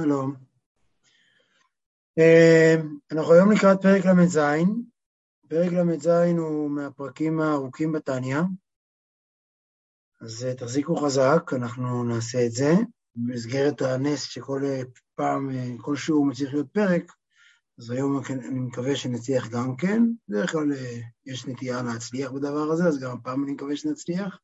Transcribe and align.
שלום. 0.00 0.34
אה, 2.18 2.74
אנחנו 3.12 3.32
היום 3.32 3.52
לקראת 3.52 3.82
פרק 3.82 4.04
ל"ז. 4.06 4.38
פרק 5.48 5.72
ל"ז 5.72 6.06
הוא 6.38 6.70
מהפרקים 6.70 7.40
הארוכים 7.40 7.92
בתניא, 7.92 8.38
אז 10.20 10.44
אה, 10.44 10.54
תחזיקו 10.54 10.96
חזק, 10.96 11.50
אנחנו 11.52 12.04
נעשה 12.04 12.46
את 12.46 12.52
זה. 12.52 12.72
במסגרת 13.16 13.82
הנס 13.82 14.22
שכל 14.22 14.62
פעם, 15.14 15.50
אה, 15.50 15.66
כל 15.80 15.96
שיעור 15.96 16.26
מצליח 16.26 16.52
להיות 16.52 16.68
פרק, 16.72 17.12
אז 17.78 17.90
היום 17.90 18.22
אני 18.30 18.60
מקווה 18.60 18.96
שנצליח 18.96 19.48
גם 19.48 19.76
כן. 19.76 20.02
בדרך 20.28 20.52
כלל 20.52 20.72
יש 21.26 21.46
נטייה 21.46 21.82
להצליח 21.82 22.30
בדבר 22.30 22.72
הזה, 22.72 22.84
אז 22.84 22.98
גם 23.00 23.16
הפעם 23.16 23.44
אני 23.44 23.52
מקווה 23.52 23.76
שנצליח. 23.76 24.38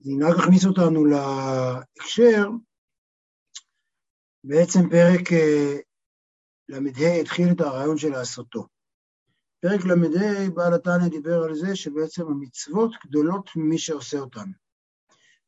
זה 0.00 0.10
רק 0.22 0.38
הכניס 0.38 0.66
אותנו 0.66 1.04
להקשר 1.04 2.48
בעצם 4.44 4.90
פרק 4.90 5.32
אה, 5.32 5.76
ל"ה 6.68 7.14
התחיל 7.20 7.48
את 7.52 7.60
הרעיון 7.60 7.98
של 7.98 8.10
לעשותו. 8.10 8.66
פרק 9.60 9.84
ל"ה, 9.84 10.50
בעל 10.54 10.74
התניא 10.74 11.08
דיבר 11.08 11.42
על 11.42 11.54
זה 11.54 11.76
שבעצם 11.76 12.26
המצוות 12.26 12.90
גדולות 13.06 13.50
ממי 13.56 13.78
שעושה 13.78 14.18
אותן. 14.18 14.50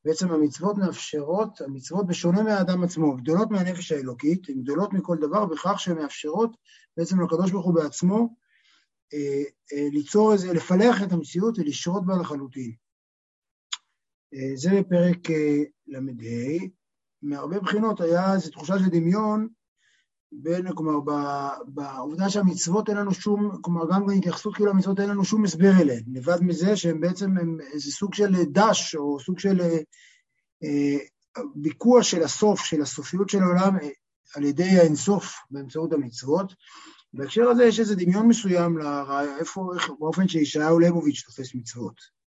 בעצם 0.05 0.31
המצוות 0.31 0.77
מאפשרות, 0.77 1.61
המצוות 1.61 2.07
בשונה 2.07 2.43
מהאדם 2.43 2.85
עצמו, 2.85 3.17
גדולות 3.17 3.51
מהנפש 3.51 3.93
האלוקית, 3.93 4.49
הן 4.49 4.63
גדולות 4.63 4.93
מכל 4.93 5.17
דבר 5.21 5.47
בכך 5.47 5.81
שהן 5.81 5.99
מאפשרות 5.99 6.57
בעצם 6.97 7.21
לקדוש 7.21 7.51
ברוך 7.51 7.67
הוא 7.67 7.75
בעצמו 7.75 8.37
אה, 9.15 9.43
אה, 9.73 9.89
ליצור 9.93 10.33
איזה, 10.33 10.53
לפלח 10.53 11.03
את 11.03 11.13
המציאות 11.13 11.59
ולשרות 11.59 12.07
בה 12.07 12.15
לחלוטין. 12.21 12.75
אה, 14.35 14.57
זה 14.57 14.71
פרק 14.89 15.31
אה, 15.31 15.63
ל"ה. 15.87 16.80
מהרבה 17.23 17.61
בחינות 17.61 18.01
היה 18.01 18.35
איזו 18.35 18.51
תחושה 18.51 18.79
של 18.79 18.89
דמיון 18.89 19.49
בין, 20.33 20.75
כלומר, 20.75 21.01
בעובדה 21.67 22.31
שהמצוות 22.31 22.89
אין 22.89 22.97
לנו 22.97 23.15
שום, 23.15 23.51
כלומר, 23.61 23.83
גם 23.93 24.07
בהתייחסות 24.07 24.55
כאילו 24.55 24.71
למצוות 24.71 25.01
אין 25.01 25.09
לנו 25.09 25.25
שום 25.25 25.45
הסבר 25.45 25.73
אליהן, 25.81 26.03
לבד 26.13 26.39
מזה 26.43 26.77
שהם 26.77 27.01
בעצם 27.01 27.39
הם 27.39 27.59
איזה 27.73 27.93
סוג 27.93 28.15
של 28.15 28.45
דש, 28.45 28.95
או 28.95 29.21
סוג 29.21 29.39
של 29.39 29.61
אה, 30.65 30.99
ביקוע 31.55 32.03
של 32.03 32.23
הסוף, 32.23 32.65
של 32.65 32.83
הסופיות 32.83 33.29
של 33.29 33.43
העולם, 33.43 33.77
אה, 33.83 33.89
על 34.35 34.45
ידי 34.45 34.79
האינסוף 34.79 35.35
באמצעות 35.51 35.93
המצוות. 35.93 36.55
בהקשר 37.15 37.49
הזה 37.49 37.65
יש 37.65 37.81
איזה 37.81 37.97
דמיון 37.97 38.29
מסוים 38.29 38.79
לרעיון, 38.79 39.39
איפה, 39.39 39.71
איך, 39.75 39.91
באופן 39.99 40.29
שישעיהו 40.29 40.79
ליבוביץ' 40.79 41.23
תופס 41.27 41.55
מצוות. 41.55 42.20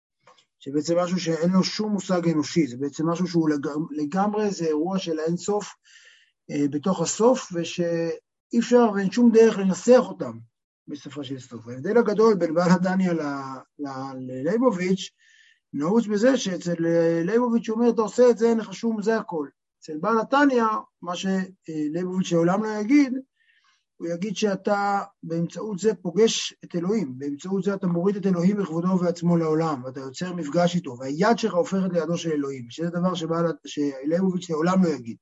שבעצם 0.65 0.99
משהו 0.99 1.21
שאין 1.21 1.51
לו 1.51 1.65
שום 1.65 1.93
מושג 1.93 2.29
אנושי, 2.29 2.67
זה 2.67 2.77
בעצם 2.77 3.09
משהו 3.09 3.27
שהוא 3.27 3.51
לגמרי, 3.91 4.51
זה 4.51 4.65
אירוע 4.65 4.99
של 4.99 5.19
האינסוף 5.19 5.75
אה, 6.51 6.69
בתוך 6.71 7.01
הסוף, 7.01 7.53
ושאי 7.53 8.59
אפשר 8.59 8.91
ואין 8.95 9.11
שום 9.11 9.31
דרך 9.33 9.59
לנסח 9.59 10.01
אותם 10.01 10.39
בסופו 10.89 11.25
של 11.25 11.39
סוף. 11.39 11.69
ההבדל 11.69 11.99
הגדול 11.99 12.35
בין 12.35 12.55
בעל 12.55 12.71
הדניה 12.71 13.13
לליבוביץ' 14.19 15.11
נעוץ 15.73 16.07
בזה 16.07 16.37
שאצל 16.37 16.75
ליבוביץ' 17.25 17.69
הוא 17.69 17.79
אומר, 17.79 17.91
אתה 17.91 18.03
עושה 18.03 18.31
את 18.31 18.39
זה, 18.39 18.49
אין 18.49 18.59
לך 18.59 18.75
שום, 18.75 19.03
זה 19.03 19.17
הכל. 19.17 19.49
אצל 19.81 19.99
בעל 19.99 20.21
התניא, 20.21 20.65
מה 21.03 21.13
שליבוביץ' 21.17 22.33
לעולם 22.33 22.65
לא 22.65 22.69
יגיד, 22.69 23.13
הוא 24.03 24.09
יגיד 24.09 24.37
שאתה 24.37 25.01
באמצעות 25.23 25.79
זה 25.79 25.95
פוגש 25.95 26.55
את 26.65 26.75
אלוהים, 26.75 27.19
באמצעות 27.19 27.65
זה 27.65 27.75
אתה 27.75 27.87
מוריד 27.87 28.17
את 28.17 28.27
אלוהים 28.27 28.57
בכבודו 28.57 28.89
ובעצמו 28.89 29.37
לעולם, 29.37 29.85
ואתה 29.85 30.01
יוצר 30.01 30.33
מפגש 30.33 30.75
איתו, 30.75 30.97
והיד 30.99 31.39
שלך 31.39 31.55
הופכת 31.55 31.93
לידו 31.93 32.19
של 32.19 32.31
אלוהים, 32.31 32.71
שזה 32.71 32.91
דבר 32.91 33.13
שלייבוביץ' 33.67 34.51
לעולם 34.51 34.85
לא 34.85 34.89
יגיד. 34.89 35.17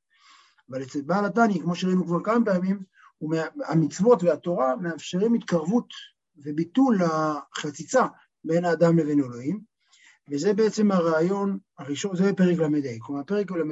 אבל 0.71 0.83
אצל 0.83 1.01
בעל 1.01 1.25
התניא, 1.25 1.63
כמו 1.63 1.75
שראינו 1.75 2.07
כבר 2.07 2.25
כמה 2.25 2.45
פעמים, 2.45 2.83
המצוות 3.69 4.23
והתורה 4.23 4.77
מאפשרים 4.77 5.35
התקרבות 5.35 5.89
וביטול 6.37 6.99
החציצה 7.03 8.07
בין 8.45 8.65
האדם 8.65 8.99
לבין 8.99 9.21
אלוהים, 9.21 9.61
וזה 10.31 10.53
בעצם 10.53 10.91
הרעיון 10.91 11.59
הראשון, 11.79 12.17
זה 12.17 12.33
פרק 12.33 12.59
ל"ה. 12.59 12.69
כלומר, 13.01 13.23
פרק 13.25 13.51
ל"ה 13.51 13.65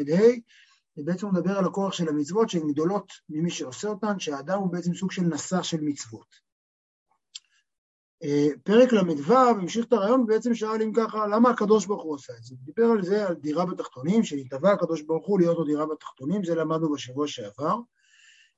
בעצם 1.04 1.28
מדבר 1.28 1.58
על 1.58 1.64
הכוח 1.64 1.92
של 1.92 2.08
המצוות 2.08 2.50
שהן 2.50 2.72
גדולות 2.72 3.12
ממי 3.28 3.50
שעושה 3.50 3.88
אותן, 3.88 4.18
שהאדם 4.18 4.58
הוא 4.58 4.72
בעצם 4.72 4.94
סוג 4.94 5.12
של 5.12 5.22
נסח 5.22 5.62
של 5.62 5.80
מצוות. 5.80 6.48
אה, 8.24 8.48
פרק 8.62 8.92
ל"ו 8.92 9.34
המשיך 9.34 9.86
את 9.86 9.92
הרעיון 9.92 10.20
ובעצם 10.20 10.54
שאל 10.54 10.82
אם 10.82 10.92
ככה, 10.96 11.26
למה 11.26 11.50
הקדוש 11.50 11.86
ברוך 11.86 12.02
הוא 12.02 12.14
עושה 12.14 12.32
את 12.32 12.44
זה? 12.44 12.54
הוא 12.54 12.64
דיבר 12.64 12.86
על 12.86 13.02
זה, 13.02 13.26
על 13.26 13.34
דירה 13.34 13.66
בתחתונים, 13.66 14.24
שנתבע 14.24 14.72
הקדוש 14.72 15.02
ברוך 15.02 15.26
הוא 15.26 15.40
להיות 15.40 15.58
לו 15.58 15.64
דירה 15.64 15.86
בתחתונים, 15.86 16.44
זה 16.44 16.54
למדנו 16.54 16.92
בשבוע 16.92 17.28
שעבר, 17.28 17.76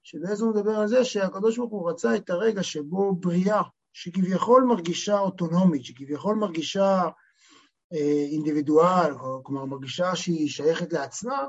שבעצם 0.03 0.45
הוא 0.45 0.55
מדבר 0.55 0.71
על 0.71 0.89
זה 0.89 1.05
שהקדוש 1.05 1.59
ברוך 1.59 1.73
הוא 1.73 1.91
רצה 1.91 2.17
את 2.17 2.31
הרגע 2.31 2.63
שבו 2.63 3.15
בריאה, 3.15 3.63
שכביכול 3.93 4.63
מרגישה 4.63 5.19
אוטונומית, 5.19 5.85
שכביכול 5.85 6.37
מרגישה 6.37 7.09
אה, 7.93 8.27
אינדיבידואל, 8.33 9.15
כלומר 9.43 9.65
מרגישה 9.65 10.17
שהיא 10.17 10.49
שייכת 10.49 10.93
לעצמה, 10.93 11.47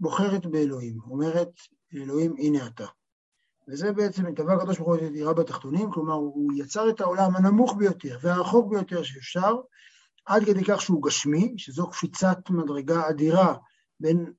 בוחרת 0.00 0.46
באלוהים, 0.46 0.98
אומרת 1.10 1.50
לאלוהים 1.92 2.34
הנה 2.38 2.66
אתה. 2.66 2.86
וזה 3.68 3.92
בעצם 3.92 4.26
נקבע 4.26 4.52
הקדוש 4.54 4.78
ברוך 4.78 4.88
הוא 4.88 5.06
את 5.06 5.12
דירה 5.12 5.34
בתחתונים, 5.34 5.90
כלומר 5.90 6.14
הוא 6.14 6.52
יצר 6.56 6.90
את 6.90 7.00
העולם 7.00 7.36
הנמוך 7.36 7.74
ביותר 7.78 8.18
והרחוק 8.22 8.70
ביותר 8.70 9.02
שאפשר, 9.02 9.56
עד 10.26 10.44
כדי 10.44 10.64
כך 10.64 10.80
שהוא 10.80 11.02
גשמי, 11.02 11.54
שזו 11.56 11.90
קפיצת 11.90 12.38
מדרגה 12.50 13.08
אדירה 13.08 13.54
בין 14.00 14.32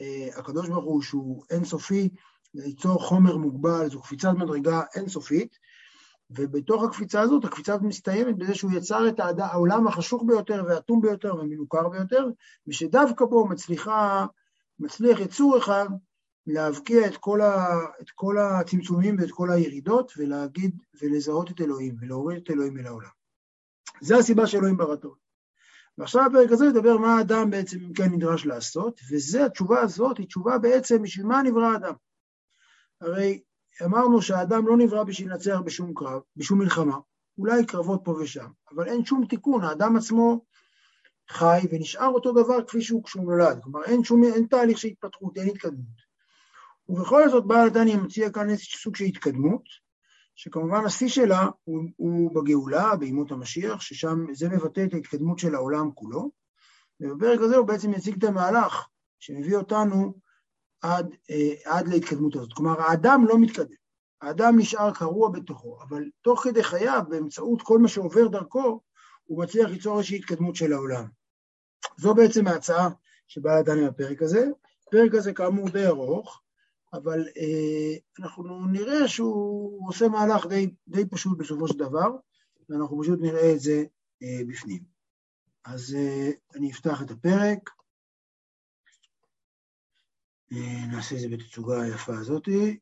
אה, 0.00 0.28
הקדוש 0.36 0.68
ברוך 0.68 0.84
הוא 0.84 1.02
שהוא 1.02 1.44
אינסופי, 1.50 2.08
ליצור 2.54 3.02
חומר 3.02 3.36
מוגבל, 3.36 3.90
זו 3.90 4.02
קפיצת 4.02 4.32
מדרגה 4.38 4.82
אינסופית, 4.94 5.58
ובתוך 6.30 6.82
הקפיצה 6.82 7.20
הזאת, 7.20 7.44
הקפיצה 7.44 7.78
מסתיימת 7.78 8.36
בזה 8.36 8.54
שהוא 8.54 8.72
יצר 8.72 9.08
את 9.08 9.20
העולם 9.38 9.88
החשוך 9.88 10.22
ביותר 10.26 10.64
והאטום 10.66 11.00
ביותר 11.00 11.34
ומנוכר 11.34 11.88
ביותר, 11.88 12.26
ושדווקא 12.66 13.24
בו 13.24 13.46
מצליחה 13.48 14.26
מצליח 14.78 15.20
יצור 15.20 15.58
אחד 15.58 15.86
להבקיע 16.46 17.06
את 17.06 17.16
כל, 17.16 17.40
ה, 17.40 17.66
את 18.00 18.10
כל 18.14 18.38
הצמצומים 18.38 19.16
ואת 19.20 19.30
כל 19.30 19.50
הירידות 19.50 20.12
ולהגיד 20.16 20.82
ולזהות 21.02 21.50
את 21.50 21.60
אלוהים 21.60 21.96
ולהוריד 22.00 22.42
את 22.42 22.50
אלוהים 22.50 22.78
אל 22.78 22.86
העולם. 22.86 23.10
זה 24.00 24.16
הסיבה 24.16 24.46
שאלוהים 24.46 24.76
בראתו. 24.76 25.14
ועכשיו 25.98 26.26
הפרק 26.26 26.52
הזה 26.52 26.66
ידבר 26.66 26.96
מה 26.96 27.18
האדם 27.18 27.50
בעצם 27.50 27.92
כן 27.92 28.12
נדרש 28.12 28.46
לעשות, 28.46 29.00
וזה 29.10 29.44
התשובה 29.44 29.80
הזאת 29.80 30.18
היא 30.18 30.26
תשובה 30.26 30.58
בעצם 30.58 31.02
בשביל 31.02 31.26
מה 31.26 31.42
נברא 31.42 31.64
האדם. 31.64 31.94
הרי 33.00 33.42
אמרנו 33.84 34.22
שהאדם 34.22 34.66
לא 34.66 34.76
נברא 34.76 35.04
בשביל 35.04 35.30
לנצח 35.30 35.60
בשום 35.64 35.94
קרב, 35.94 36.20
בשום 36.36 36.58
מלחמה, 36.58 36.98
אולי 37.38 37.66
קרבות 37.66 38.00
פה 38.04 38.10
ושם, 38.10 38.46
אבל 38.74 38.88
אין 38.88 39.04
שום 39.04 39.26
תיקון, 39.26 39.64
האדם 39.64 39.96
עצמו 39.96 40.44
חי 41.30 41.60
ונשאר 41.70 42.08
אותו 42.08 42.32
דבר 42.32 42.64
כפי 42.64 42.82
שהוא 42.82 43.04
כשהוא 43.04 43.24
נולד, 43.24 43.62
כלומר 43.62 43.84
אין 43.84 44.04
שום, 44.04 44.24
אין 44.24 44.46
תהליך 44.46 44.78
של 44.78 44.88
התפתחות, 44.88 45.36
אין 45.36 45.48
התקדמות. 45.48 46.04
ובכל 46.88 47.28
זאת 47.28 47.46
בעל 47.46 47.66
התניא 47.66 47.96
מציע 47.96 48.30
כאן 48.30 48.50
איזה 48.50 48.62
סוג 48.62 48.96
של 48.96 49.04
התקדמות, 49.04 49.62
שכמובן 50.34 50.84
השיא 50.84 51.08
שלה 51.08 51.48
הוא, 51.64 51.84
הוא 51.96 52.34
בגאולה, 52.34 52.96
בימות 52.96 53.32
המשיח, 53.32 53.80
ששם 53.80 54.26
זה 54.32 54.48
מבטא 54.48 54.84
את 54.84 54.94
ההתקדמות 54.94 55.38
של 55.38 55.54
העולם 55.54 55.90
כולו, 55.94 56.30
ובפרק 57.00 57.40
הזה 57.40 57.56
הוא 57.56 57.66
בעצם 57.66 57.92
יציג 57.92 58.16
את 58.16 58.24
המהלך 58.24 58.88
שמביא 59.20 59.56
אותנו 59.56 60.14
עד, 60.80 61.14
אה, 61.30 61.54
עד 61.64 61.88
להתקדמות 61.88 62.36
הזאת. 62.36 62.52
כלומר, 62.52 62.80
האדם 62.80 63.24
לא 63.28 63.38
מתקדם, 63.38 63.74
האדם 64.22 64.58
נשאר 64.58 64.94
קרוע 64.94 65.28
בתוכו, 65.30 65.78
אבל 65.82 66.04
תוך 66.22 66.44
כדי 66.44 66.62
חייו, 66.62 67.02
באמצעות 67.08 67.62
כל 67.62 67.78
מה 67.78 67.88
שעובר 67.88 68.28
דרכו, 68.28 68.80
הוא 69.24 69.42
מצליח 69.42 69.70
ליצור 69.70 69.98
איזושהי 69.98 70.16
התקדמות 70.16 70.56
של 70.56 70.72
העולם. 70.72 71.04
זו 71.96 72.14
בעצם 72.14 72.46
ההצעה 72.46 72.88
שבאה 73.28 73.60
לדני 73.60 73.88
בפרק 73.88 74.22
הזה. 74.22 74.46
הפרק 74.88 75.14
הזה 75.14 75.32
כאמור 75.32 75.68
די 75.70 75.86
ארוך, 75.86 76.42
אבל 76.92 77.20
אה, 77.36 78.24
אנחנו 78.24 78.66
נראה 78.66 79.08
שהוא 79.08 79.88
עושה 79.88 80.08
מהלך 80.08 80.46
די, 80.46 80.74
די 80.88 81.08
פשוט 81.10 81.38
בסופו 81.38 81.68
של 81.68 81.78
דבר, 81.78 82.08
ואנחנו 82.68 83.02
פשוט 83.02 83.18
נראה 83.22 83.52
את 83.52 83.60
זה 83.60 83.84
אה, 84.22 84.44
בפנים. 84.48 84.84
אז 85.64 85.96
אה, 85.98 86.30
אני 86.54 86.72
אפתח 86.72 87.02
את 87.02 87.10
הפרק, 87.10 87.70
אה, 90.52 90.86
נעשה 90.92 91.14
את 91.14 91.20
זה 91.20 91.28
בתצוגה 91.28 91.82
היפה 91.82 92.12
הזאתי, 92.18 92.78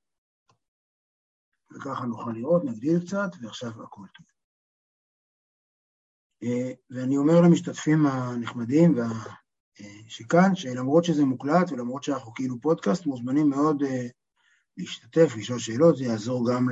וככה 1.74 2.04
נוכל 2.04 2.30
לראות, 2.30 2.64
נגדיל 2.64 3.06
קצת, 3.06 3.30
ועכשיו 3.42 3.82
הכל 3.82 4.06
טוב. 4.14 4.31
אה, 6.42 6.72
ואני 6.90 7.16
אומר 7.16 7.40
למשתתפים 7.40 8.06
הנחמדים 8.06 8.96
וה... 8.96 9.08
אה, 9.80 10.00
שכאן, 10.08 10.54
שלמרות 10.54 11.04
שזה 11.04 11.24
מוקלט 11.24 11.72
ולמרות 11.72 12.02
שאנחנו 12.02 12.34
כאילו 12.34 12.60
פודקאסט, 12.60 13.06
מוזמנים 13.06 13.50
מאוד 13.50 13.82
אה, 13.82 14.06
להשתתף, 14.76 15.36
לשאול 15.36 15.58
שאלות, 15.58 15.96
זה 15.96 16.04
יעזור 16.04 16.50
גם 16.52 16.66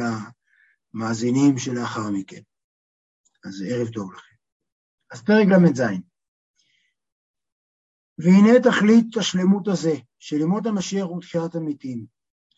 למאזינים 0.95 1.59
שלאחר 1.59 2.11
מכן. 2.13 2.41
אז 3.45 3.65
ערב 3.69 3.89
טוב 3.89 4.13
לכם. 4.13 4.35
אז 5.13 5.23
פרק 5.23 5.47
ל"ז. 5.49 5.83
והנה 8.19 8.61
תכלית 8.63 9.17
השלמות 9.17 9.69
הזה, 9.69 9.95
של 10.19 10.41
ימות 10.41 10.67
המשיח 10.67 11.11
ותחיית 11.11 11.55
המתים, 11.55 12.07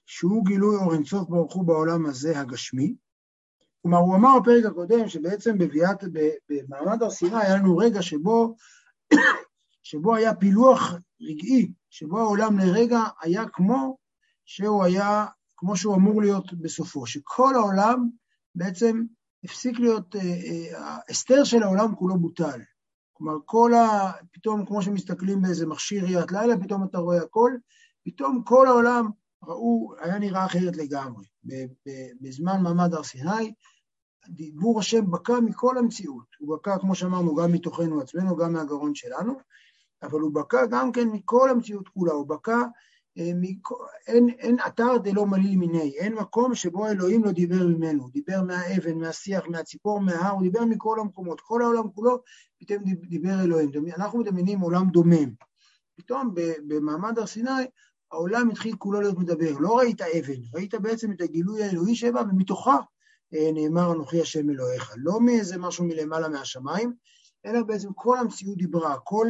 שהוא 0.06 0.46
גילוי 0.46 0.76
אור 0.76 0.94
אינסוף 0.94 1.28
ברוך 1.28 1.54
הוא 1.54 1.66
בעולם 1.66 2.06
הזה 2.06 2.40
הגשמי. 2.40 2.94
כלומר, 3.82 3.98
הוא 3.98 4.16
אמר 4.16 4.40
בפרק 4.40 4.64
הקודם 4.64 5.08
שבעצם 5.08 5.58
בביאת, 5.58 6.04
במעמד 6.48 7.02
הר 7.02 7.10
סיני 7.10 7.36
היה 7.36 7.56
לנו 7.56 7.76
רגע 7.76 8.02
שבו, 8.02 8.54
שבו 9.82 10.14
היה 10.14 10.34
פילוח 10.34 10.94
רגעי, 11.20 11.72
שבו 11.90 12.18
העולם 12.18 12.58
לרגע 12.58 13.00
היה 13.20 13.48
כמו 13.48 13.96
שהוא 14.44 14.84
היה, 14.84 15.26
כמו 15.56 15.76
שהוא 15.76 15.94
אמור 15.94 16.22
להיות 16.22 16.54
בסופו, 16.54 17.06
שכל 17.06 17.54
העולם 17.54 18.08
בעצם 18.54 19.02
הפסיק 19.44 19.78
להיות, 19.78 20.14
ההסתר 20.74 21.34
אה, 21.34 21.40
אה, 21.40 21.44
של 21.44 21.62
העולם 21.62 21.94
כולו 21.94 22.18
בוטל. 22.18 22.60
כלומר, 23.12 23.38
כל 23.44 23.74
ה... 23.74 24.12
פתאום, 24.32 24.66
כמו 24.66 24.82
שמסתכלים 24.82 25.42
באיזה 25.42 25.66
מכשיר 25.66 26.04
ראיית 26.04 26.32
לילה, 26.32 26.60
פתאום 26.60 26.84
אתה 26.84 26.98
רואה 26.98 27.22
הכל, 27.22 27.52
פתאום 28.04 28.42
כל 28.44 28.66
העולם 28.66 29.10
ראו, 29.42 29.94
היה 30.00 30.18
נראה 30.18 30.46
אחרת 30.46 30.76
לגמרי. 30.76 31.24
בזמן 32.20 32.62
מעמד 32.62 32.94
הר 32.94 33.02
סיני, 33.02 33.54
דיבור 34.28 34.80
השם 34.80 35.10
בקע 35.10 35.40
מכל 35.40 35.78
המציאות. 35.78 36.26
הוא 36.38 36.56
בקע, 36.56 36.78
כמו 36.78 36.94
שאמרנו, 36.94 37.34
גם 37.34 37.52
מתוכנו 37.52 38.00
עצמנו, 38.00 38.36
גם 38.36 38.52
מהגרון 38.52 38.94
שלנו, 38.94 39.34
אבל 40.02 40.20
הוא 40.20 40.34
בקע 40.34 40.66
גם 40.66 40.92
כן 40.92 41.08
מכל 41.08 41.50
המציאות 41.50 41.88
כולה. 41.88 42.12
הוא 42.12 42.26
בקע 42.26 42.58
אה, 43.18 43.32
אין, 44.06 44.28
אין 44.28 44.56
אתר 44.66 44.98
דלא 44.98 45.26
מליל 45.26 45.58
מיני, 45.58 45.94
אין 45.98 46.14
מקום 46.14 46.54
שבו 46.54 46.88
אלוהים 46.88 47.24
לא 47.24 47.32
דיבר 47.32 47.66
ממנו, 47.66 48.02
הוא 48.02 48.10
דיבר 48.12 48.42
מהאבן, 48.42 48.98
מהשיח, 48.98 49.48
מהציפור, 49.48 50.00
מההר, 50.00 50.32
הוא 50.32 50.42
דיבר 50.42 50.64
מכל 50.64 51.00
המקומות, 51.00 51.40
כל 51.40 51.62
העולם 51.62 51.90
כולו 51.94 52.22
פתאום 52.58 52.82
דיבר 52.84 53.40
אלוהים. 53.44 53.70
אנחנו 53.96 54.18
מדמיינים 54.18 54.60
עולם 54.60 54.90
דומם. 54.90 55.30
פתאום 55.96 56.34
במעמד 56.66 57.18
הר 57.18 57.26
סיני 57.26 57.50
העולם 58.12 58.50
התחיל 58.50 58.76
כולו 58.76 59.00
להיות 59.00 59.18
מדבר, 59.18 59.58
לא 59.58 59.78
ראית 59.78 60.00
אבן, 60.00 60.40
ראית 60.54 60.74
בעצם 60.74 61.12
את 61.12 61.20
הגילוי 61.20 61.62
האלוהי 61.64 61.96
שבא, 61.96 62.20
ומתוכה 62.20 62.76
אה, 63.34 63.50
נאמר 63.54 63.92
אנוכי 63.92 64.20
השם 64.20 64.50
אלוהיך, 64.50 64.94
לא 64.96 65.20
מאיזה 65.20 65.58
משהו 65.58 65.84
מלמעלה 65.84 66.28
מהשמיים, 66.28 66.94
אלא 67.46 67.62
בעצם 67.62 67.88
כל 67.94 68.18
המציאות 68.18 68.58
דיברה, 68.58 68.98
כל 68.98 69.28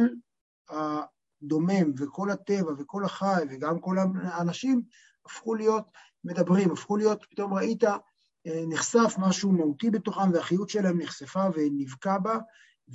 דומם, 1.43 1.93
וכל 1.97 2.29
הטבע, 2.29 2.71
וכל 2.77 3.05
החי, 3.05 3.43
וגם 3.49 3.79
כל 3.79 3.95
האנשים, 4.23 4.81
הפכו 5.25 5.55
להיות 5.55 5.85
מדברים, 6.23 6.71
הפכו 6.71 6.97
להיות, 6.97 7.25
פתאום 7.29 7.53
ראית, 7.53 7.83
אה, 7.83 8.63
נחשף 8.67 9.15
משהו 9.17 9.51
מהותי 9.51 9.89
בתוכם, 9.89 10.31
והחיות 10.33 10.69
שלהם 10.69 11.01
נחשפה 11.01 11.45
ונבקע 11.55 12.17
בה, 12.17 12.37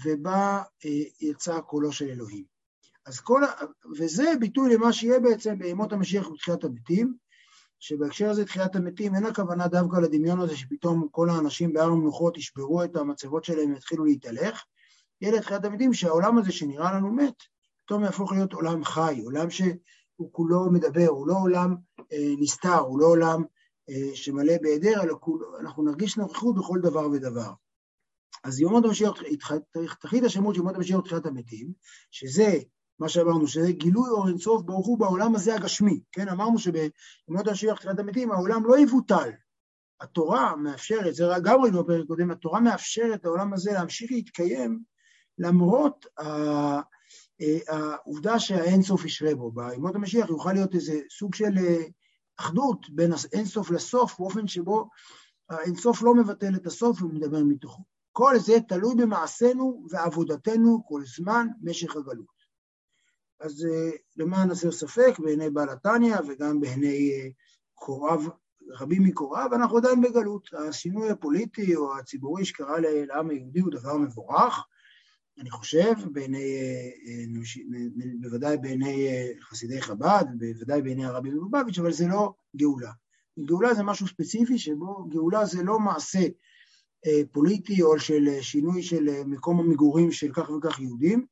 ובה 0.04 0.62
אה, 0.84 0.90
יצא 1.20 1.60
קולו 1.60 1.92
של 1.92 2.08
אלוהים. 2.08 2.57
אז 3.08 3.20
כל, 3.20 3.42
וזה 3.98 4.32
ביטוי 4.40 4.74
למה 4.74 4.92
שיהיה 4.92 5.20
בעצם 5.20 5.58
בימות 5.58 5.92
המשיח 5.92 6.28
ובתחילת 6.28 6.64
המתים, 6.64 7.14
שבהקשר 7.78 8.30
הזה 8.30 8.44
תחילת 8.44 8.76
המתים 8.76 9.14
אין 9.14 9.26
הכוונה 9.26 9.68
דווקא 9.68 9.96
לדמיון 9.96 10.40
הזה 10.40 10.56
שפתאום 10.56 11.08
כל 11.10 11.30
האנשים 11.30 11.72
בהר 11.72 11.88
המנוחות 11.88 12.36
ישברו 12.36 12.84
את 12.84 12.96
המצבות 12.96 13.44
שלהם 13.44 13.72
ויתחילו 13.72 14.04
להתהלך, 14.04 14.64
יהיה 15.20 15.36
לתחילת 15.36 15.64
המתים 15.64 15.94
שהעולם 15.94 16.38
הזה 16.38 16.52
שנראה 16.52 16.92
לנו 16.92 17.12
מת, 17.12 17.34
פתאום 17.84 18.04
יהפוך 18.04 18.32
להיות 18.32 18.52
עולם 18.52 18.84
חי, 18.84 19.20
עולם 19.24 19.50
שהוא 19.50 20.32
כולו 20.32 20.70
מדבר, 20.70 21.06
הוא 21.06 21.26
לא 21.28 21.34
עולם 21.42 21.74
אה, 22.12 22.34
נסתר, 22.38 22.78
הוא 22.78 23.00
לא 23.00 23.06
עולם 23.06 23.42
אה, 23.90 24.16
שמלא 24.16 24.54
בהיעדר, 24.62 25.02
אלא 25.02 25.14
כול, 25.20 25.44
אנחנו 25.60 25.84
נרגיש 25.84 26.16
נוכחות 26.16 26.56
בכל 26.56 26.78
דבר 26.82 27.08
ודבר. 27.08 27.50
אז 28.44 28.60
ימות 28.60 28.84
המשיח, 28.84 29.12
תכלית 30.00 30.24
השמות 30.24 30.54
של 30.54 30.60
ימות 30.60 30.74
המשיח 30.74 30.98
ותחילת 30.98 31.26
המתים, 31.26 31.72
שזה 32.10 32.58
מה 32.98 33.08
שאמרנו, 33.08 33.46
שזה 33.46 33.72
גילוי 33.72 34.10
אור 34.10 34.28
אינסוף 34.28 34.62
ברוך 34.62 34.86
הוא 34.86 34.98
בעולם 34.98 35.34
הזה 35.34 35.54
הגשמי, 35.54 36.00
כן? 36.12 36.28
אמרנו 36.28 36.58
שבימות 36.58 37.46
המשיח 37.46 37.74
ותחילת 37.74 37.98
המתים 37.98 38.32
העולם 38.32 38.66
לא 38.66 38.78
יבוטל. 38.78 39.30
התורה 40.00 40.56
מאפשרת, 40.56 41.14
זה 41.14 41.24
גם 41.44 41.60
ראינו 41.60 41.84
בפרק 41.84 42.06
קודם, 42.06 42.30
התורה 42.30 42.60
מאפשרת 42.60 43.24
לעולם 43.24 43.52
הזה 43.52 43.72
להמשיך 43.72 44.12
להתקיים 44.12 44.82
למרות 45.38 46.06
אה, 46.20 46.80
העובדה 47.68 48.38
שהאינסוף 48.38 49.04
ישרה 49.04 49.34
בו, 49.34 49.50
בימות 49.50 49.94
המשיח 49.94 50.28
יוכל 50.28 50.52
להיות 50.52 50.74
איזה 50.74 51.00
סוג 51.18 51.34
של 51.34 51.58
אה, 51.58 51.84
אחדות 52.38 52.90
בין 52.90 53.12
האינסוף 53.32 53.70
לסוף, 53.70 54.18
באופן 54.18 54.46
שבו 54.46 54.88
האינסוף 55.50 56.02
לא 56.02 56.14
מבטל 56.14 56.54
את 56.54 56.66
הסוף 56.66 57.02
ומדבר 57.02 57.44
מתוכו. 57.44 57.82
כל 58.12 58.38
זה 58.38 58.60
תלוי 58.68 58.94
במעשינו 58.94 59.86
ועבודתנו 59.90 60.84
כל 60.88 61.02
זמן 61.16 61.46
משך 61.62 61.96
הגלות. 61.96 62.37
אז 63.40 63.66
אה, 63.70 63.90
למען 64.16 64.50
הסר 64.50 64.72
ספק, 64.72 65.18
בעיני 65.18 65.50
בעל 65.50 65.68
התניא 65.68 66.16
וגם 66.28 66.60
בעיני 66.60 67.32
קוריו, 67.74 68.20
רבים 68.70 69.02
מקוריו, 69.02 69.48
אנחנו 69.54 69.76
עדיין 69.76 70.00
בגלות. 70.00 70.48
השינוי 70.54 71.10
הפוליטי 71.10 71.76
או 71.76 71.98
הציבורי 71.98 72.44
שקרה 72.44 72.76
לעם 72.80 73.30
היהודי 73.30 73.60
הוא 73.60 73.72
דבר 73.72 73.96
מבורך, 73.96 74.64
אני 75.40 75.50
חושב, 75.50 75.92
בעיני, 76.12 76.38
אה, 76.38 76.90
אה, 77.08 77.86
בוודאי 78.20 78.56
בעיני 78.56 79.08
אה, 79.08 79.30
חסידי 79.40 79.82
חב"ד, 79.82 80.24
בוודאי 80.38 80.82
בעיני 80.82 81.04
הרבי 81.04 81.30
מלובביץ', 81.30 81.78
אבל 81.78 81.92
זה 81.92 82.06
לא 82.06 82.34
גאולה. 82.56 82.90
גאולה 83.44 83.74
זה 83.74 83.82
משהו 83.82 84.06
ספציפי 84.06 84.58
שבו 84.58 85.04
גאולה 85.08 85.46
זה 85.46 85.62
לא 85.62 85.78
מעשה 85.78 86.18
פוליטי 87.32 87.82
או 87.82 87.98
של 87.98 88.28
שינוי 88.40 88.82
של 88.82 89.22
מקום 89.26 89.60
המגורים 89.60 90.12
של 90.12 90.32
כך 90.32 90.50
וכך 90.50 90.80
יהודים, 90.80 91.26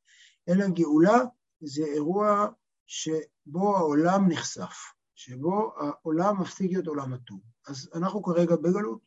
אלא 0.48 0.68
גאולה 0.68 1.18
זה 1.60 1.84
אירוע 1.84 2.46
שבו 2.86 3.76
העולם 3.76 4.28
נחשף, 4.28 4.76
שבו 5.14 5.72
העולם 5.76 6.40
מפסיק 6.40 6.70
להיות 6.70 6.86
עולם 6.86 7.14
אטום. 7.14 7.40
אז 7.66 7.90
אנחנו 7.94 8.22
כרגע 8.22 8.56
בגלות, 8.56 9.00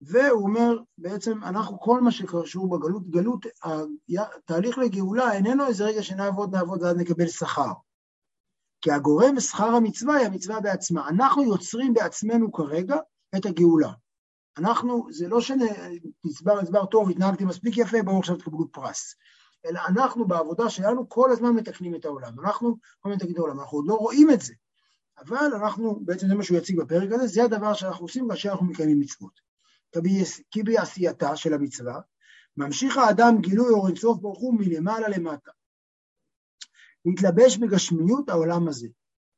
והוא 0.00 0.42
אומר, 0.42 0.78
בעצם 0.98 1.44
אנחנו, 1.44 1.80
כל 1.80 2.00
מה 2.00 2.10
שקשור 2.10 2.78
בגלות, 2.78 3.10
גלות, 3.10 3.46
התהליך 4.18 4.78
לגאולה 4.78 5.32
איננו 5.32 5.66
איזה 5.66 5.84
רגע 5.84 6.02
שנעבוד, 6.02 6.54
נעבוד 6.54 6.82
ועד 6.82 6.96
נקבל 6.96 7.26
שכר. 7.26 7.72
כי 8.80 8.92
הגורם 8.92 9.40
שכר 9.40 9.64
המצווה 9.64 10.16
היא 10.16 10.26
המצווה 10.26 10.60
בעצמה. 10.60 11.08
אנחנו 11.08 11.42
יוצרים 11.42 11.94
בעצמנו 11.94 12.52
כרגע 12.52 12.96
את 13.36 13.46
הגאולה. 13.46 13.92
אנחנו, 14.58 15.06
זה 15.10 15.28
לא 15.28 15.40
שנצבר 15.40 16.62
נצבר 16.62 16.86
טוב, 16.86 17.10
התנהגתי 17.10 17.44
מספיק 17.44 17.76
יפה, 17.76 18.02
בואו 18.04 18.18
עכשיו 18.18 18.36
תקבלו 18.36 18.72
פרס. 18.72 19.14
אלא 19.64 19.80
אנחנו 19.88 20.26
בעבודה 20.28 20.70
שלנו 20.70 21.08
כל 21.08 21.30
הזמן 21.32 21.50
מתקנים 21.50 21.94
את 21.94 22.04
העולם. 22.04 22.40
אנחנו 22.40 22.76
כל 23.00 23.08
הזמן 23.08 23.16
מתקנים 23.16 23.32
את 23.32 23.38
העולם, 23.38 23.60
אנחנו 23.60 23.78
עוד 23.78 23.86
לא 23.88 23.94
רואים 23.94 24.30
את 24.30 24.40
זה. 24.40 24.54
אבל 25.18 25.54
אנחנו, 25.56 26.00
בעצם 26.04 26.28
זה 26.28 26.34
מה 26.34 26.42
שהוא 26.42 26.58
יציג 26.58 26.80
בפרק 26.80 27.12
הזה, 27.12 27.26
זה 27.26 27.44
הדבר 27.44 27.74
שאנחנו 27.74 28.04
עושים 28.04 28.28
כאשר 28.28 28.50
אנחנו 28.50 28.66
מקיימים 28.66 29.00
מצוות. 29.00 29.40
כי 30.50 30.62
בעשייתה 30.62 31.36
של 31.36 31.54
המצווה, 31.54 32.00
ממשיך 32.56 32.96
האדם 32.96 33.40
גילוי 33.40 33.70
אור 33.70 33.88
אינסוף 33.88 34.18
ברוך 34.20 34.38
הוא 34.38 34.54
מלמעלה 34.58 35.08
למטה. 35.08 35.50
להתלבש 37.04 37.56
בגשמיות 37.56 38.28
העולם 38.28 38.68
הזה. 38.68 38.88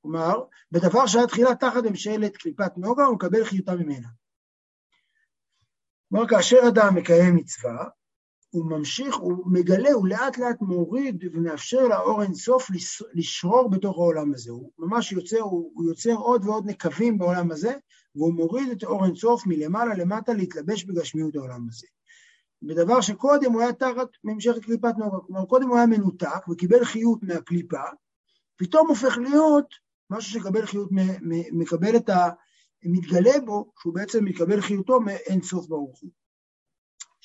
כלומר, 0.02 0.45
בדבר 0.73 1.06
שהיה 1.06 1.26
תחילה 1.26 1.54
תחת 1.54 1.85
ממשלת 1.85 2.37
קליפת 2.37 2.73
נוגה, 2.76 3.04
הוא 3.04 3.14
מקבל 3.14 3.45
חיותה 3.45 3.75
ממנה. 3.75 4.09
כלומר, 6.09 6.28
כאשר 6.28 6.56
אדם 6.68 6.95
מקיים 6.95 7.37
מצווה, 7.37 7.88
הוא 8.50 8.71
ממשיך, 8.71 9.17
הוא 9.17 9.45
מגלה, 9.47 9.93
הוא 9.93 10.09
לאט 10.09 10.38
לאט 10.38 10.61
מוריד 10.61 11.25
ומאפשר 11.33 11.88
לאור 11.88 12.23
אינסוף 12.23 12.71
לשרור 13.15 13.71
בתוך 13.71 13.99
העולם 13.99 14.35
הזה. 14.35 14.50
הוא 14.50 14.71
ממש 14.79 15.12
יוצר, 15.12 15.41
הוא, 15.41 15.71
הוא 15.75 15.88
יוצר 15.88 16.15
עוד 16.15 16.45
ועוד 16.45 16.67
נקבים 16.67 17.19
בעולם 17.19 17.50
הזה, 17.50 17.75
והוא 18.15 18.35
מוריד 18.35 18.71
את 18.71 18.85
אור 18.85 19.05
אינסוף 19.05 19.47
מלמעלה 19.47 19.95
למטה 19.95 20.33
להתלבש 20.33 20.85
בגשמיות 20.85 21.37
העולם 21.37 21.67
הזה. 21.69 21.87
בדבר 22.62 23.00
שקודם 23.00 23.53
הוא 23.53 23.61
היה 23.61 23.73
תחת 23.73 24.09
ממשכת 24.25 24.65
קליפת 24.65 24.95
נוגה, 24.99 25.17
כלומר 25.26 25.45
קודם 25.45 25.69
הוא 25.69 25.76
היה 25.76 25.87
מנותק 25.87 26.49
וקיבל 26.49 26.85
חיות 26.85 27.23
מהקליפה, 27.23 27.83
פתאום 28.57 28.88
הופך 28.88 29.19
להיות 29.19 29.67
משהו 30.11 30.41
שקבל 30.41 30.67
חיות, 30.67 30.88
מקבל 31.53 31.97
את 31.97 32.09
ה... 32.09 32.29
מתגלה 32.83 33.41
בו, 33.45 33.73
שהוא 33.81 33.95
בעצם 33.95 34.25
מקבל 34.25 34.61
חיותו 34.61 35.00
מאין 35.00 35.43
סוף 35.43 35.67
ברוך 35.67 36.00
הוא. 36.00 36.11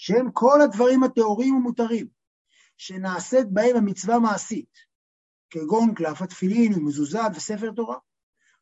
שהם 0.02 0.32
כל 0.34 0.62
הדברים 0.62 1.04
הטהורים 1.04 1.56
ומותרים, 1.56 2.08
שנעשית 2.78 3.48
בהם 3.50 3.76
המצווה 3.76 4.20
מעשית, 4.20 4.70
כגון 5.50 5.94
קלף 5.94 6.22
התפילין 6.22 6.74
ומזוזה 6.74 7.20
וספר 7.36 7.72
תורה. 7.72 7.98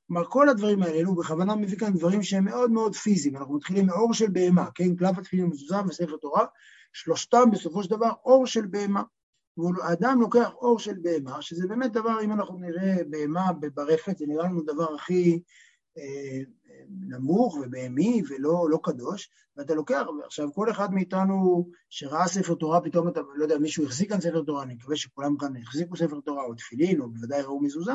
כלומר, 0.07 0.25
כל 0.29 0.49
הדברים 0.49 0.83
האלה, 0.83 1.07
הוא 1.07 1.17
בכוונה 1.17 1.55
מביא 1.55 1.77
כאן 1.77 1.93
דברים 1.93 2.23
שהם 2.23 2.45
מאוד 2.45 2.71
מאוד 2.71 2.95
פיזיים. 2.95 3.37
אנחנו 3.37 3.55
מתחילים 3.55 3.85
מאור 3.85 4.13
של 4.13 4.29
בהמה, 4.29 4.71
כן? 4.75 4.95
קלף 4.95 5.17
התפילין 5.17 5.45
ומזוזה 5.45 5.75
וספר 5.87 6.17
תורה, 6.17 6.45
שלושתם 6.93 7.51
בסופו 7.51 7.83
של 7.83 7.89
דבר 7.89 8.11
אור 8.25 8.45
של 8.45 8.65
בהמה. 8.65 9.03
האדם 9.83 10.21
לוקח 10.21 10.49
אור 10.53 10.79
של 10.79 10.95
בהמה, 11.01 11.41
שזה 11.41 11.67
באמת 11.67 11.91
דבר, 11.91 12.21
אם 12.23 12.31
אנחנו 12.31 12.57
נראה 12.57 12.95
בהמה 13.09 13.51
ברפת, 13.73 14.17
זה 14.17 14.25
נראה 14.27 14.43
לנו 14.43 14.61
דבר 14.61 14.95
הכי 14.95 15.41
אה, 15.97 16.41
נמוך 16.89 17.57
ובהמי 17.61 18.21
ולא 18.29 18.67
לא 18.69 18.79
קדוש, 18.83 19.29
ואתה 19.57 19.75
לוקח, 19.75 20.01
עכשיו 20.25 20.53
כל 20.53 20.71
אחד 20.71 20.93
מאיתנו 20.93 21.69
שראה 21.89 22.27
ספר 22.27 22.55
תורה, 22.55 22.81
פתאום 22.81 23.07
אתה, 23.07 23.21
לא 23.35 23.43
יודע, 23.43 23.57
מישהו 23.57 23.85
החזיק 23.85 24.09
כאן 24.09 24.21
ספר 24.21 24.43
תורה, 24.43 24.63
אני 24.63 24.73
מקווה 24.73 24.95
שכולם 24.95 25.37
כאן 25.37 25.53
החזיקו 25.57 25.95
ספר 25.95 26.19
תורה 26.19 26.43
או 26.43 26.55
תפילין, 26.55 27.01
או 27.01 27.09
בוודאי 27.09 27.41
ראו 27.41 27.61
מזוזה, 27.61 27.93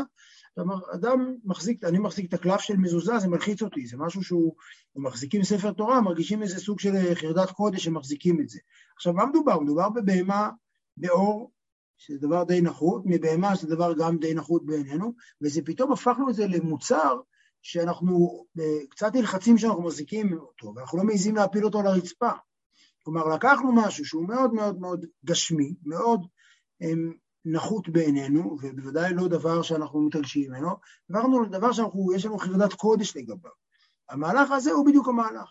אתה 0.52 0.62
אומר, 0.62 0.78
אדם 0.94 1.34
מחזיק, 1.44 1.84
אני 1.84 1.98
מחזיק 1.98 2.28
את 2.28 2.34
הקלף 2.34 2.60
של 2.60 2.76
מזוזה, 2.76 3.18
זה 3.18 3.28
מלחיץ 3.28 3.62
אותי, 3.62 3.86
זה 3.86 3.96
משהו 3.96 4.22
שהוא, 4.22 4.54
מחזיקים 4.96 5.44
ספר 5.44 5.72
תורה, 5.72 6.00
מרגישים 6.00 6.42
איזה 6.42 6.58
סוג 6.58 6.80
של 6.80 7.14
חרדת 7.14 7.50
קודש 7.50 7.84
שמחזיקים 7.84 8.40
את 8.40 8.48
זה. 8.48 8.58
עכשיו, 8.96 9.12
מה 9.12 9.26
מדובר? 9.26 9.60
מדובר 9.60 9.88
בבהמה 9.88 10.50
באור, 10.96 11.50
שזה 11.96 12.18
דבר 12.18 12.44
די 12.44 12.60
נחות, 12.60 13.02
מבהמה 13.04 13.56
שזה 13.56 13.74
דבר 13.74 13.94
גם 13.98 14.18
די 14.18 14.34
נחות 14.34 14.66
בעינינו, 14.66 15.12
וזה 15.42 15.60
פתאום 15.64 15.92
הפכנו 15.92 16.30
את 16.30 16.34
זה 16.34 16.46
למוצר 16.46 17.20
שאנחנו 17.64 18.44
קצת 18.88 19.14
נלחצים 19.14 19.59
שאנחנו 19.59 19.83
מחזיקים 19.83 20.33
אותו, 20.33 20.73
ואנחנו 20.76 20.99
לא 20.99 21.04
מעיזים 21.04 21.37
להפיל 21.37 21.64
אותו 21.64 21.80
על 21.80 21.87
הרצפה. 21.87 22.30
כלומר, 23.02 23.28
לקחנו 23.28 23.73
משהו 23.73 24.04
שהוא 24.04 24.28
מאוד 24.28 24.54
מאוד 24.54 24.80
מאוד 24.80 25.06
גשמי, 25.25 25.75
מאוד 25.85 26.26
הם, 26.80 27.12
נחות 27.44 27.88
בעינינו, 27.88 28.59
ובוודאי 28.62 29.14
לא 29.14 29.28
דבר 29.28 29.62
שאנחנו 29.62 30.00
מתרגשים 30.00 30.50
ממנו, 30.50 30.76
עברנו 31.11 31.42
לדבר 31.42 31.73
שיש 31.73 32.26
לנו 32.26 32.38
חרדת 32.38 32.73
קודש 32.73 33.16
לגביו. 33.16 33.50
המהלך 34.09 34.50
הזה 34.50 34.73
הוא 34.73 34.87
בדיוק 34.87 35.09
המהלך. 35.09 35.50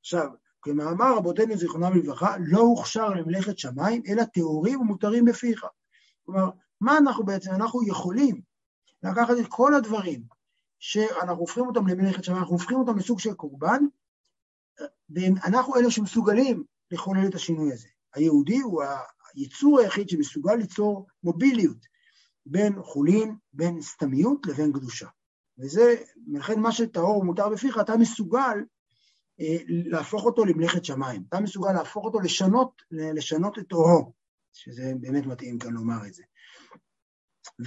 עכשיו, 0.00 0.28
כמאמר 0.62 1.16
רבותינו 1.16 1.56
זיכרונם 1.56 1.96
לברכה, 1.96 2.36
לא 2.40 2.60
הוכשר 2.60 3.08
למלאכת 3.08 3.58
שמיים, 3.58 4.02
אלא 4.08 4.24
טהורים 4.24 4.80
ומותרים 4.80 5.24
בפיך. 5.24 5.66
כלומר, 6.24 6.50
מה 6.80 6.98
אנחנו 6.98 7.24
בעצם, 7.24 7.50
אנחנו 7.50 7.86
יכולים 7.86 8.40
לקחת 9.02 9.34
את 9.40 9.46
כל 9.48 9.74
הדברים 9.74 10.39
שאנחנו 10.80 11.40
הופכים 11.40 11.66
אותם 11.66 11.86
למלאכת 11.86 12.24
שמיים, 12.24 12.40
אנחנו 12.40 12.54
הופכים 12.54 12.76
אותם 12.76 12.98
לסוג 12.98 13.18
של 13.18 13.34
קורבן, 13.34 13.84
ואנחנו 15.10 15.76
אלה 15.76 15.90
שמסוגלים 15.90 16.64
לחולל 16.90 17.26
את 17.26 17.34
השינוי 17.34 17.72
הזה. 17.72 17.88
היהודי 18.14 18.58
הוא 18.58 18.82
היצור 19.34 19.80
היחיד 19.80 20.08
שמסוגל 20.08 20.54
ליצור 20.54 21.06
מוביליות 21.22 21.86
בין 22.46 22.82
חולין, 22.82 23.36
בין 23.52 23.80
סתמיות 23.80 24.46
לבין 24.46 24.72
קדושה. 24.72 25.06
וזה, 25.58 25.94
לכן 26.32 26.60
מה 26.60 26.72
שטהור 26.72 27.18
ומותר 27.18 27.48
בפיך, 27.48 27.78
אתה 27.80 27.96
מסוגל 27.96 28.58
אה, 29.40 29.56
להפוך 29.68 30.24
אותו 30.24 30.44
למלאכת 30.44 30.84
שמיים. 30.84 31.24
אתה 31.28 31.40
מסוגל 31.40 31.72
להפוך 31.72 32.04
אותו, 32.04 32.20
לשנות, 32.20 32.82
לשנות 32.90 33.58
את 33.58 33.72
אורו, 33.72 34.12
שזה 34.52 34.92
באמת 35.00 35.26
מתאים 35.26 35.58
כאן 35.58 35.72
לומר 35.72 36.06
את 36.06 36.14
זה. 36.14 36.22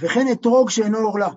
וכן 0.00 0.26
אתרוג 0.32 0.70
שאינו 0.70 0.98
עורלה. 0.98 1.30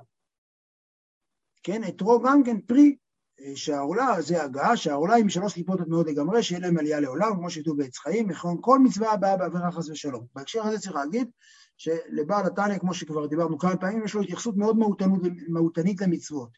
כן, 1.68 1.84
אתרוג 1.84 2.28
גם 2.28 2.44
כן 2.44 2.60
פרי 2.62 2.96
אה, 3.42 3.56
שהעורלה 3.56 4.22
זה 4.22 4.44
הגעה, 4.44 4.78
שהעורלה 4.78 5.14
היא 5.16 5.26
משלוש 5.26 5.54
קליפות 5.54 5.80
מאוד 5.88 6.10
לגמרי, 6.10 6.44
שאין 6.44 6.62
להם 6.62 6.78
עלייה 6.78 7.00
לעולם, 7.00 7.36
כמו 7.36 7.50
שכתוב 7.50 7.78
בעץ 7.78 7.98
חיים, 7.98 8.30
נכון, 8.30 8.58
כל 8.62 8.80
מצווה 8.80 9.12
הבאה 9.14 9.38
בעבירה 9.38 9.72
חס 9.72 9.90
ושלום. 9.90 10.26
בהקשר 10.36 10.64
הזה 10.64 10.80
צריך 10.80 10.96
להגיד 10.96 11.30
שלבעל 11.78 12.46
התניא, 12.46 12.78
כמו 12.78 12.94
שכבר 12.94 13.26
דיברנו 13.26 13.58
כמה 13.58 13.78
פעמים, 13.78 14.04
יש 14.06 14.14
לו 14.14 14.22
התייחסות 14.22 14.58
מאוד 14.58 14.78
מהותנית 15.50 16.02
למצוות. 16.02 16.50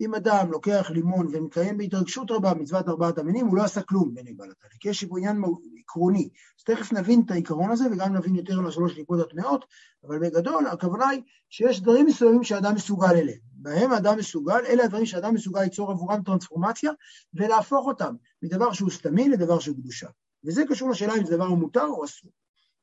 אם 0.00 0.14
אדם 0.14 0.50
לוקח 0.50 0.90
לימון 0.90 1.26
ומקיים 1.32 1.78
בהתרגשות 1.78 2.30
רבה 2.30 2.54
מצוות 2.54 2.88
ארבעת 2.88 3.18
המינים, 3.18 3.46
הוא 3.46 3.56
לא 3.56 3.62
עשה 3.62 3.82
כלום 3.82 4.14
בעיני 4.14 4.32
בעל 4.32 4.50
התניא, 4.50 4.78
כי 4.80 4.88
יש 4.88 5.04
עניין 5.16 5.42
עקרוני. 5.80 6.28
אז 6.58 6.64
תכף 6.64 6.92
נבין 6.92 7.22
את 7.26 7.30
העיקרון 7.30 7.70
הזה 7.70 7.84
וגם 7.92 8.16
נבין 8.16 8.34
יותר 8.34 8.58
על 8.58 8.66
השלוש 8.66 8.96
ליפות 8.96 9.20
הטמעות, 9.20 9.64
אבל 10.06 10.18
בגדול 10.18 10.66
הכוונה 10.66 11.08
היא 11.08 11.22
שיש 11.50 11.80
דברים 11.80 12.06
מסוימים 12.06 12.44
שאדם 12.44 12.74
מסוגל 12.74 13.10
אליהם. 13.16 13.51
בהם 13.62 13.92
האדם 13.92 14.18
מסוגל, 14.18 14.66
אלה 14.66 14.84
הדברים 14.84 15.06
שאדם 15.06 15.34
מסוגל 15.34 15.62
ליצור 15.62 15.90
עבורם 15.90 16.22
טרנספורמציה 16.22 16.90
ולהפוך 17.34 17.86
אותם 17.86 18.14
מדבר 18.42 18.72
שהוא 18.72 18.90
סתמי 18.90 19.28
לדבר 19.28 19.58
שהוא 19.58 19.76
קדושה. 19.76 20.08
וזה 20.44 20.62
קשור 20.68 20.90
לשאלה 20.90 21.14
אם 21.14 21.24
זה 21.24 21.36
דבר 21.36 21.48
מותר 21.48 21.84
או 21.84 22.04
אסור. 22.04 22.30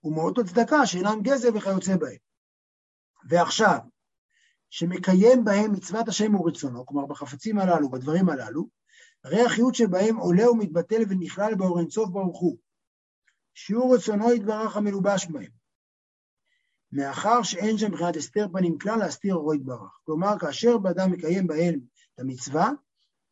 ומאותו 0.04 0.46
צדקה 0.46 0.86
שאינם 0.86 1.22
גזל 1.22 1.58
וכיוצא 1.58 1.98
בהם. 1.98 2.18
ועכשיו, 3.30 3.80
שמקיים 4.70 5.44
בהם 5.44 5.72
מצוות 5.72 6.08
השם 6.08 6.36
ורצונו, 6.36 6.86
כלומר 6.86 7.06
בחפצים 7.06 7.60
הללו, 7.60 7.90
בדברים 7.90 8.30
הללו, 8.30 8.68
הרי 9.24 9.42
החיות 9.42 9.76
שבהם 9.76 10.18
עולה 10.18 10.52
ומתבטל 10.52 11.02
ונכלל 11.10 11.56
באור 11.56 11.80
אינסוף 11.80 12.10
ברוך 12.10 12.40
הוא. 12.40 12.58
שיעור 13.54 13.96
רצונו 13.96 14.34
יתברך 14.34 14.78
המלובש 14.78 15.26
בהם. 15.26 15.59
מאחר 16.92 17.44
שאין 17.44 17.78
שם 17.78 17.92
מבחינת 17.92 18.16
הסתר 18.16 18.48
פנים 18.54 18.80
כלל 18.80 19.00
להסתיר 19.00 19.36
אורו 19.36 19.54
יתברך. 19.54 20.00
כלומר, 20.06 20.40
כאשר 20.40 20.78
באדם 20.78 21.12
מקיים 21.12 21.48
בהם 21.48 21.80
את 22.14 22.20
המצווה, 22.20 22.70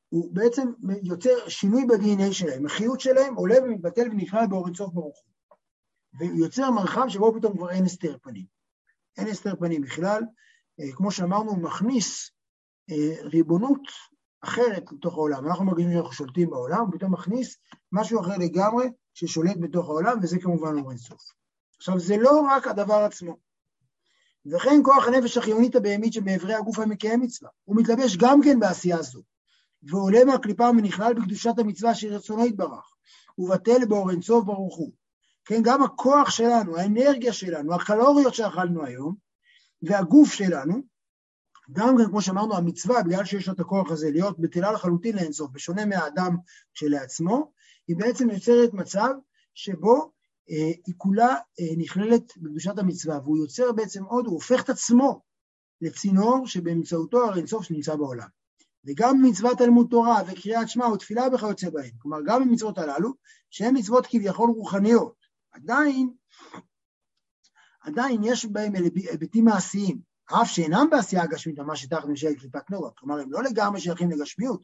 הוא 0.09 0.33
בעצם 0.33 0.67
יוצר 1.03 1.47
שינוי 1.47 1.85
ב-DNA 1.85 2.33
שלהם, 2.33 2.65
החיות 2.65 2.99
שלהם 2.99 3.35
עולה 3.35 3.55
ומתבטל 3.63 4.09
ונכלל 4.11 4.47
באור 4.47 4.67
אינסוף 4.67 4.93
ברוך 4.93 5.17
הוא. 5.17 5.57
ויוצר 6.19 6.71
מרחב 6.71 7.05
שבו 7.09 7.33
פתאום 7.39 7.57
כבר 7.57 7.69
אין 7.69 7.85
הסתר 7.85 8.17
פנים. 8.21 8.45
אין 9.17 9.27
הסתר 9.27 9.55
פנים 9.55 9.81
בכלל, 9.81 10.23
אה, 10.79 10.91
כמו 10.95 11.11
שאמרנו, 11.11 11.51
הוא 11.51 11.63
מכניס 11.63 12.31
אה, 12.89 13.13
ריבונות 13.21 13.81
אחרת 14.41 14.91
לתוך 14.91 15.13
העולם. 15.13 15.47
אנחנו 15.47 15.65
מרגישים 15.65 15.91
שאנחנו 15.91 16.13
שולטים 16.13 16.49
בעולם, 16.49 16.79
הוא 16.79 16.91
פתאום 16.91 17.13
מכניס 17.13 17.57
משהו 17.91 18.21
אחר 18.21 18.37
לגמרי 18.37 18.87
ששולט 19.13 19.57
בתוך 19.59 19.89
העולם, 19.89 20.19
וזה 20.21 20.39
כמובן 20.39 20.79
אור 20.79 20.89
אינסוף. 20.89 21.21
עכשיו, 21.77 21.99
זה 21.99 22.17
לא 22.17 22.41
רק 22.41 22.67
הדבר 22.67 22.93
עצמו. 22.93 23.46
וכן 24.51 24.81
כוח 24.83 25.07
הנפש 25.07 25.37
החיונית 25.37 25.75
הבהמית 25.75 26.13
שבאיברי 26.13 26.53
הגוף 26.53 26.79
המקיים 26.79 27.21
מצווה, 27.21 27.49
הוא 27.63 27.75
מתלבש 27.75 28.17
גם 28.17 28.41
כן 28.43 28.59
בעשייה 28.59 29.01
זו, 29.01 29.21
ועולה 29.83 30.25
מהקליפה 30.25 30.69
ונכלל 30.69 31.13
בקדושת 31.13 31.53
המצווה 31.57 31.95
שרצונו 31.95 32.45
יתברך, 32.45 32.93
ובטל 33.37 33.85
באור 33.87 34.11
אינסוף 34.11 34.45
ברוך 34.45 34.77
הוא. 34.77 34.91
כן, 35.45 35.61
גם 35.63 35.83
הכוח 35.83 36.29
שלנו, 36.29 36.77
האנרגיה 36.77 37.33
שלנו, 37.33 37.75
הקלוריות 37.75 38.33
שאכלנו 38.33 38.85
היום, 38.85 39.15
והגוף 39.81 40.33
שלנו, 40.33 40.81
גם 41.71 41.97
כן, 41.97 42.05
כמו 42.05 42.21
שאמרנו, 42.21 42.57
המצווה, 42.57 43.03
בגלל 43.03 43.25
שיש 43.25 43.47
לה 43.47 43.53
את 43.53 43.59
הכוח 43.59 43.91
הזה 43.91 44.11
להיות 44.11 44.39
בטלה 44.39 44.71
לחלוטין 44.71 45.15
לאינסוף, 45.15 45.51
בשונה 45.51 45.85
מהאדם 45.85 46.37
כשלעצמו, 46.73 47.51
היא 47.87 47.97
בעצם 47.97 48.29
יוצרת 48.29 48.73
מצב 48.73 49.09
שבו 49.53 50.11
היא 50.47 50.95
כולה 50.97 51.35
אה, 51.59 51.75
נכללת 51.77 52.37
בקדושת 52.37 52.77
המצווה, 52.77 53.19
והוא 53.23 53.37
יוצר 53.37 53.71
בעצם 53.71 54.03
עוד, 54.03 54.25
הוא 54.25 54.33
הופך 54.33 54.63
את 54.63 54.69
עצמו 54.69 55.21
לצינור 55.81 56.47
שבאמצעותו 56.47 57.31
האינסוף 57.31 57.63
שנמצא 57.63 57.95
בעולם. 57.95 58.27
וגם 58.85 59.21
מצוות 59.21 59.57
תלמוד 59.57 59.87
תורה 59.89 60.21
וקריאת 60.27 60.69
שמע 60.69 60.87
ותפילה 60.87 61.23
וכיוצא 61.33 61.69
בהן, 61.69 61.91
כלומר 61.97 62.17
גם 62.25 62.41
במצוות 62.41 62.77
הללו, 62.77 63.13
שהן 63.49 63.77
מצוות 63.77 64.07
כביכול 64.09 64.49
רוחניות, 64.49 65.15
עדיין, 65.51 66.13
עדיין 67.81 68.21
יש 68.23 68.45
בהם 68.45 68.73
היבטים 68.95 69.45
מעשיים, 69.45 70.01
אף 70.41 70.51
שאינם 70.51 70.87
בעשייה 70.91 71.23
הגשמית, 71.23 71.59
ממש 71.59 71.81
שתחת 71.81 72.05
ממשלת 72.05 72.39
קליפת 72.39 72.69
נורא, 72.69 72.89
כלומר 72.97 73.19
הם 73.19 73.31
לא 73.31 73.43
לגמרי 73.43 73.79
שייכים 73.79 74.11
לגשמיות. 74.11 74.61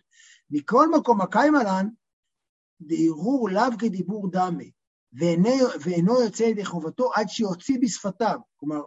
מכל 0.49 0.91
מקום 0.97 1.21
הקיים 1.21 1.55
עלן, 1.55 1.87
דהרהור 2.81 3.49
לאו 3.49 3.77
כדיבור 3.79 4.31
דמי, 4.31 4.71
ואינו 5.13 6.21
יוצא 6.23 6.43
ידי 6.43 6.65
חובתו 6.65 7.09
עד 7.15 7.29
שיוציא 7.29 7.77
בשפתיו. 7.81 8.39
כלומר, 8.55 8.81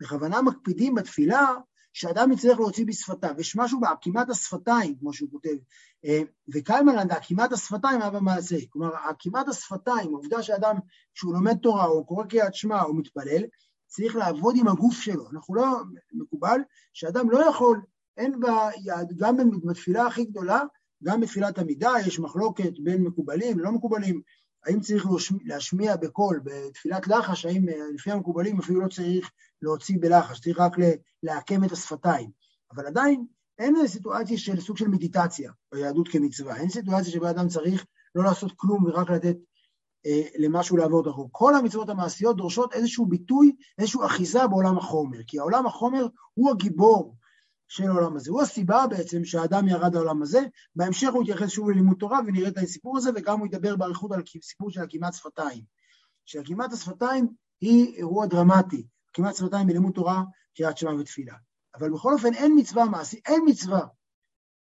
בכוונה 0.00 0.42
מקפידים 0.42 0.94
בתפילה 0.94 1.54
שאדם 1.92 2.32
יצטרך 2.32 2.58
להוציא 2.58 2.86
בשפתיו. 2.86 3.30
יש 3.38 3.56
משהו 3.56 3.80
בעקימת 3.80 4.30
השפתיים, 4.30 4.94
כמו 5.00 5.12
שהוא 5.12 5.30
כותב, 5.30 5.56
אה, 6.04 6.22
וקיימלנד, 6.54 7.12
עקימת 7.12 7.52
השפתיים 7.52 8.00
היה 8.00 8.10
במעשה. 8.10 8.56
כלומר, 8.68 8.96
עקימת 8.96 9.48
השפתיים, 9.48 10.14
העובדה 10.14 10.42
שאדם, 10.42 10.76
כשהוא 11.14 11.34
לומד 11.34 11.56
תורה 11.56 11.86
או 11.86 12.06
קורא 12.06 12.24
קריאת 12.24 12.54
שמע 12.54 12.82
או 12.82 12.94
מתפלל, 12.94 13.42
צריך 13.86 14.16
לעבוד 14.16 14.54
עם 14.58 14.68
הגוף 14.68 15.00
שלו. 15.00 15.30
אנחנו 15.30 15.54
לא, 15.54 15.66
מקובל 16.12 16.60
שאדם 16.92 17.30
לא 17.30 17.38
יכול, 17.38 17.80
אין 18.16 18.40
בה, 18.40 18.70
גם 19.16 19.36
בתפילה 19.64 20.06
הכי 20.06 20.24
גדולה, 20.24 20.60
גם 21.04 21.20
בתפילת 21.20 21.58
עמידה 21.58 21.92
יש 22.06 22.18
מחלוקת 22.18 22.72
בין 22.82 23.02
מקובלים 23.02 23.58
ללא 23.58 23.72
מקובלים, 23.72 24.20
האם 24.68 24.80
צריך 24.80 25.06
להשמיע 25.44 25.96
בקול, 25.96 26.40
בתפילת 26.44 27.06
לחש, 27.08 27.46
האם 27.46 27.68
אה, 27.68 27.74
לפי 27.94 28.10
המקובלים 28.10 28.58
אפילו 28.58 28.80
לא 28.80 28.88
צריך 28.88 29.30
להוציא 29.62 29.96
בלחש, 30.00 30.40
צריך 30.40 30.60
רק 30.60 30.76
לעקם 31.22 31.64
את 31.64 31.72
השפתיים. 31.72 32.30
אבל 32.74 32.86
עדיין 32.86 33.26
אין 33.58 33.86
סיטואציה 33.86 34.38
של 34.38 34.60
סוג 34.60 34.76
של 34.76 34.88
מדיטציה 34.88 35.52
ביהדות 35.72 36.08
כמצווה, 36.08 36.56
אין 36.56 36.68
סיטואציה 36.68 37.12
שבה 37.12 37.30
אדם 37.30 37.48
צריך 37.48 37.86
לא 38.14 38.24
לעשות 38.24 38.52
כלום 38.56 38.84
ורק 38.84 39.10
לתת 39.10 39.36
אה, 40.06 40.22
למשהו 40.38 40.76
לעבור 40.76 41.02
דרכו. 41.02 41.28
כל 41.32 41.54
המצוות 41.54 41.88
המעשיות 41.88 42.36
דורשות 42.36 42.72
איזשהו 42.72 43.06
ביטוי, 43.06 43.56
איזושהי 43.78 44.00
אחיזה 44.06 44.46
בעולם 44.46 44.78
החומר, 44.78 45.18
כי 45.26 45.38
העולם 45.38 45.66
החומר 45.66 46.06
הוא 46.34 46.50
הגיבור 46.50 47.16
של 47.68 47.84
העולם 47.84 48.16
הזה. 48.16 48.30
הוא 48.30 48.42
הסיבה 48.42 48.86
בעצם 48.86 49.24
שהאדם 49.24 49.68
ירד 49.68 49.94
לעולם 49.94 50.22
הזה, 50.22 50.40
בהמשך 50.76 51.08
הוא 51.12 51.22
יתייחס 51.22 51.48
שוב 51.48 51.70
ללימוד 51.70 51.96
תורה 51.98 52.20
ונראה 52.26 52.48
את 52.48 52.58
הסיפור 52.58 52.96
הזה, 52.96 53.10
וגם 53.14 53.38
הוא 53.38 53.46
ידבר 53.46 53.76
באריכות 53.76 54.12
על 54.12 54.22
סיפור 54.42 54.70
של 54.70 54.80
עקימת 54.80 55.14
שפתיים. 55.14 55.64
שעקימת 56.24 56.72
השפתיים 56.72 57.28
היא 57.60 57.96
אירוע 57.96 58.26
דרמטי, 58.26 58.86
עקימת 59.10 59.36
שפתיים 59.36 59.66
בלימוד 59.66 59.94
תורה, 59.94 60.22
קריאת 60.56 60.78
שמע 60.78 60.94
ותפילה. 60.94 61.34
אבל 61.74 61.90
בכל 61.90 62.12
אופן 62.12 62.34
אין 62.34 62.52
מצווה 62.56 62.84
מעשית, 62.84 63.26
אין 63.26 63.42
מצווה 63.46 63.86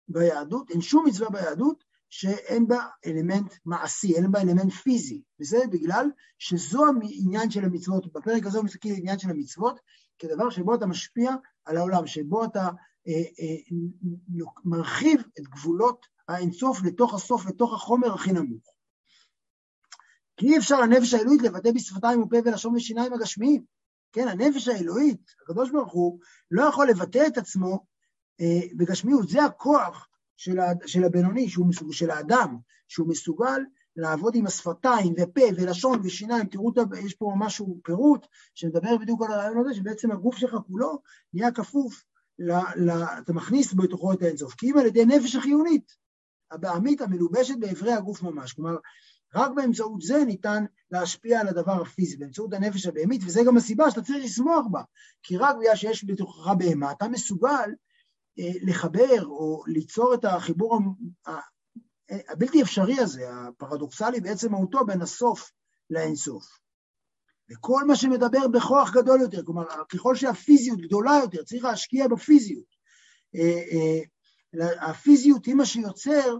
ביהדות, 0.08 0.70
אין 0.70 0.80
שום 0.80 1.06
מצווה 1.06 1.30
ביהדות 1.30 1.84
שאין 2.10 2.66
בה 2.66 2.86
אלמנט 3.06 3.54
מעשי, 3.64 4.16
אין 4.16 4.32
בה 4.32 4.40
אלמנט 4.40 4.72
פיזי, 4.72 5.22
וזה 5.40 5.58
בגלל 5.70 6.10
שזו 6.38 6.84
העניין 6.86 7.50
של 7.50 7.64
המצוות, 7.64 8.12
בפרק 8.12 8.46
הזה 8.46 8.58
הוא 8.58 8.64
מסתכל 8.64 8.88
על 8.88 8.94
העניין 8.94 9.18
של 9.18 9.30
המצוות 9.30 9.80
כדבר 10.18 10.50
שבו 10.50 10.74
אתה 10.74 10.86
משפיע 10.86 11.30
על 11.64 11.76
העולם, 11.76 12.06
שבו 12.06 12.44
אתה 12.44 12.68
מרחיב 14.64 15.20
את 15.40 15.44
גבולות 15.48 16.06
האינסוף 16.28 16.82
לתוך 16.84 17.14
הסוף, 17.14 17.46
לתוך 17.46 17.74
החומר 17.74 18.14
הכי 18.14 18.32
נמוך. 18.32 18.74
כי 20.36 20.46
אי 20.46 20.58
אפשר 20.58 20.80
לנפש 20.80 21.14
האלוהית 21.14 21.42
לבטא 21.42 21.70
בשפתיים 21.72 22.22
ופה 22.22 22.36
ולשון 22.44 22.76
ושיניים 22.76 23.12
הגשמיים. 23.12 23.64
כן, 24.12 24.28
הנפש 24.28 24.68
האלוהית, 24.68 25.20
הקדוש 25.42 25.70
ברוך 25.70 25.92
הוא, 25.92 26.18
לא 26.50 26.62
יכול 26.62 26.88
לבטא 26.88 27.26
את 27.26 27.38
עצמו 27.38 27.86
אה, 28.40 28.60
בגשמיות. 28.76 29.28
זה 29.28 29.44
הכוח 29.44 30.08
של, 30.36 30.56
של 30.86 31.04
הבינוני, 31.04 31.48
שהוא 31.48 31.66
מסוג, 31.66 31.92
של 31.92 32.10
האדם, 32.10 32.56
שהוא 32.88 33.08
מסוגל 33.08 33.60
לעבוד 33.96 34.34
עם 34.34 34.46
השפתיים 34.46 35.14
ופה 35.22 35.40
ולשון 35.56 36.00
ושיניים, 36.04 36.46
תראו, 36.46 36.72
יש 37.04 37.14
פה 37.14 37.32
משהו, 37.38 37.80
פירוט, 37.84 38.26
שמדבר 38.54 38.96
בדיוק 38.96 39.22
על 39.22 39.32
הרעיון 39.32 39.58
הזה, 39.58 39.74
שבעצם 39.74 40.10
הגוף 40.10 40.36
שלך 40.36 40.54
כולו 40.66 41.02
נהיה 41.34 41.52
כפוף, 41.52 42.04
ל, 42.38 42.52
ל, 42.76 42.90
אתה 42.90 43.32
מכניס 43.32 43.74
בתוכו 43.74 44.12
את 44.12 44.22
האינסוף, 44.22 44.54
כי 44.54 44.70
אם 44.70 44.78
על 44.78 44.86
ידי 44.86 45.04
נפש 45.04 45.34
החיונית, 45.34 45.92
הבעמית 46.50 47.00
המלובשת 47.00 47.54
באיברי 47.58 47.92
הגוף 47.92 48.22
ממש, 48.22 48.52
כלומר, 48.52 48.76
רק 49.34 49.50
באמצעות 49.56 50.02
זה 50.02 50.24
ניתן 50.24 50.64
להשפיע 50.90 51.40
על 51.40 51.48
הדבר 51.48 51.82
הפיזי, 51.82 52.16
באמצעות 52.16 52.52
הנפש 52.52 52.86
הבהמית, 52.86 53.20
וזה 53.24 53.40
גם 53.46 53.56
הסיבה 53.56 53.90
שאתה 53.90 54.02
צריך 54.02 54.24
לשמוח 54.24 54.66
בה, 54.70 54.82
כי 55.22 55.36
רק 55.36 55.56
בגלל 55.60 55.76
שיש 55.76 56.04
בתוכך 56.04 56.52
בהמה, 56.58 56.92
אתה 56.92 57.08
מסוגל 57.08 57.70
אה, 58.38 58.52
לחבר 58.62 59.24
או 59.24 59.62
ליצור 59.66 60.14
את 60.14 60.24
החיבור 60.24 60.80
הבלתי 62.08 62.62
אפשרי 62.62 62.98
הזה, 62.98 63.30
הפרדוקסלי 63.30 64.20
בעצם 64.20 64.52
מהותו 64.52 64.84
בין 64.86 65.02
הסוף 65.02 65.50
לאינסוף. 65.90 66.58
וכל 67.50 67.84
מה 67.84 67.96
שמדבר 67.96 68.48
בכוח 68.48 68.92
גדול 68.92 69.20
יותר, 69.20 69.44
כלומר, 69.44 69.64
ככל 69.88 70.14
שהפיזיות 70.14 70.80
גדולה 70.80 71.18
יותר, 71.22 71.42
צריך 71.42 71.64
להשקיע 71.64 72.08
בפיזיות. 72.08 72.76
אה, 73.34 73.62
אה, 73.72 74.90
הפיזיות 74.90 75.46
היא 75.46 75.54
מה 75.54 75.66
שיוצר 75.66 76.38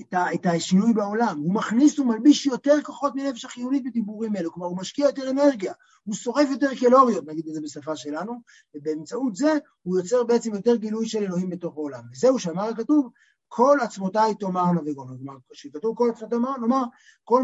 את, 0.00 0.14
ה, 0.14 0.34
את 0.34 0.46
השינוי 0.46 0.92
בעולם. 0.92 1.38
הוא 1.38 1.54
מכניס 1.54 1.98
ומלביש 1.98 2.46
יותר 2.46 2.82
כוחות 2.82 3.12
מנפש 3.14 3.44
החיונית 3.44 3.84
בדיבורים 3.84 4.36
האלו, 4.36 4.52
כלומר 4.52 4.66
הוא 4.66 4.78
משקיע 4.78 5.06
יותר 5.06 5.30
אנרגיה, 5.30 5.72
הוא 6.04 6.14
שורף 6.14 6.48
יותר 6.50 6.74
קלוריות, 6.80 7.26
נגיד 7.26 7.48
את 7.48 7.54
זה 7.54 7.60
בשפה 7.60 7.96
שלנו, 7.96 8.40
ובאמצעות 8.74 9.36
זה 9.36 9.52
הוא 9.82 9.98
יוצר 9.98 10.24
בעצם 10.24 10.54
יותר 10.54 10.76
גילוי 10.76 11.08
של 11.08 11.18
אלוהים 11.18 11.50
בתוך 11.50 11.74
העולם. 11.76 12.02
וזהו 12.12 12.38
שאמר 12.38 12.64
הכתוב, 12.64 13.10
כל 13.48 13.78
עצמותיי 13.82 14.34
תאמרנה 14.34 14.80
וגומר. 14.86 15.16
כלומר, 15.16 15.38
כשכתוב 15.52 15.96
כל 15.96 16.10
עצמותיי 16.10 16.38
תאמרנה, 16.38 16.58
נאמר, 16.58 16.84
כל, 17.24 17.42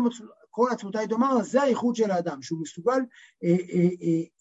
כל 0.51 0.69
עצמותיי 0.73 1.09
תאמרנה, 1.09 1.43
זה 1.43 1.63
הייחוד 1.63 1.97
של 1.97 2.11
האדם, 2.11 2.43
שהוא 2.43 2.61
מסוגל 2.63 3.01
אה, 3.45 3.57
אה, 3.73 3.89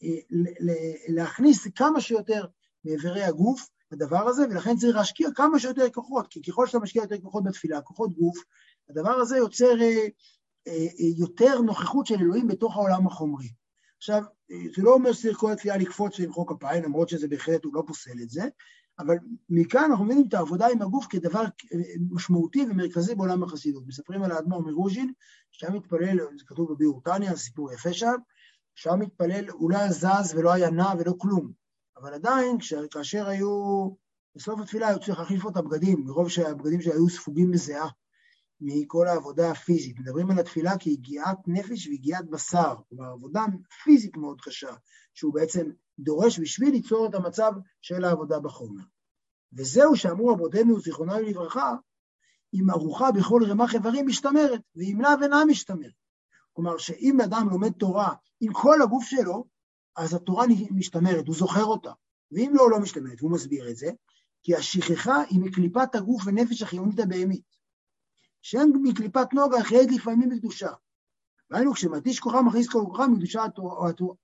אה, 0.04 0.92
להכניס 1.08 1.68
כמה 1.68 2.02
שיותר 2.02 2.46
מאיברי 2.86 3.24
הגוף, 3.24 3.68
הדבר 3.92 4.28
הזה, 4.28 4.44
ולכן 4.50 4.76
צריך 4.76 4.96
להשקיע 4.96 5.30
כמה 5.36 5.60
שיותר 5.60 5.90
כוחות, 5.90 6.28
כי 6.30 6.42
ככל 6.42 6.68
שאתה 6.68 6.80
משקיע 6.80 7.02
יותר 7.02 7.22
כוחות 7.22 7.44
בתפילה, 7.44 7.82
כוחות 7.82 8.14
גוף, 8.14 8.38
הדבר 8.90 9.12
הזה 9.12 9.38
יוצר 9.38 9.76
יותר 11.18 11.62
נוכחות 11.62 12.06
של 12.06 12.16
אלוהים 12.16 12.48
בתוך 12.48 12.76
העולם 12.76 13.08
החומרי. 13.08 13.50
עכשיו, 13.98 14.24
זה 14.50 14.82
לא 14.84 14.94
אומר 14.94 15.12
שצריך 15.12 15.38
כל 15.38 15.52
התפילה 15.52 15.78
לקפוץ 15.78 16.20
ולמחוא 16.20 16.46
כפיים, 16.48 16.84
למרות 16.84 17.10
שזה 17.10 17.28
בהחלט, 17.28 17.66
הוא 17.66 17.76
לא 17.76 17.84
פוסל 17.88 18.22
את 18.24 18.30
זה, 18.30 18.44
אבל 19.00 19.16
מכאן 19.50 19.88
אנחנו 19.90 20.06
מבינים 20.06 20.26
את 20.28 20.34
העבודה 20.34 20.68
עם 20.68 20.82
הגוף 20.82 21.06
כדבר 21.10 21.42
אה, 21.42 21.80
משמעותי 22.12 22.66
ומרכזי 22.70 23.16
בעולם 23.16 23.44
החסידות. 23.44 23.88
מספרים 23.88 24.24
על 24.24 24.32
האדמו"ר 24.32 24.62
מרוז'ין, 24.62 25.14
שם 25.52 25.74
מתפלל, 25.74 26.20
זה 26.38 26.46
כתוב 26.48 26.74
בביאור 26.74 27.02
תניא, 27.04 27.36
סיפור 27.36 27.74
יפה 27.74 27.94
שם, 27.94 28.16
שם 28.76 29.00
מתפלל, 29.00 29.50
הוא 29.50 29.72
לא 29.72 29.90
זז 29.90 30.36
ולא 30.36 30.54
היה 30.54 30.70
נע 30.70 30.94
ולא 31.00 31.14
כלום. 31.18 31.52
אבל 31.98 32.14
עדיין, 32.14 32.58
כאשר 32.92 33.28
היו, 33.28 33.90
בסוף 34.36 34.60
התפילה 34.60 34.88
היו 34.88 35.00
צריך 35.00 35.20
להחליף 35.20 35.48
את 35.48 35.58
הבגדים, 35.58 36.04
מרוב 36.06 36.30
שהבגדים 36.30 36.82
שלו 36.82 36.94
היו 36.94 37.10
ספוגים 37.10 37.52
בזיעה 37.52 37.88
מכל 38.62 39.08
העבודה 39.08 39.52
הפיזית. 39.52 40.00
מדברים 40.00 40.32
על 40.32 40.40
התפילה 40.40 40.78
כיגיעת 40.78 41.38
נפש 41.48 41.88
ויגיעת 41.88 42.30
בשר, 42.30 42.76
כלומר 42.90 43.06
עבודה 43.06 43.46
פיזית 43.84 44.18
מאוד 44.18 44.42
קשה, 44.42 44.72
שהוא 45.14 45.34
בעצם 45.34 45.72
דורש 46.00 46.40
בשביל 46.40 46.72
ליצור 46.72 47.08
את 47.08 47.16
המצב 47.16 47.52
של 47.82 48.04
העבודה 48.04 48.40
בחומר. 48.40 48.84
וזהו 49.54 49.96
שאמרו 49.96 50.34
אבותינו, 50.34 50.80
זיכרונם 50.80 51.20
לברכה, 51.28 51.76
אם 52.54 52.70
ארוחה 52.70 53.12
בכל 53.12 53.44
רמ"ח 53.46 53.76
איברים 53.76 54.08
משתמרת, 54.08 54.62
ואם 54.76 55.02
לאו 55.02 55.24
אינה 55.24 55.46
משתמרת. 55.46 55.92
כלומר, 56.54 56.78
שאם 56.78 57.22
אדם 57.22 57.50
לומד 57.50 57.72
תורה 57.72 58.14
עם 58.42 58.54
כל 58.54 58.82
הגוף 58.82 59.04
שלו, 59.04 59.46
אז 59.96 60.14
התורה 60.14 60.46
משתמרת, 60.72 61.28
הוא 61.28 61.36
זוכר 61.36 61.64
אותה. 61.64 61.92
ואם 62.32 62.52
לא, 62.56 62.72
לא 62.72 62.80
משתמרת, 62.80 63.22
והוא 63.22 63.32
מסביר 63.32 63.70
את 63.70 63.76
זה, 63.76 63.92
כי 64.44 64.56
השכחה 64.56 65.22
היא 65.30 65.40
מקליפת 65.40 65.96
הגוף 65.96 66.22
ונפש 66.26 66.62
החיונית 66.62 67.00
הבהמית. 67.00 67.50
שאין 68.42 68.74
מקליפת 68.84 69.34
נוגה 69.34 69.62
אחרת 69.62 69.92
לפעמים 69.92 70.30
בקדושה. 70.30 70.72
ראינו, 71.52 71.74
כשמתיש 71.74 72.20
כוחה 72.20 72.42
מכניס 72.42 72.70
כוחה 72.70 73.06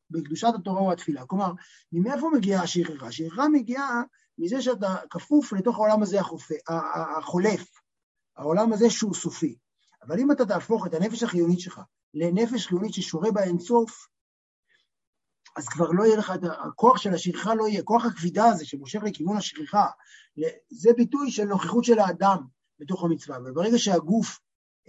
בקדושת 0.10 0.48
התורה 0.56 0.82
או 0.82 0.92
התפילה. 0.92 1.26
כלומר, 1.26 1.52
מאיפה 1.92 2.30
מגיעה 2.34 2.64
השכחה? 2.64 3.08
השכחה 3.08 3.48
מגיעה 3.50 4.04
מזה 4.38 4.62
שאתה 4.62 4.96
כפוף 5.10 5.54
לתוך 5.54 5.76
העולם 5.76 6.02
הזה 6.02 6.20
החופה, 6.20 6.56
החולף, 7.18 7.68
העולם 8.38 8.74
הזה 8.74 8.90
שהוא 8.90 9.14
סופי. 9.14 9.58
אבל 10.04 10.20
אם 10.20 10.32
אתה 10.32 10.46
תהפוך 10.46 10.88
את 10.88 10.94
הנפש 10.94 11.24
החיונית 11.24 11.60
שלך 11.60 11.82
לנפש 12.14 12.68
חיונית 12.68 12.94
ששורה 12.94 13.32
באינסוף, 13.32 14.08
אז 15.56 15.68
כבר 15.68 15.92
לא 15.92 16.04
יהיה 16.04 16.18
לך 16.18 16.34
הכוח 16.68 16.98
של 16.98 17.14
השכחה, 17.14 17.56
לא 17.56 17.68
יהיה, 17.68 17.84
כוח 17.84 18.06
הכבידה 18.06 18.46
הזה 18.46 18.66
שמושך 18.66 19.00
לכיוון 19.04 19.38
השכחה, 19.38 19.86
זה 20.70 20.90
ביטוי 20.98 21.32
של 21.32 21.44
נוכחות 21.44 21.84
של 21.84 22.00
האדם 22.00 22.38
בתוך 22.80 23.04
המצווה, 23.04 23.38
וברגע 23.46 23.78
שהגוף, 23.78 24.40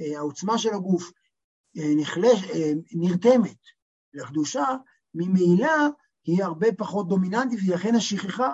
אה, 0.00 0.18
העוצמה 0.18 0.58
של 0.58 0.74
הגוף 0.74 1.10
נחלש, 1.76 2.44
אה, 2.44 2.72
נרתמת 2.92 3.58
לקדושה, 4.14 4.64
ממילא 5.14 5.72
היא 6.24 6.44
הרבה 6.44 6.66
פחות 6.78 7.08
דומיננטית, 7.08 7.58
ולכן 7.66 7.94
השכחה 7.94 8.52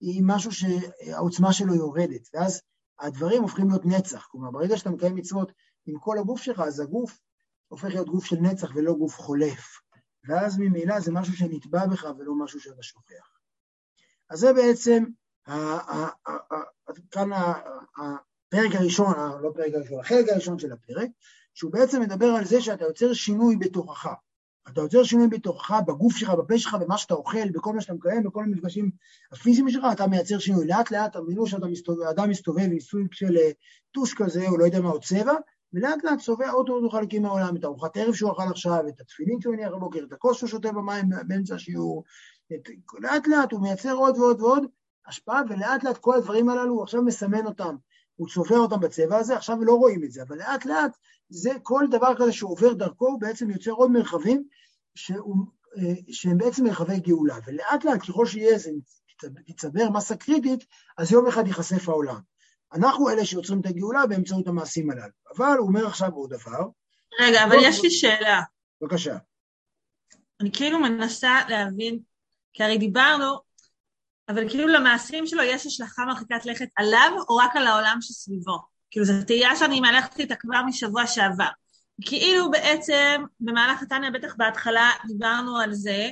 היא 0.00 0.22
משהו 0.26 0.52
שהעוצמה 0.52 1.52
שלו 1.52 1.74
יורדת, 1.74 2.28
ואז 2.34 2.62
הדברים 3.00 3.42
הופכים 3.42 3.68
להיות 3.68 3.86
נצח. 3.86 4.26
כלומר, 4.30 4.50
ברגע 4.50 4.76
שאתה 4.76 4.90
מקיים 4.90 5.14
מצוות 5.14 5.52
עם 5.86 5.98
כל 5.98 6.18
הגוף 6.18 6.42
שלך, 6.42 6.60
אז 6.60 6.80
הגוף 6.80 7.18
הופך 7.68 7.84
להיות 7.84 8.08
גוף 8.08 8.24
של 8.24 8.36
נצח 8.36 8.70
ולא 8.74 8.92
גוף 8.92 9.18
חולף. 9.18 9.80
ואז 10.28 10.58
ממילא 10.58 11.00
זה 11.00 11.12
משהו 11.12 11.36
שנתבע 11.36 11.86
בך 11.86 12.06
ולא 12.18 12.34
משהו 12.34 12.60
שאתה 12.60 12.82
שוכח. 12.82 13.38
אז 14.30 14.38
זה 14.38 14.52
בעצם, 14.52 15.04
כאן 17.10 17.30
הפרק 17.32 18.74
הראשון, 18.74 19.14
לא 19.42 19.50
הפרק 19.50 19.74
הראשון, 19.74 20.00
החלק 20.00 20.28
הראשון 20.28 20.58
של 20.58 20.72
הפרק, 20.72 21.10
שהוא 21.54 21.72
בעצם 21.72 22.02
מדבר 22.02 22.26
על 22.26 22.44
זה 22.44 22.60
שאתה 22.60 22.84
יוצר 22.84 23.12
שינוי 23.12 23.56
בתוכך. 23.56 24.06
אתה 24.68 24.80
יוצר 24.80 25.02
שינוי 25.04 25.28
בתוכך, 25.28 25.80
בגוף 25.86 26.16
שלך, 26.16 26.30
בפה 26.30 26.58
שלך, 26.58 26.74
במה 26.74 26.98
שאתה 26.98 27.14
אוכל, 27.14 27.50
בכל 27.50 27.72
מה 27.72 27.80
שאתה 27.80 27.94
מקיים, 27.94 28.22
בכל 28.22 28.44
המפגשים 28.44 28.90
הפיזיים 29.32 29.70
שלך, 29.70 29.84
אתה 29.92 30.06
מייצר 30.06 30.38
שינוי. 30.38 30.66
לאט 30.66 30.90
לאט 30.90 31.12
תבינו 31.16 31.46
שאדם 31.46 32.30
מסתובב 32.30 32.68
עם 32.72 32.80
סוג 32.80 33.06
של 33.12 33.36
אה, 33.36 33.50
טוש 33.92 34.14
כזה, 34.14 34.48
או 34.48 34.58
לא 34.58 34.64
יודע 34.64 34.80
מה, 34.80 34.90
או 34.90 35.00
צבע, 35.00 35.32
ולאט 35.72 36.04
לאט 36.04 36.18
צובע 36.18 36.50
עוד 36.50 36.68
עוד 36.68 36.92
חלקים 36.92 37.22
מהעולם, 37.22 37.56
את 37.56 37.64
ארוחת 37.64 37.96
ערב 37.96 38.14
שהוא 38.14 38.32
אכל 38.32 38.50
עכשיו, 38.50 38.88
את 38.88 39.00
התפילין 39.00 39.40
שהוא 39.40 39.54
הניח 39.54 39.72
בבוקר, 39.72 40.04
את 40.08 40.12
הכוס 40.12 40.38
שהוא 40.38 40.48
שותה 40.48 40.72
במים 40.72 41.04
באמצע 41.26 41.54
השיעור, 41.54 42.04
את... 42.54 42.68
לאט 42.98 43.26
לאט 43.26 43.52
הוא 43.52 43.62
מייצר 43.62 43.92
עוד 43.92 44.18
ועוד 44.18 44.40
ועוד 44.40 44.64
השפעה, 45.06 45.42
ולאט 45.48 45.84
לאט 45.84 45.98
כל 45.98 46.14
הדברים 46.14 46.48
הללו, 46.48 46.74
הוא 46.74 46.82
עכשיו 46.82 47.02
מסמן 47.02 47.46
אותם, 47.46 47.76
הוא 48.16 48.28
צובע 48.28 48.56
אותם 48.56 48.80
בצבע 48.80 49.16
הזה, 49.16 49.36
עכשיו 49.36 49.56
לא 49.64 49.74
רואים 49.74 50.04
את 50.04 50.12
זה, 50.12 50.22
אבל 50.22 50.38
לאט 50.38 50.64
לאט 50.64 50.96
זה 51.32 51.50
כל 51.62 51.84
דבר 51.90 52.14
כזה 52.18 52.32
שעובר 52.32 52.72
דרכו, 52.72 53.06
הוא 53.06 53.20
בעצם 53.20 53.50
יוצר 53.50 53.70
עוד 53.70 53.90
מרחבים 53.90 54.44
שהוא, 54.94 55.36
אה, 55.78 55.94
שהם 56.12 56.38
בעצם 56.38 56.64
מרחבי 56.64 57.00
גאולה, 57.00 57.36
ולאט 57.46 57.84
לאט 57.84 58.02
ככל 58.02 58.26
שיהיה 58.26 58.54
איזה, 58.54 58.70
תצבר 59.46 59.90
מסה 59.90 60.16
קריטית, 60.16 60.64
אז 60.98 61.12
יום 61.12 61.26
אחד 61.26 61.46
ייחשף 61.46 61.88
העולם. 61.88 62.20
אנחנו 62.74 63.10
אלה 63.10 63.24
שיוצרים 63.24 63.60
את 63.60 63.66
הגאולה 63.66 64.06
באמצעות 64.06 64.48
המעשים 64.48 64.90
הללו. 64.90 65.12
אבל 65.36 65.56
הוא 65.58 65.68
אומר 65.68 65.86
עכשיו 65.86 66.12
עוד 66.12 66.30
דבר. 66.30 66.66
רגע, 67.20 67.44
אבל 67.44 67.56
יש 67.62 67.82
לי 67.82 67.90
שאלה. 67.90 68.40
בבקשה. 68.80 69.16
אני 70.40 70.52
כאילו 70.52 70.78
מנסה 70.78 71.40
להבין, 71.48 71.98
כי 72.52 72.62
הרי 72.62 72.78
דיברנו, 72.78 73.34
אבל 74.28 74.48
כאילו 74.48 74.68
למעשים 74.68 75.26
שלו 75.26 75.42
יש 75.42 75.66
השלכה 75.66 76.04
מרחיקת 76.04 76.46
לכת 76.46 76.68
עליו 76.76 77.10
או 77.28 77.36
רק 77.36 77.56
על 77.56 77.66
העולם 77.66 77.98
שסביבו? 78.00 78.71
כאילו 78.92 79.06
זו 79.06 79.12
תהייה 79.26 79.56
שאני 79.56 79.80
מהלכת 79.80 80.18
איתה 80.18 80.36
כבר 80.36 80.62
משבוע 80.66 81.06
שעבר. 81.06 81.48
כאילו 82.00 82.50
בעצם 82.50 83.24
במהלך 83.40 83.82
התניא, 83.82 84.10
בטח 84.10 84.34
בהתחלה 84.36 84.90
דיברנו 85.06 85.58
על 85.58 85.72
זה, 85.74 86.10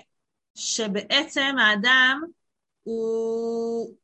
שבעצם 0.55 1.57
האדם 1.59 2.23
הוא 2.83 3.95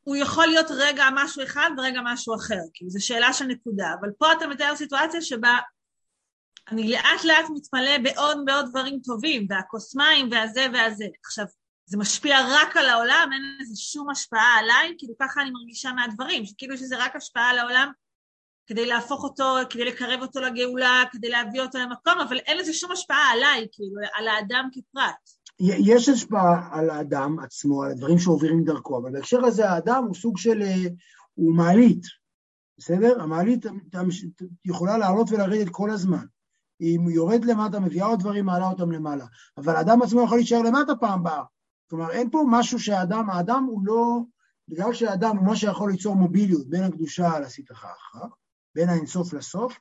הוא 0.00 0.16
יכול 0.16 0.46
להיות 0.46 0.66
רגע 0.70 1.04
משהו 1.14 1.42
אחד 1.42 1.70
ורגע 1.78 2.00
משהו 2.04 2.34
אחר, 2.34 2.58
כאילו 2.74 2.90
זו 2.90 3.06
שאלה 3.06 3.32
של 3.32 3.44
נקודה, 3.44 3.94
אבל 4.00 4.10
פה 4.18 4.32
אתה 4.32 4.46
מתאר 4.46 4.76
סיטואציה 4.76 5.22
שבה 5.22 5.58
אני 6.68 6.90
לאט 6.90 7.24
לאט 7.24 7.44
מתמלא 7.54 7.98
בעוד 7.98 8.38
ועוד 8.46 8.66
דברים 8.70 9.00
טובים, 9.04 9.46
והכוס 9.50 9.96
מים 9.96 10.28
והזה 10.30 10.66
והזה. 10.72 11.04
עכשיו, 11.24 11.44
זה 11.90 11.98
משפיע 11.98 12.36
רק 12.48 12.76
על 12.76 12.88
העולם, 12.88 13.30
אין 13.32 13.42
לזה 13.60 13.76
שום 13.76 14.10
השפעה 14.10 14.58
עליי, 14.58 14.94
כאילו 14.98 15.14
ככה 15.20 15.42
אני 15.42 15.50
מרגישה 15.50 15.92
מהדברים, 15.92 16.46
שכאילו 16.46 16.76
שזה 16.76 17.04
רק 17.04 17.16
השפעה 17.16 17.50
על 17.50 17.58
העולם 17.58 17.90
כדי 18.66 18.86
להפוך 18.86 19.24
אותו, 19.24 19.44
כדי 19.70 19.84
לקרב 19.84 20.22
אותו 20.22 20.40
לגאולה, 20.40 21.02
כדי 21.12 21.28
להביא 21.28 21.60
אותו 21.60 21.78
למקום, 21.78 22.20
אבל 22.28 22.38
אין 22.38 22.58
לזה 22.58 22.72
שום 22.72 22.92
השפעה 22.92 23.30
עליי, 23.32 23.66
כאילו, 23.72 24.00
על 24.14 24.28
האדם 24.28 24.68
כפרט. 24.72 25.14
יש 25.60 26.08
השפעה 26.08 26.68
על 26.72 26.90
האדם 26.90 27.38
עצמו, 27.38 27.82
על 27.82 27.90
הדברים 27.90 28.18
שעוברים 28.18 28.64
דרכו, 28.64 28.98
אבל 28.98 29.12
בהקשר 29.12 29.44
הזה 29.44 29.70
האדם 29.70 30.04
הוא 30.04 30.14
סוג 30.14 30.38
של, 30.38 30.62
אה, 30.62 30.74
הוא 31.34 31.56
מעלית, 31.56 32.02
בסדר? 32.78 33.22
המעלית 33.22 33.66
יכולה 34.64 34.98
לעלות 34.98 35.30
ולרדת 35.30 35.68
כל 35.70 35.90
הזמן. 35.90 36.24
אם 36.80 37.00
הוא 37.02 37.10
יורד 37.10 37.44
למטה, 37.44 37.80
מביאה 37.80 38.06
עוד 38.06 38.20
דברים, 38.20 38.44
מעלה 38.44 38.68
אותם 38.68 38.92
למעלה. 38.92 39.24
אבל 39.58 39.76
האדם 39.76 40.02
עצמו 40.02 40.22
יכול 40.22 40.38
להישאר 40.38 40.62
למטה 40.62 40.92
פעם 41.00 41.22
באה. 41.22 41.42
כלומר, 41.90 42.10
אין 42.10 42.30
פה 42.30 42.44
משהו 42.50 42.78
שהאדם, 42.78 43.30
האדם 43.30 43.64
הוא 43.64 43.80
לא, 43.84 44.20
בגלל 44.68 44.92
שהאדם 44.92 45.36
הוא 45.36 45.46
מה 45.46 45.56
שיכול 45.56 45.90
ליצור 45.90 46.16
מוביליות 46.16 46.66
בין 46.68 46.82
הקדושה 46.82 47.40
לסטחה 47.40 47.88
אחר, 47.92 48.26
בין 48.74 48.88
האינסוף 48.88 49.32
לסוף, 49.32 49.80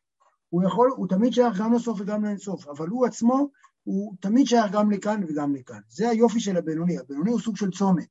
הוא 0.50 0.64
יכול, 0.64 0.92
הוא 0.98 1.08
תמיד 1.08 1.34
שייך 1.34 1.58
גם 1.58 1.74
לסוף 1.74 2.02
וגם 2.02 2.26
לאינסוף, 2.26 2.68
אבל 2.68 2.88
הוא 2.88 3.06
עצמו, 3.06 3.50
הוא 3.84 4.16
תמיד 4.20 4.48
שייך 4.48 4.72
גם 4.72 4.92
לכאן 4.92 5.24
וגם 5.28 5.56
לכאן. 5.56 5.80
זה 5.90 6.10
היופי 6.10 6.40
של 6.40 6.58
הבינוני, 6.58 7.00
הבינוני 7.00 7.32
הוא 7.32 7.40
סוג 7.40 7.58
של 7.58 7.72
צומת. 7.72 8.10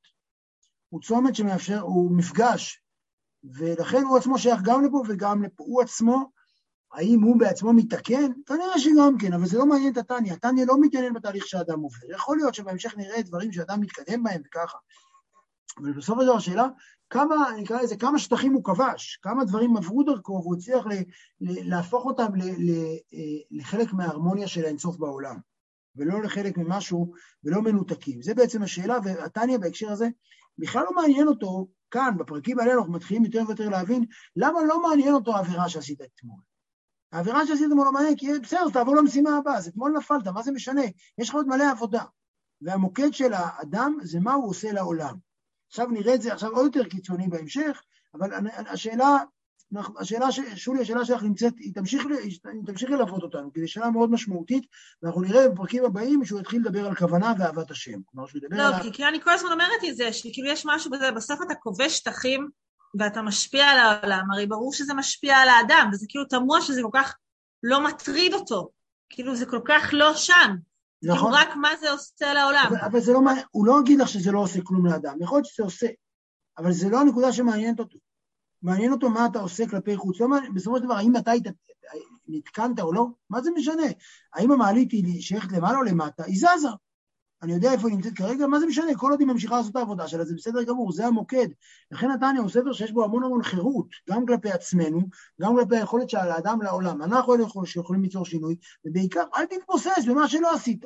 הוא 0.89 1.01
צומת 1.01 1.35
שמאפשר, 1.35 1.81
הוא 1.81 2.17
מפגש, 2.17 2.83
ולכן 3.45 4.03
הוא 4.03 4.19
עצמו 4.19 4.39
שייך 4.39 4.61
גם 4.65 4.85
לפה 4.85 5.03
וגם 5.09 5.43
לפה. 5.43 5.65
הוא 5.67 5.83
עצמו, 5.83 6.31
האם 6.92 7.22
הוא 7.22 7.38
בעצמו 7.38 7.72
מתקן? 7.72 8.33
כנראה 8.46 8.79
שגם 8.79 9.18
כן, 9.18 9.33
אבל 9.33 9.46
זה 9.46 9.59
לא 9.59 9.66
מעניין 9.66 9.92
את 9.92 9.98
התניא. 9.98 10.33
התניא 10.33 10.64
לא 10.66 10.81
מתעניין 10.81 11.12
בתהליך 11.12 11.46
שאדם 11.46 11.81
עובר. 11.81 12.11
יכול 12.11 12.37
להיות 12.37 12.55
שבהמשך 12.55 12.96
נראה 12.96 13.22
דברים 13.22 13.53
שאדם 13.53 13.81
מתקדם 13.81 14.22
בהם 14.22 14.42
וככה. 14.46 14.79
אבל 15.79 16.01
של 16.01 16.12
דבר 16.12 16.37
השאלה, 16.37 16.66
כמה, 17.11 17.37
נקרא 17.59 17.83
לזה, 17.83 17.96
כמה 17.96 18.18
שטחים 18.18 18.53
הוא 18.53 18.64
כבש, 18.64 19.18
כמה 19.22 19.44
דברים 19.44 19.77
עברו 19.77 20.03
דרכו 20.03 20.40
והוא 20.42 20.57
הצליח 20.57 20.87
ל, 20.87 20.92
ל, 21.40 21.70
להפוך 21.70 22.05
אותם 22.05 22.35
ל, 22.35 22.42
ל, 22.42 22.70
אה, 23.14 23.40
לחלק 23.51 23.92
מההרמוניה 23.92 24.48
של 24.48 24.64
האינסוף 24.64 24.96
בעולם, 24.96 25.37
ולא 25.96 26.22
לחלק 26.22 26.59
ממשהו, 26.59 27.12
ולא 27.44 27.62
מנותקים. 27.62 28.22
זה 28.22 28.35
בעצם 28.35 28.62
השאלה, 28.62 28.98
והתניא 29.05 29.59
בהקשר 29.59 29.90
הזה, 29.90 30.09
בכלל 30.59 30.85
לא 30.85 30.92
מעניין 30.94 31.29
אותו, 31.29 31.68
כאן, 31.90 32.14
בפרקים 32.18 32.59
האלה 32.59 32.74
אנחנו 32.74 32.92
מתחילים 32.92 33.24
יותר 33.24 33.42
ויותר 33.46 33.68
להבין, 33.68 34.05
למה 34.37 34.59
לא 34.68 34.83
מעניין 34.83 35.14
אותו 35.14 35.37
העבירה 35.37 35.68
שעשית 35.68 36.01
אתמול. 36.01 36.40
העבירה 37.12 37.47
שעשית 37.47 37.68
מעניין, 37.92 38.16
כי 38.16 38.27
בסדר, 38.42 38.71
תעבור 38.73 38.97
למשימה 38.97 39.37
הבאה, 39.37 39.57
אז 39.57 39.68
אתמול 39.68 39.92
נפלת, 39.97 40.27
מה 40.29 40.42
זה 40.42 40.53
משנה? 40.53 40.83
יש 41.18 41.29
לך 41.29 41.35
עוד 41.35 41.49
מלא 41.49 41.71
עבודה. 41.71 42.03
והמוקד 42.62 43.12
של 43.12 43.33
האדם 43.33 43.99
זה 44.03 44.21
מה 44.21 44.33
הוא 44.33 44.51
עושה 44.51 44.73
לעולם. 44.73 45.14
עכשיו 45.68 45.87
נראה 45.87 46.14
את 46.14 46.23
זה 46.23 46.33
עכשיו 46.33 46.51
עוד 46.51 46.77
יותר 46.77 46.88
קיצוני 46.88 47.29
בהמשך, 47.29 47.83
אבל 48.14 48.31
השאלה, 48.68 49.16
השאלה, 50.01 50.33
ש... 50.33 50.40
שולי, 50.55 50.81
השאלה 50.81 51.05
שלך 51.05 51.23
נמצאת, 51.23 51.53
היא 51.59 51.75
תמשיך, 51.75 52.03
היא 52.23 52.62
תמשיך 52.66 52.90
ללוות 52.90 53.23
אותנו, 53.23 53.53
כי 53.53 53.61
זו 53.61 53.68
שאלה 53.68 53.90
מאוד 53.90 54.11
משמעותית, 54.11 54.64
ואנחנו 55.03 55.21
נראה 55.21 55.49
בפרקים 55.49 55.85
הבאים 55.85 56.25
שהוא 56.25 56.40
יתחיל 56.40 56.61
לדבר 56.61 56.87
על 56.87 56.94
כוונה 56.94 57.33
ואהבת 57.38 57.71
השם. 57.71 57.99
כלומר, 58.05 58.29
שהוא 58.29 58.38
ידבר 58.38 58.57
לא, 58.57 58.62
על... 58.62 58.73
לא, 58.73 58.83
כי, 58.83 58.92
כי 58.92 59.05
אני 59.05 59.21
כל 59.21 59.31
הזמן 59.31 59.53
אומרת 59.53 59.85
את 59.88 59.97
זה, 59.97 60.12
שכאילו 60.12 60.49
יש 60.49 60.66
משהו 60.66 60.90
בזה, 60.90 61.12
בסוף 61.12 61.40
אתה 61.47 61.55
כובש 61.55 61.97
שטחים 61.97 62.49
ואתה 62.98 63.22
משפיע 63.22 63.66
על 63.66 63.79
העולם, 63.79 64.31
הרי 64.33 64.46
ברור 64.46 64.72
שזה 64.72 64.94
משפיע 64.94 65.37
על 65.37 65.48
האדם, 65.48 65.90
וזה 65.92 66.07
כאילו 66.09 66.24
תמוה 66.24 66.61
שזה 66.61 66.81
כל 66.83 66.90
כך 66.92 67.16
לא 67.62 67.85
מטריד 67.85 68.35
אותו, 68.35 68.68
כאילו 69.09 69.37
זה 69.37 69.46
כל 69.46 69.61
כך 69.64 69.88
לא 69.92 70.14
שם. 70.14 70.57
נכון. 71.03 71.33
רק 71.35 71.57
מה 71.57 71.68
זה 71.81 71.90
עושה 71.90 72.35
לעולם. 72.35 72.64
אבל, 72.68 72.79
אבל 72.79 73.01
זה 73.01 73.12
לא, 73.12 73.20
הוא 73.51 73.66
לא 73.66 73.81
יגיד 73.81 73.98
לך 73.98 74.09
שזה 74.09 74.33
לא 74.33 74.40
עושה 74.40 74.61
כלום 74.64 74.87
לאדם, 74.87 75.16
יכול 75.20 75.38
להיות 75.38 75.46
שזה 75.46 75.62
עושה, 75.62 75.87
אבל 76.59 76.72
זה 76.72 76.88
לא 76.88 77.01
הנקודה 77.01 77.33
שמעניינת 77.33 77.81
אותו. 77.81 77.98
מעניין 78.62 78.92
אותו 78.92 79.11
מה 79.11 79.27
אתה 79.27 79.38
עושה 79.38 79.68
כלפי 79.68 79.96
חוץ. 79.96 80.20
לא 80.20 80.29
מעניין, 80.29 80.55
בסופו 80.55 80.77
של 80.77 80.85
דבר, 80.85 80.94
האם 80.94 81.16
אתה 81.16 81.33
נתקנת 82.29 82.81
או 82.81 82.92
לא, 82.92 83.07
מה 83.31 83.42
זה 83.42 83.51
משנה? 83.51 83.87
האם 84.35 84.53
המעלית 84.53 84.92
היא 84.92 85.22
שייכת 85.22 85.53
למעלה 85.53 85.79
או 85.79 85.83
למטה? 85.83 86.24
היא 86.24 86.38
זזה. 86.38 86.68
אני 87.42 87.53
יודע 87.53 87.72
איפה 87.72 87.88
היא 87.88 87.96
נמצאת 87.96 88.12
כרגע, 88.12 88.46
מה 88.46 88.61
זה 88.61 88.66
משנה? 88.66 88.94
כל 88.96 89.11
עוד 89.11 89.20
היא 89.20 89.29
ממשיכה 89.29 89.57
לעשות 89.57 89.70
את 89.70 89.77
העבודה 89.77 90.09
שלה, 90.09 90.24
זה 90.24 90.35
בסדר 90.35 90.62
גמור, 90.62 90.92
זה 90.92 91.07
המוקד. 91.07 91.48
לכן 91.90 92.11
נתניה 92.11 92.40
הוא 92.40 92.48
ספר 92.48 92.72
שיש 92.72 92.92
בו 92.92 93.05
המון 93.05 93.24
המון 93.24 93.42
חירות, 93.42 93.87
גם 94.11 94.27
כלפי 94.27 94.51
עצמנו, 94.51 95.01
גם 95.40 95.57
כלפי 95.57 95.77
היכולת 95.77 96.11
של 96.11 96.16
האדם 96.16 96.62
לעולם. 96.62 97.03
אנחנו 97.03 97.35
אלה 97.35 97.44
שיכולים 97.64 98.03
ליצור 98.03 98.24
שינוי, 98.24 98.57
ובעיקר, 98.85 99.22
אל 99.37 99.46
תתבוסס 99.46 100.05
במה 100.07 100.29
שלא 100.29 100.55
עשית. 100.55 100.85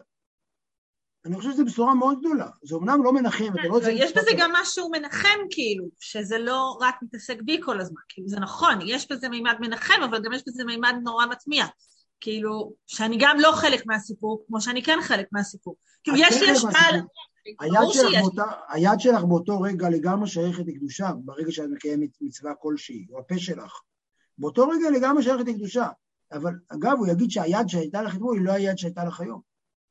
אני 1.24 1.36
חושב 1.36 1.50
שזו 1.50 1.64
בשורה 1.64 1.94
מאוד 1.94 2.18
גדולה. 2.20 2.48
זה 2.62 2.76
אמנם 2.76 3.04
לא 3.04 3.12
מנחם, 3.12 3.52
אתה 3.54 3.68
לא 3.68 3.74
רוצה... 3.74 3.90
יש 3.90 4.12
בזה 4.12 4.30
גם 4.38 4.50
משהו 4.52 4.90
מנחם, 4.90 5.38
כאילו, 5.50 5.84
שזה 6.00 6.38
לא 6.38 6.78
רק 6.80 6.94
מתעסק 7.02 7.42
בי 7.42 7.60
כל 7.64 7.80
הזמן. 7.80 8.00
כאילו, 8.08 8.28
זה 8.28 8.40
נכון, 8.40 8.78
יש 8.86 9.12
בזה 9.12 9.28
מימד 9.28 9.56
מנחם, 9.60 10.02
אבל 10.04 10.22
גם 10.24 10.32
יש 10.32 10.42
בזה 10.46 10.64
מימד 10.64 10.94
נורא 11.02 11.26
מטמיע. 11.26 11.66
כאילו, 12.22 12.72
שאני 12.86 13.16
גם 13.20 13.36
לא 13.40 13.52
חלק 13.52 13.86
מהסיפור, 13.86 14.44
כמו 14.46 14.60
שאני 14.60 14.82
כן 14.82 14.98
חלק 15.02 15.26
מהסיפור. 15.32 15.76
כאילו, 16.04 16.16
יש 16.20 16.42
לי 16.42 16.50
השפעה 16.50 16.88
על... 16.88 17.00
היד 18.68 19.00
שלך 19.00 19.24
באותו 19.24 19.60
רגע 19.60 19.88
לגמרי 19.88 20.28
שייכת 20.28 20.62
לקדושה, 20.66 21.10
ברגע 21.24 21.52
שאת 21.52 21.68
מקיימת 21.70 22.08
מצווה 22.20 22.54
כלשהי, 22.54 23.06
או 23.10 23.18
הפה 23.18 23.38
שלך. 23.38 23.80
באותו 24.38 24.68
רגע 24.68 24.90
לגמרי 24.90 25.22
שייכת 25.22 25.48
לקדושה. 25.48 25.88
אבל 26.32 26.54
אגב, 26.68 26.92
הוא 26.98 27.06
יגיד 27.06 27.30
שהיד 27.30 27.68
שהייתה 27.68 28.02
לך 28.02 28.14
אתמול 28.14 28.38
היא 28.38 28.46
לא 28.46 28.52
היד 28.52 28.78
שהייתה 28.78 29.04
לך 29.04 29.20
היום. 29.20 29.40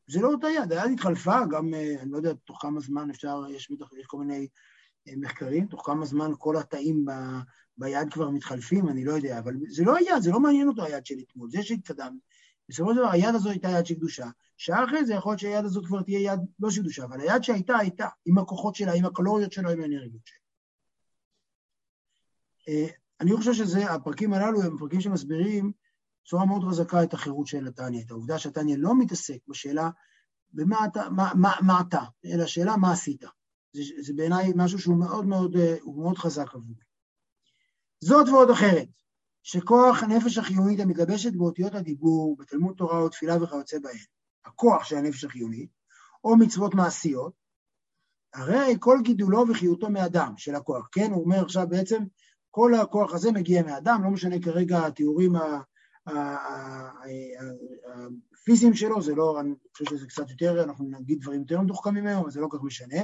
זה 0.08 0.22
לא 0.22 0.28
אותה 0.28 0.48
יד, 0.50 0.74
היד 0.74 0.91
התחלפה, 0.94 1.46
גם, 1.50 1.74
אה, 1.74 1.96
אני 2.02 2.12
לא 2.12 2.17
יודע, 2.17 2.34
תוך 2.34 2.58
כמה 2.62 2.80
זמן 2.80 3.10
אפשר, 3.10 3.41
יש, 3.50 3.72
יש 4.00 4.06
כל 4.08 4.17
מיני 4.17 4.48
אה, 5.08 5.13
מחקרים, 5.17 5.65
תוך 5.65 5.82
כמה 5.86 6.06
זמן 6.06 6.32
כל 6.38 6.58
התאים 6.58 7.06
ביד 7.82 8.13
כבר 8.13 8.30
מתחלפים, 8.30 8.89
אני 8.89 9.06
לא 9.06 9.12
יודע, 9.12 9.39
אבל 9.39 9.54
זה 9.70 9.84
לא 9.84 9.96
היד, 9.96 10.22
זה 10.22 10.32
לא 10.32 10.39
מעניין 10.39 10.67
אותו 10.67 10.84
היד 10.84 11.06
של 11.06 11.15
אתמול, 11.20 11.50
זה 11.52 11.63
שהתקדם. 11.63 12.17
בסופו 12.70 12.94
של 12.94 13.00
דבר 13.00 13.10
היד 13.10 13.36
הזו 13.36 13.50
הייתה 13.50 13.70
יד 13.70 13.86
של 13.86 13.96
קדושה, 13.96 14.28
שעה 14.58 14.86
אחרי 14.86 15.06
זה 15.06 15.13
יכול 15.13 15.32
להיות 15.32 15.39
שהיד 15.39 15.65
הזאת 15.65 15.86
כבר 15.86 16.02
תהיה 16.02 16.34
יד 16.34 16.39
לא 16.60 16.70
של 16.70 16.82
קדושה, 16.82 17.04
אבל 17.04 17.22
היד 17.22 17.44
שהייתה, 17.44 17.78
הייתה, 17.78 18.08
עם 18.26 18.38
הכוחות 18.38 18.76
שלה, 18.76 18.94
עם 18.94 19.06
הקלוריות 19.06 19.52
שלה, 19.52 19.72
עם 19.72 19.82
האנרגיות 19.82 20.22
שלה. 20.26 20.38
אה, 22.70 22.88
אני 23.22 23.38
חושב 23.38 23.54
שזה, 23.54 23.91
הפרקים 23.91 24.34
הללו 24.34 24.62
הם 24.62 24.78
פרקים 24.78 25.02
שמסבירים 25.02 25.72
בצורה 26.24 26.46
מאוד 26.46 26.63
חזקה 26.70 27.04
את 27.04 27.13
החירות 27.13 27.48
של 27.48 27.60
נתניה, 27.60 28.02
את 28.02 28.12
העובדה 28.12 28.39
שנתניה 28.39 28.78
לא 28.78 29.00
מתעסק 29.00 29.38
בשאלה 29.48 29.89
במה 30.54 30.86
אתה, 30.86 31.10
מה, 31.10 31.32
מה, 31.36 31.52
מה 31.62 31.82
אתה, 31.88 32.02
אלא 32.26 32.44
השאלה 32.44 32.78
מה 32.78 32.91
עשית. 32.91 33.24
זה, 33.74 33.82
זה 34.00 34.13
בעיניי 34.15 34.52
משהו 34.56 34.80
שהוא 34.80 34.98
מאוד 34.98 35.26
מאוד, 35.26 35.56
אה, 35.56 35.76
הוא 35.82 36.04
מאוד 36.04 36.17
חזק 36.17 36.56
עבורי. 36.56 36.90
זאת 38.04 38.30
ועוד 38.30 38.50
אחרת, 38.50 38.88
שכוח 39.44 40.04
הנפש 40.04 40.38
החיונית 40.38 40.80
המתלבשת 40.80 41.34
באותיות 41.34 41.76
הדיבור, 41.76 42.38
בתלמוד 42.40 42.76
תורה 42.78 43.00
או 43.00 43.10
תפילה 43.10 43.44
וכיוצא 43.44 43.80
בהן, 43.80 43.98
הכוח 44.46 44.84
של 44.84 44.96
הנפש 44.96 45.24
החיונית, 45.24 45.70
או 46.24 46.38
מצוות 46.38 46.74
מעשיות, 46.74 47.34
הרי 48.34 48.76
כל 48.80 48.98
גידולו 49.04 49.46
וחיותו 49.50 49.90
מאדם, 49.90 50.34
של 50.38 50.56
הכוח, 50.56 50.90
כן? 50.92 51.12
הוא 51.12 51.24
אומר 51.24 51.42
עכשיו 51.42 51.68
בעצם, 51.70 52.04
כל 52.52 52.74
הכוח 52.74 53.14
הזה 53.14 53.32
מגיע 53.32 53.64
מאדם, 53.64 54.04
לא 54.04 54.10
משנה 54.10 54.36
כרגע 54.42 54.86
התיאורים 54.86 55.34
הפיזיים 58.34 58.74
שלו, 58.74 59.02
זה 59.02 59.16
לא, 59.16 59.40
אני 59.40 59.54
חושב 59.74 59.86
שזה 59.86 60.08
קצת 60.08 60.30
יותר, 60.30 60.64
אנחנו 60.64 60.86
נגיד 60.90 61.22
דברים 61.22 61.42
יותר 61.42 61.62
מתוחכמים 61.62 62.08
היום, 62.08 62.22
אבל 62.22 62.32
זה 62.32 62.40
לא 62.42 62.48
כל 62.48 62.58
כך 62.58 62.64
משנה. 62.64 63.02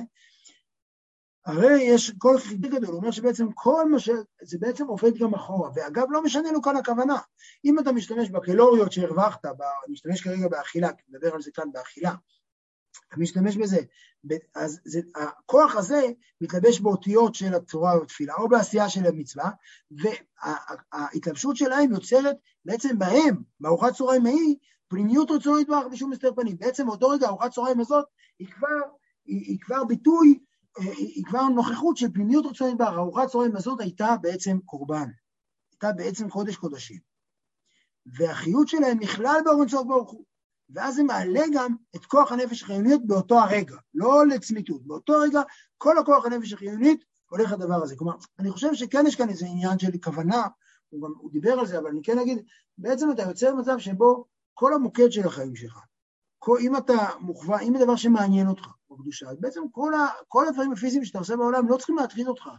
הרי 1.48 1.84
יש 1.84 2.12
כל 2.18 2.38
חידוד 2.40 2.72
גדול, 2.72 2.90
הוא 2.90 2.98
אומר 2.98 3.12
שבעצם 3.12 3.52
כל 3.54 3.90
מה 3.92 4.00
ש... 4.00 4.10
זה 4.42 4.58
בעצם 4.60 4.88
עובד 4.88 5.18
גם 5.18 5.34
אחורה, 5.34 5.70
ואגב 5.76 6.06
לא 6.10 6.24
משנה 6.24 6.52
לו 6.52 6.62
כאן 6.62 6.76
הכוונה. 6.76 7.18
אם 7.66 7.80
אתה 7.80 7.92
משתמש 7.92 8.30
בקלוריות 8.30 8.92
שהרווחת, 8.92 9.46
ב... 9.46 9.64
משתמש 9.90 10.22
כרגע 10.22 10.48
באכילה, 10.48 10.94
כי 10.94 11.04
נדבר 11.10 11.34
על 11.34 11.42
זה 11.42 11.52
כאן 11.54 11.72
באכילה, 11.72 12.14
אתה 13.08 13.18
משתמש 13.18 13.58
בזה, 13.58 13.78
אז 14.56 14.80
זה, 14.86 15.00
הכוח 15.16 15.76
הזה 15.76 16.02
מתלבש 16.42 16.80
באותיות 16.80 17.36
של 17.36 17.54
התורה 17.56 17.94
או 17.94 18.04
או 18.38 18.50
בעשייה 18.50 18.90
של 18.90 19.06
המצווה, 19.06 19.50
וההתלבשות 19.92 21.56
שלהם 21.56 21.92
יוצרת 21.92 22.36
בעצם 22.66 23.00
בהם, 23.00 23.36
בארוחת 23.60 23.94
צהריים 23.94 24.26
ההיא, 24.26 24.56
פנימיות 24.88 25.32
רצונו 25.32 25.60
יתברך 25.60 25.86
בשום 25.92 26.12
הסתר 26.14 26.34
פנים. 26.36 26.58
בעצם 26.58 26.86
באותו 26.86 27.10
רגע 27.10 27.28
ארוחת 27.28 27.52
צהריים 27.52 27.80
הזאת 27.80 28.06
היא 28.40 28.48
כבר, 28.48 28.80
היא, 29.26 29.46
היא 29.46 29.60
כבר 29.62 29.84
ביטוי, 29.84 30.40
היא, 30.80 31.26
כבר 31.26 31.48
נוכחות 31.48 31.98
של 31.98 32.13
פנימיות 32.13 32.46
רצונו 32.46 32.72
יתברך. 32.72 32.94
ארוחת 32.94 33.28
צהריים 33.28 33.56
הזאת 33.56 33.82
הייתה 33.82 34.16
בעצם 34.22 34.60
קורבן, 34.66 35.10
הייתה 35.72 35.92
בעצם 35.92 36.30
קודש 36.30 36.56
קודשים. 36.56 37.00
והחיות 38.06 38.68
שלהם 38.68 39.00
נכלל 39.00 39.40
באורן 39.46 39.68
צורך 39.68 39.88
ברוך 39.88 40.12
הוא. 40.12 40.26
ואז 40.70 40.96
זה 40.96 41.04
מעלה 41.04 41.44
גם 41.54 41.76
את 41.96 42.06
כוח 42.06 42.32
הנפש 42.32 42.63
החיונית 42.63 43.08
באותו 43.08 43.40
הרגע, 43.40 43.76
לא 43.94 44.28
לצמיתות. 44.28 44.88
באותו 44.88 45.13
רגע 45.13 45.42
כל 45.78 45.98
הכוח 45.98 46.26
הנפש 46.26 46.54
החיונית 46.54 47.04
הולך 47.30 47.52
הדבר 47.52 47.84
הזה. 47.84 47.96
כלומר, 47.96 48.13
אני 48.40 48.52
חושב 48.52 48.74
שכן 48.74 49.08
יש 49.08 49.16
כאן 49.16 49.30
איזה 49.30 49.46
עניין 49.46 49.80
של 49.80 49.92
כוונה, 50.04 50.48
הוא 50.90 51.02
גם, 51.04 51.13
הוא 51.18 51.32
דיבר 51.32 51.52
על 51.60 51.68
זה, 51.68 51.80
אבל 51.80 51.90
אני 51.90 52.04
כן 52.04 52.20
אגיד, 52.20 52.38
בעצם 52.78 53.12
אתה 53.12 53.22
יוצר 53.22 53.56
מצב 53.56 53.80
שבו 53.80 54.26
כל 54.54 54.74
המוקד 54.74 55.12
של 55.12 55.28
החיים 55.28 55.56
שלך, 55.56 55.80
כל, 56.40 56.58
אם 56.62 56.78
אתה 56.78 57.08
מוכוון, 57.20 57.60
אם 57.62 57.78
זה 57.78 57.86
דבר 57.86 57.96
שמעניין 57.96 58.48
אותך 58.48 58.68
בקדושה, 58.91 59.28
בעצם 59.39 59.62
כל, 59.71 59.93
ה, 59.93 60.08
כל 60.28 60.47
הדברים 60.47 60.71
הפיזיים 60.71 61.06
שאתה 61.06 61.19
עושה 61.19 61.36
בעולם 61.36 61.69
לא 61.69 61.78
צריכים 61.78 61.95
להטריד 61.95 62.28
אותך. 62.28 62.50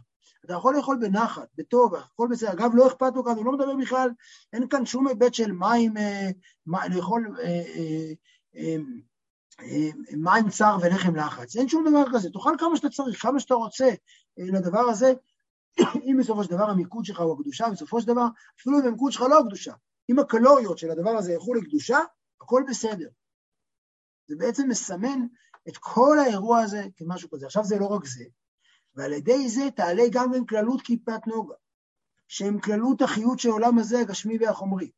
אתה 0.45 0.53
יכול 0.53 0.75
לאכול 0.75 0.97
בנחת, 1.01 1.47
בטוב, 1.55 1.95
הכל 1.95 2.27
בסדר. 2.31 2.51
אגב, 2.51 2.71
לא 2.73 2.87
אכפת 2.87 3.11
לו 3.15 3.25
כאן, 3.25 3.35
הוא 3.35 3.45
לא 3.45 3.51
מדבר 3.51 3.75
בכלל, 3.75 4.09
אין 4.53 4.67
כאן 4.67 4.85
שום 4.85 5.07
היבט 5.07 5.33
של 5.33 5.51
מים, 5.51 5.97
אה, 5.97 6.29
מה, 6.65 6.87
לאכול 6.87 7.35
אה, 7.39 7.45
אה, 7.45 8.13
אה, 8.55 8.75
אה, 9.61 9.89
מים 10.17 10.49
צר 10.49 10.77
ולחם 10.81 11.15
לחץ. 11.15 11.55
אין 11.55 11.67
שום 11.67 11.89
דבר 11.89 12.03
כזה. 12.13 12.29
תאכל 12.29 12.55
כמה 12.59 12.77
שאתה 12.77 12.89
צריך, 12.89 13.21
כמה 13.21 13.39
שאתה 13.39 13.53
רוצה 13.53 13.85
אה, 14.39 14.45
לדבר 14.53 14.79
הזה. 14.79 15.13
אם 16.07 16.17
בסופו 16.19 16.43
של 16.43 16.49
דבר 16.49 16.69
המיקוד 16.69 17.05
שלך 17.05 17.19
הוא 17.19 17.33
הקדושה, 17.33 17.69
בסופו 17.69 18.01
של 18.01 18.07
דבר, 18.07 18.25
אפילו 18.59 18.79
אם 18.79 18.85
המיקוד 18.85 19.11
שלך 19.11 19.21
לא 19.21 19.39
הקדושה, 19.39 19.73
אם 20.09 20.19
הקלוריות 20.19 20.77
של 20.77 20.91
הדבר 20.91 21.09
הזה 21.09 21.33
ילכו 21.33 21.53
לקדושה, 21.53 21.99
הכל 22.41 22.63
בסדר. 22.69 23.09
זה 24.27 24.35
בעצם 24.35 24.69
מסמן 24.69 25.19
את 25.67 25.77
כל 25.77 26.19
האירוע 26.19 26.59
הזה 26.59 26.83
כמשהו 26.95 27.29
כזה. 27.29 27.45
עכשיו 27.45 27.63
זה 27.63 27.79
לא 27.79 27.85
רק 27.85 28.05
זה, 28.05 28.23
ועל 28.95 29.13
ידי 29.13 29.49
זה 29.49 29.69
תעלה 29.75 30.03
גם 30.11 30.33
עם 30.33 30.45
כללות 30.45 30.81
כיפת 30.81 31.27
נוגה, 31.27 31.55
שהם 32.27 32.59
כללות 32.59 33.01
החיות 33.01 33.39
של 33.39 33.49
העולם 33.49 33.79
הזה, 33.79 33.99
הגשמי 33.99 34.37
והחומרי. 34.37 34.91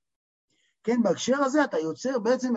כן, 0.84 1.04
בהקשר 1.04 1.44
הזה 1.44 1.64
אתה 1.64 1.80
יוצר 1.80 2.20
בעצם, 2.20 2.54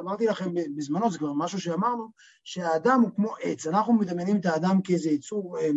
אמרתי 0.00 0.26
לכם 0.26 0.54
בזמנו, 0.76 1.10
זה 1.10 1.18
כבר 1.18 1.32
משהו 1.32 1.60
שאמרנו, 1.60 2.08
שהאדם 2.44 3.00
הוא 3.00 3.10
כמו 3.16 3.34
עץ. 3.42 3.66
אנחנו 3.66 3.92
מדמיינים 3.92 4.36
את 4.36 4.46
האדם 4.46 4.82
כאיזה 4.82 5.10
יצור 5.10 5.58
אה, 5.58 5.70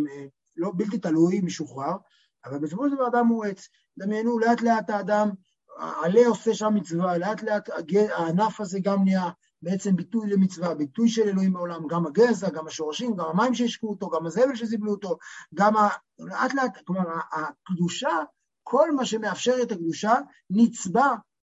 לא 0.57 0.71
בלתי 0.75 0.97
תלוי, 0.97 1.41
משוחרר, 1.41 1.97
אבל 2.45 2.59
בסופו 2.59 2.89
של 2.89 2.95
דבר 2.95 3.03
האדם 3.03 3.27
הוא 3.27 3.45
עץ. 3.45 3.69
דמיינו, 3.97 4.39
לאט 4.39 4.61
לאט 4.61 4.89
האדם, 4.89 5.29
עלה 5.77 6.27
עושה 6.27 6.53
שם 6.53 6.73
מצווה, 6.75 7.17
לאט 7.17 7.43
לאט 7.43 7.69
הענף 8.11 8.61
הזה 8.61 8.79
גם 8.79 9.03
נהיה 9.03 9.29
בעצם 9.61 9.95
ביטוי 9.95 10.29
למצווה, 10.29 10.75
ביטוי 10.75 11.09
של 11.09 11.21
אלוהים 11.21 11.53
בעולם, 11.53 11.87
גם 11.87 12.05
הגזע, 12.05 12.49
גם 12.49 12.67
השורשים, 12.67 13.15
גם 13.15 13.25
המים 13.25 13.53
שהשקו 13.53 13.89
אותו, 13.89 14.09
גם 14.09 14.25
הזבל 14.25 14.55
שזיבלו 14.55 14.91
אותו, 14.91 15.17
גם 15.53 15.77
ה... 15.77 15.89
לאט 16.19 16.53
לאט, 16.53 16.77
כלומר, 16.85 17.09
הקדושה, 17.31 18.17
כל 18.63 18.91
מה 18.91 19.05
שמאפשר 19.05 19.55
את 19.63 19.71
הקדושה 19.71 20.13
נצבע 20.49 21.07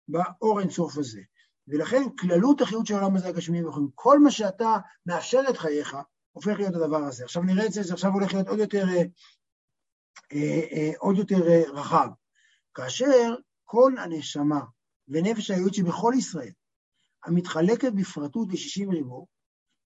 באור 0.07 0.59
אינסוף 0.59 0.97
הזה. 0.97 1.21
ולכן 1.67 2.03
כללות 2.19 2.61
החיות 2.61 2.87
של 2.87 2.93
העולם 2.93 3.15
הזה 3.15 3.27
הגשמי 3.27 3.61
כל 3.95 4.19
מה 4.19 4.31
שאתה 4.31 4.77
מאפשר 5.05 5.41
את 5.49 5.57
חייך, 5.57 5.97
הופך 6.31 6.53
להיות 6.57 6.75
הדבר 6.75 7.03
הזה. 7.03 7.23
עכשיו 7.23 7.43
נראה 7.43 7.65
את 7.65 7.73
זה, 7.73 7.83
זה 7.83 7.93
עכשיו 7.93 8.11
הולך 8.11 8.33
להיות 8.33 8.47
עוד 8.47 8.59
יותר, 8.59 8.85
אה, 8.89 9.03
אה, 10.33 10.61
אה, 10.71 10.91
עוד 10.97 11.17
יותר 11.17 11.37
רחב. 11.73 12.07
כאשר 12.73 13.35
כל 13.65 13.93
הנשמה 13.97 14.59
ונפש 15.07 15.51
היהודית 15.51 15.73
שבכל 15.73 16.13
ישראל 16.17 16.51
המתחלקת 17.25 17.93
בפרטות 17.93 18.47
ל-60 18.49 18.89
ריבו, 18.91 19.27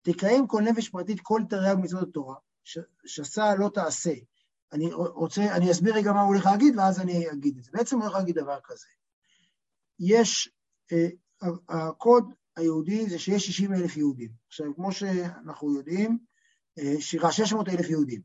תקיים 0.02 0.48
כל 0.48 0.62
נפש 0.62 0.90
פרטית 0.90 1.20
כל 1.22 1.42
תרי"ג 1.50 1.76
מצוות 1.82 2.10
התורה, 2.10 2.36
שסה 3.06 3.56
לא 3.56 3.70
תעשה. 3.74 4.14
אני 4.74 4.94
רוצה, 4.94 5.56
אני 5.56 5.72
אסביר 5.72 5.96
רגע 5.96 6.12
מה 6.14 6.22
הוא 6.22 6.28
הולך 6.28 6.46
להגיד, 6.46 6.78
ואז 6.78 7.00
אני 7.00 7.32
אגיד 7.32 7.58
את 7.58 7.64
זה. 7.64 7.72
בעצם 7.74 7.96
הוא 7.96 8.04
הולך 8.04 8.16
להגיד 8.16 8.36
דבר 8.36 8.60
כזה. 8.64 8.88
יש, 10.00 10.50
אה, 10.92 11.08
הקוד 11.70 12.34
היהודי 12.56 13.10
זה 13.10 13.20
שיש 13.20 13.46
60 13.46 13.74
אלף 13.74 13.98
יהודים. 13.98 14.32
עכשיו, 14.48 14.76
כמו 14.76 14.92
שאנחנו 14.92 15.78
יודעים, 15.78 16.18
אה, 16.80 16.96
שירה 17.00 17.32
600 17.32 17.70
אלף 17.70 17.90
יהודים. 17.90 18.22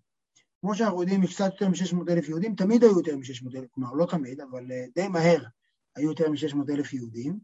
כמו 0.61 0.75
שאנחנו 0.75 1.01
יודעים, 1.01 1.27
קצת 1.27 1.51
יותר 1.53 1.68
מ-600 1.68 2.12
אלף 2.12 2.29
יהודים, 2.29 2.55
תמיד 2.55 2.83
היו 2.83 2.97
יותר 2.97 3.16
מ-600 3.16 3.57
אלף, 3.59 3.71
כלומר, 3.71 3.92
לא 3.92 4.07
תמיד, 4.07 4.40
אבל 4.40 4.73
אה, 4.73 4.85
די 4.94 5.09
מהר 5.09 5.44
היו 5.97 6.09
יותר 6.09 6.31
מ-600 6.31 6.73
אלף 6.73 6.92
יהודים. 6.92 7.38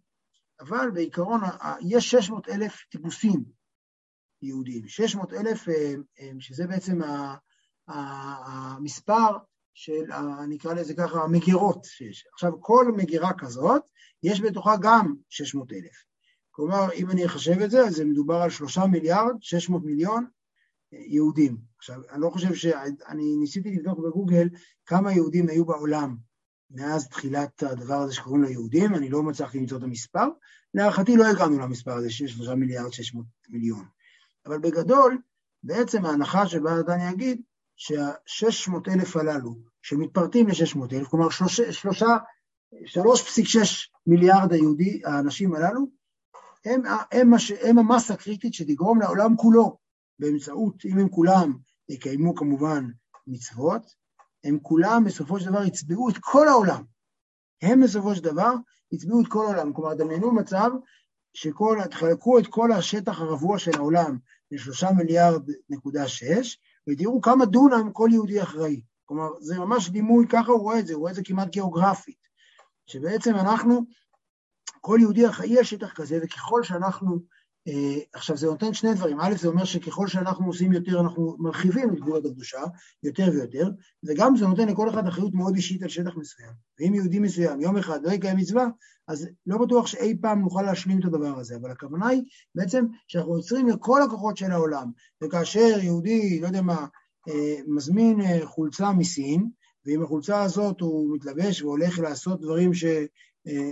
אבל 0.60 0.90
בעיקרון 0.90 1.40
יש 1.80 2.10
600 2.10 2.48
אלף 2.48 2.84
טיפוסים 2.90 3.44
יהודיים, 4.42 4.88
600 4.88 5.32
אלף, 5.32 5.68
אה, 5.68 5.94
אה, 6.20 6.30
שזה 6.38 6.66
בעצם 6.66 7.00
המספר 7.88 9.38
של, 9.74 10.04
נקרא 10.48 10.74
לזה 10.74 10.94
ככה, 10.94 11.22
המגירות 11.22 11.84
שיש. 11.84 12.26
עכשיו, 12.32 12.60
כל 12.60 12.92
מגירה 12.96 13.32
כזאת, 13.38 13.82
יש 14.22 14.40
בתוכה 14.40 14.74
גם 14.80 15.14
600 15.28 15.72
אלף. 15.72 16.04
כלומר, 16.50 16.92
אם 16.94 17.10
אני 17.10 17.26
אחשב 17.26 17.60
את 17.64 17.70
זה, 17.70 17.80
אז 17.80 17.94
זה 17.94 18.04
מדובר 18.04 18.34
על 18.34 18.50
3 18.50 18.78
מיליארד, 18.78 19.34
600 19.40 19.84
מיליון 19.84 20.26
אה, 20.94 20.98
יהודים. 21.06 21.56
עכשיו, 21.78 22.00
אני 22.10 22.20
לא 22.20 22.30
חושב 22.30 22.54
ש... 22.54 22.66
אני 23.08 23.36
ניסיתי 23.40 23.70
לבדוק 23.70 23.98
בגוגל 23.98 24.48
כמה 24.86 25.12
יהודים 25.12 25.48
היו 25.48 25.64
בעולם 25.64 26.16
מאז 26.70 27.08
תחילת 27.08 27.62
הדבר 27.62 27.94
הזה 27.94 28.14
שקוראים 28.14 28.42
לו 28.42 28.50
יהודים, 28.50 28.94
אני 28.94 29.08
לא 29.08 29.22
מצליח 29.22 29.54
למצוא 29.54 29.78
את 29.78 29.82
המספר. 29.82 30.28
להערכתי 30.74 31.16
לא 31.16 31.24
הגענו 31.24 31.58
למספר 31.58 31.92
הזה 31.92 32.10
של 32.10 32.26
3 32.26 32.48
מיליארד 32.48 32.92
600 32.92 33.26
מיליון. 33.48 33.84
אבל 34.46 34.58
בגדול, 34.58 35.18
בעצם 35.62 36.04
ההנחה 36.04 36.46
שבה 36.46 36.72
אני 36.88 37.10
אגיד 37.10 37.42
שה-600 37.76 38.72
אלף 38.94 39.16
הללו, 39.16 39.54
שמתפרטים 39.82 40.48
ל-600 40.48 40.78
אלף, 40.92 41.08
כלומר 41.08 41.28
3.6 41.28 43.58
מיליארד 44.06 44.52
היהודי, 44.52 45.02
האנשים 45.04 45.54
הללו, 45.54 45.86
הם, 46.64 46.82
הם, 47.12 47.30
הם 47.62 47.78
המסה 47.78 48.14
הקריטית 48.14 48.54
שתגרום 48.54 49.00
לעולם 49.00 49.36
כולו, 49.36 49.78
באמצעות, 50.18 50.84
אם 50.84 50.98
הם 50.98 51.08
כולם 51.08 51.58
יקיימו 51.88 52.34
כמובן 52.34 52.90
מצוות, 53.26 53.94
הם 54.44 54.58
כולם 54.62 55.04
בסופו 55.04 55.40
של 55.40 55.50
דבר 55.50 55.64
יצבעו 55.64 56.08
את 56.08 56.18
כל 56.20 56.48
העולם. 56.48 56.84
הם 57.62 57.80
בסופו 57.84 58.14
של 58.14 58.22
דבר 58.22 58.52
יצבעו 58.92 59.20
את 59.20 59.26
כל 59.28 59.44
העולם. 59.46 59.72
כלומר, 59.72 59.94
דמיינו 59.94 60.34
מצב 60.34 60.70
שכל, 61.34 61.78
תחלקו 61.90 62.38
את 62.38 62.46
כל 62.46 62.72
השטח 62.72 63.20
הרבוע 63.20 63.58
של 63.58 63.76
העולם 63.76 64.18
לשלושה 64.50 64.90
מיליארד 64.96 65.42
נקודה 65.68 66.08
שש, 66.08 66.58
ותראו 66.88 67.20
כמה 67.20 67.44
דונם 67.44 67.90
כל 67.92 68.08
יהודי 68.12 68.42
אחראי. 68.42 68.80
כלומר, 69.04 69.28
זה 69.40 69.58
ממש 69.58 69.90
דימוי, 69.90 70.26
ככה 70.28 70.52
הוא 70.52 70.60
רואה 70.60 70.78
את 70.78 70.86
זה, 70.86 70.94
הוא 70.94 71.00
רואה 71.00 71.10
את 71.10 71.16
זה 71.16 71.22
כמעט 71.24 71.48
גיאוגרפית. 71.48 72.24
שבעצם 72.86 73.34
אנחנו, 73.34 73.80
כל 74.80 74.98
יהודי 75.00 75.28
אחראי 75.28 75.58
על 75.58 75.64
שטח 75.64 75.92
כזה, 75.92 76.18
וככל 76.22 76.62
שאנחנו 76.62 77.18
עכשיו 78.12 78.36
זה 78.36 78.46
נותן 78.46 78.74
שני 78.74 78.94
דברים, 78.94 79.20
א' 79.20 79.34
זה 79.36 79.48
אומר 79.48 79.64
שככל 79.64 80.06
שאנחנו 80.06 80.46
עושים 80.46 80.72
יותר 80.72 81.00
אנחנו 81.00 81.36
מרחיבים 81.38 81.90
את 81.90 82.00
גבולות 82.00 82.26
הקדושה 82.26 82.62
יותר 83.02 83.30
ויותר, 83.32 83.70
וגם 84.08 84.36
זה 84.36 84.46
נותן 84.46 84.68
לכל 84.68 84.88
אחד 84.88 85.06
אחריות 85.06 85.34
מאוד 85.34 85.56
אישית 85.56 85.82
על 85.82 85.88
שטח 85.88 86.16
מסוים. 86.16 86.50
ואם 86.80 86.94
יהודי 86.94 87.18
מסוים 87.18 87.60
יום 87.60 87.76
אחד 87.76 88.06
לא 88.06 88.12
יקיים 88.12 88.36
מצווה, 88.36 88.66
אז 89.08 89.28
לא 89.46 89.58
בטוח 89.58 89.86
שאי 89.86 90.16
פעם 90.20 90.40
נוכל 90.40 90.62
להשלים 90.62 91.00
את 91.00 91.04
הדבר 91.04 91.38
הזה, 91.38 91.56
אבל 91.56 91.70
הכוונה 91.70 92.08
היא 92.08 92.22
בעצם 92.54 92.86
שאנחנו 93.08 93.36
יוצרים 93.36 93.68
לכל 93.68 94.02
הכוחות 94.02 94.36
של 94.36 94.50
העולם, 94.50 94.90
וכאשר 95.22 95.78
יהודי, 95.82 96.40
לא 96.40 96.46
יודע 96.46 96.62
מה, 96.62 96.86
אה, 97.28 97.56
מזמין 97.66 98.20
אה, 98.20 98.46
חולצה 98.46 98.92
מסין, 98.92 99.50
ועם 99.86 100.02
החולצה 100.02 100.42
הזאת 100.42 100.80
הוא 100.80 101.16
מתלבש 101.16 101.62
והולך 101.62 101.98
לעשות 101.98 102.40
דברים 102.40 102.74
ש... 102.74 102.84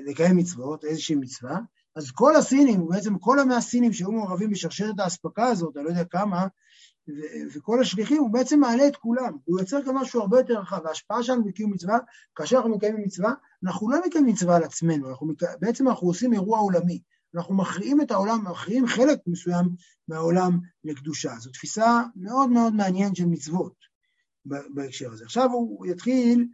לקיים 0.07 0.37
מצוות, 0.37 0.85
איזושהי 0.85 1.16
מצווה, 1.16 1.59
אז 1.96 2.11
כל 2.11 2.37
הסינים, 2.37 2.88
בעצם 2.88 3.18
כל 3.18 3.38
המאה 3.38 3.61
סינים 3.61 3.92
שהיו 3.92 4.12
מעורבים 4.12 4.50
בשרשרת 4.50 4.98
האספקה 4.98 5.46
הזאת, 5.46 5.76
אני 5.76 5.85
לא 5.85 5.90
יודע 5.90 6.05
כמה, 6.05 6.46
וכל 7.55 7.81
השליחים, 7.81 8.22
הוא 8.22 8.31
בעצם 8.31 8.61
מעלה 8.61 8.88
את 8.88 8.96
כולם, 8.96 9.37
הוא 9.44 9.61
יוצר 9.61 9.85
כאן 9.85 9.94
משהו 9.94 10.20
הרבה 10.20 10.38
יותר 10.38 10.55
רחב, 10.55 10.87
ההשפעה 10.87 11.22
שלנו 11.22 11.44
בקיום 11.44 11.72
מצווה, 11.72 11.98
כאשר 12.35 12.57
אנחנו 12.57 12.70
מקיימים 12.70 13.02
מצווה, 13.02 13.33
אנחנו 13.64 13.90
לא 13.90 14.00
מקיימים 14.07 14.33
מצווה 14.33 14.57
על 14.57 14.64
עצמנו, 14.64 15.11
אנחנו, 15.11 15.33
בעצם 15.61 15.88
אנחנו 15.88 16.07
עושים 16.07 16.33
אירוע 16.33 16.59
עולמי, 16.59 17.00
אנחנו 17.35 17.55
מכריעים 17.55 18.00
את 18.00 18.11
העולם, 18.11 18.44
מכריעים 18.50 18.87
חלק 18.87 19.18
מסוים 19.26 19.68
מהעולם 20.09 20.61
לקדושה. 20.85 21.35
זו 21.38 21.50
תפיסה 21.50 22.02
מאוד 22.16 22.50
מאוד 22.50 22.74
מעניינת 22.74 23.16
של 23.16 23.26
מצוות 23.26 23.74
בהקשר 24.44 25.12
הזה. 25.12 25.24
עכשיו 25.24 25.50
הוא 25.50 25.87
יתחיל 25.87 26.46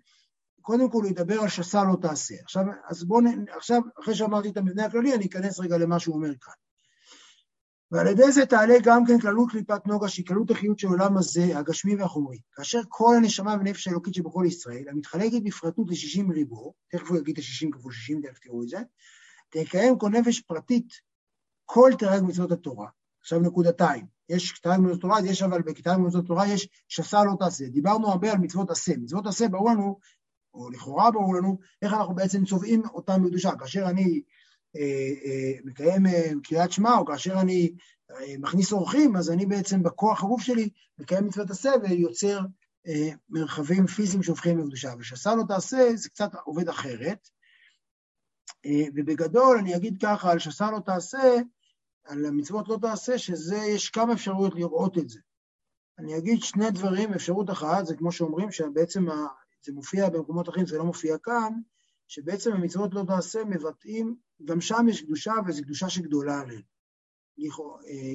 קודם 0.69 0.91
כל 0.91 0.99
הוא 1.03 1.11
ידבר 1.11 1.41
על 1.41 1.49
שסה 1.49 1.85
לא 1.85 1.97
תעשה. 2.03 2.35
עכשיו, 2.43 2.65
אז 2.89 3.05
בואו, 3.05 3.21
עכשיו, 3.57 3.81
אחרי 4.01 4.15
שאמרתי 4.15 4.49
את 4.49 4.57
המבנה 4.57 4.85
הכללי, 4.85 5.15
אני 5.15 5.27
אכנס 5.27 5.61
רגע 5.61 5.79
למה 5.79 6.01
שהוא 6.01 6.15
אומר 6.15 6.31
כאן. 6.41 6.53
ועל 7.91 8.07
ידי 8.07 8.33
זה 8.33 8.47
תעלה 8.47 8.75
גם 8.83 9.07
כן 9.07 9.21
כללות 9.21 9.51
קליפת 9.51 9.87
נוגה, 9.87 10.09
שהיא 10.09 10.27
כללות 10.27 10.51
החיות 10.51 10.79
של 10.79 10.89
עולם 10.89 11.17
הזה, 11.17 11.59
הגשמי 11.59 11.97
והחומרי. 11.97 12.39
כאשר 12.53 12.81
כל 12.89 13.15
הנשמה 13.17 13.57
ונפש 13.61 13.89
האלוקית 13.89 14.15
שבכל 14.15 14.45
ישראל, 14.47 14.85
המתחלקת 14.89 15.43
בפרטות 15.45 15.87
ל-60 15.91 16.33
ריבו, 16.33 16.75
תכף 16.91 17.09
הוא 17.09 17.19
יגיד 17.19 17.39
את 17.39 17.45
ה-60 17.45 17.79
כפול 17.79 17.93
60, 17.93 18.23
תכף 18.23 18.39
תראו 18.39 18.63
את 18.63 18.69
זה, 18.69 18.79
תקיים 19.51 19.99
כל 19.99 20.11
נפש 20.11 20.41
פרטית 20.41 20.93
כל 21.65 21.91
תרג 21.99 22.23
מצוות 22.23 22.53
התורה. 22.53 22.89
עכשיו 23.21 23.41
נקודתיים, 23.41 24.07
יש 24.29 24.61
תרג 24.61 24.81
מצוות 24.81 24.99
התורה, 24.99 25.19
יש 25.25 25.43
אבל 25.43 25.63
בכתב 25.63 25.97
מצוות 25.97 26.25
התורה 26.25 26.49
יש 26.49 26.69
שסה 26.89 27.25
לא 27.25 27.33
תעשה. 27.39 27.69
דיברנו 27.69 28.09
הרבה 28.09 28.33
על 28.33 28.39
מצוות 28.39 28.71
עשה. 28.71 28.93
מצוות 28.97 29.27
עשה, 29.27 29.49
ברור 29.49 29.71
לנו 29.71 29.99
או 30.59 30.71
לכאורה 30.71 31.11
ברור 31.11 31.35
לנו, 31.35 31.59
איך 31.83 31.93
אנחנו 31.93 32.15
בעצם 32.15 32.45
צובעים 32.45 32.83
אותם 32.95 33.25
בקדושה. 33.25 33.51
כאשר 33.59 33.87
אני 33.87 34.23
אה, 34.77 34.83
אה, 35.25 35.53
מקיים 35.65 36.07
אה, 36.07 36.31
קריאת 36.43 36.73
שמע, 36.73 36.99
או 36.99 37.07
כאשר 37.07 37.41
אני 37.41 37.73
אה, 38.11 38.35
מכניס 38.39 38.73
אורחים, 38.73 39.17
אז 39.17 39.31
אני 39.31 39.47
בעצם 39.47 39.83
בכוח 39.83 40.25
הגוף 40.25 40.43
שלי 40.43 40.69
מקיים 40.99 41.27
מצוות 41.27 41.51
עשה 41.51 41.71
ויוצר 41.83 42.41
אה, 42.87 43.11
מרחבים 43.29 43.87
פיזיים 43.87 44.23
שהופכים 44.23 44.59
לקדושה, 44.59 44.93
ושעשה 44.99 45.35
לא 45.35 45.43
תעשה 45.49 45.91
זה 45.95 46.09
קצת 46.09 46.35
עובד 46.45 46.69
אחרת, 46.69 47.29
אה, 48.67 48.85
ובגדול 48.95 49.59
אני 49.59 49.77
אגיד 49.77 50.03
ככה 50.03 50.33
על 50.33 50.39
שעשה 50.39 50.71
לא 50.71 50.79
תעשה, 50.79 51.35
על 52.05 52.27
המצוות 52.27 52.69
לא 52.69 52.79
תעשה, 52.81 53.19
שזה, 53.19 53.57
יש 53.57 53.91
כמה 53.91 54.13
אפשרויות 54.13 54.55
לראות 54.55 54.99
את 54.99 55.09
זה. 55.09 55.21
אני 55.99 56.19
אגיד 56.19 56.43
שני 56.43 56.71
דברים, 56.71 57.13
אפשרות 57.13 57.51
אחת, 57.51 57.87
זה 57.87 57.97
כמו 57.97 58.13
שאומרים 58.13 58.53
שבעצם 58.53 59.07
זה 59.63 59.73
מופיע 59.73 60.09
במקומות 60.09 60.49
אחרים, 60.49 60.67
זה 60.67 60.79
לא 60.79 60.85
מופיע 60.85 61.19
כאן, 61.19 61.53
שבעצם 62.09 62.53
המצוות 62.53 62.95
לא 62.95 63.05
תעשה 63.07 63.45
מבטאים, 63.45 64.17
גם 64.45 64.61
שם 64.61 64.87
יש 64.89 65.03
קדושה, 65.03 65.33
וזו 65.47 65.63
קדושה 65.63 65.89
שגדולה 65.89 66.41
עליהם. 66.41 66.63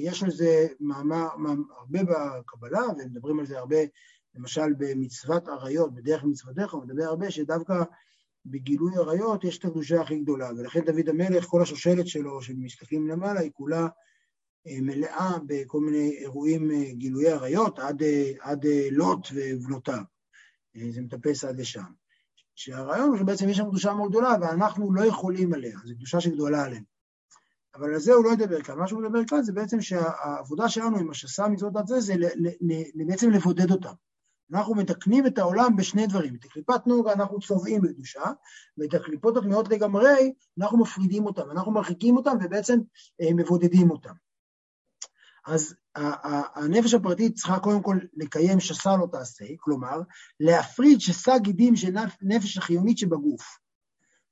יש 0.02 0.22
על 0.22 0.30
זה 0.30 0.66
מאמר, 0.80 1.28
הרבה 1.78 1.98
בקבלה, 2.02 2.82
ומדברים 2.98 3.40
על 3.40 3.46
זה 3.46 3.58
הרבה, 3.58 3.76
למשל 4.34 4.72
במצוות 4.78 5.48
עריות, 5.48 5.94
בדרך 5.94 6.24
מצוותיך, 6.24 6.74
הוא 6.74 6.84
מדבר 6.84 7.04
הרבה 7.04 7.30
שדווקא 7.30 7.82
בגילוי 8.46 8.96
עריות 8.96 9.44
יש 9.44 9.58
את 9.58 9.64
הקדושה 9.64 10.00
הכי 10.00 10.18
גדולה, 10.18 10.50
ולכן 10.56 10.84
דוד 10.84 11.08
המלך, 11.08 11.44
כל 11.44 11.62
השושלת 11.62 12.06
שלו, 12.06 12.42
שמסתכלים 12.42 13.08
למעלה, 13.08 13.40
היא 13.40 13.50
כולה 13.54 13.88
אה, 14.66 14.80
מלאה 14.80 15.36
בכל 15.46 15.80
מיני 15.80 16.10
אירועים, 16.10 16.70
אה, 16.70 16.92
גילויי 16.92 17.32
עריות, 17.32 17.78
עד, 17.78 18.02
אה, 18.02 18.30
עד 18.40 18.66
לוט 18.90 19.28
ובנותיו. 19.34 20.13
זה 20.90 21.00
מטפס 21.00 21.44
עד 21.44 21.60
לשם. 21.60 21.82
שהרעיון 22.54 23.08
הוא 23.08 23.18
שבעצם 23.18 23.48
יש 23.48 23.56
שם 23.56 23.68
קדושה 23.68 23.94
מאוד 23.94 24.10
גדולה, 24.10 24.34
ואנחנו 24.40 24.94
לא 24.94 25.04
יכולים 25.04 25.54
עליה, 25.54 25.78
זו 25.84 25.94
קדושה 25.94 26.20
שגדולה 26.20 26.64
עלינו. 26.64 26.84
אבל 27.74 27.94
על 27.94 28.00
זה 28.00 28.12
הוא 28.12 28.24
לא 28.24 28.30
ידבר 28.32 28.62
כאן. 28.62 28.78
מה 28.78 28.86
שהוא 28.86 29.02
מדבר 29.02 29.24
כאן 29.28 29.42
זה 29.42 29.52
בעצם 29.52 29.80
שהעבודה 29.80 30.68
שלנו 30.68 30.98
עם 30.98 31.10
השסה 31.10 31.48
מצוות 31.48 31.76
עד 31.76 31.86
זה, 31.86 32.00
זה 32.00 32.14
בעצם 33.06 33.30
לבודד 33.30 33.70
אותם. 33.70 33.92
אנחנו 34.52 34.74
מתקנים 34.74 35.26
את 35.26 35.38
העולם 35.38 35.76
בשני 35.76 36.06
דברים. 36.06 36.34
את 36.34 36.44
הקליפת 36.44 36.86
נוגה 36.86 37.12
אנחנו 37.12 37.40
צובעים 37.40 37.82
בקדושה, 37.82 38.22
ואת 38.78 38.94
הקליפות 38.94 39.36
הטמעות 39.36 39.68
לגמרי, 39.68 40.32
אנחנו 40.58 40.78
מפרידים 40.78 41.26
אותם, 41.26 41.50
אנחנו 41.50 41.72
מרחיקים 41.72 42.16
אותם 42.16 42.36
ובעצם 42.44 42.78
אה, 43.20 43.34
מבודדים 43.34 43.90
אותם. 43.90 44.12
אז 45.46 45.74
הנפש 46.54 46.94
הפרטית 46.94 47.34
צריכה 47.34 47.58
קודם 47.58 47.82
כל 47.82 47.98
לקיים 48.14 48.60
שסה 48.60 48.96
לא 48.96 49.06
תעשה, 49.12 49.44
כלומר, 49.58 50.00
להפריד 50.40 51.00
שסה 51.00 51.38
גידים 51.38 51.76
של 51.76 51.94
נפש 52.22 52.58
החיונית 52.58 52.98
שבגוף. 52.98 53.58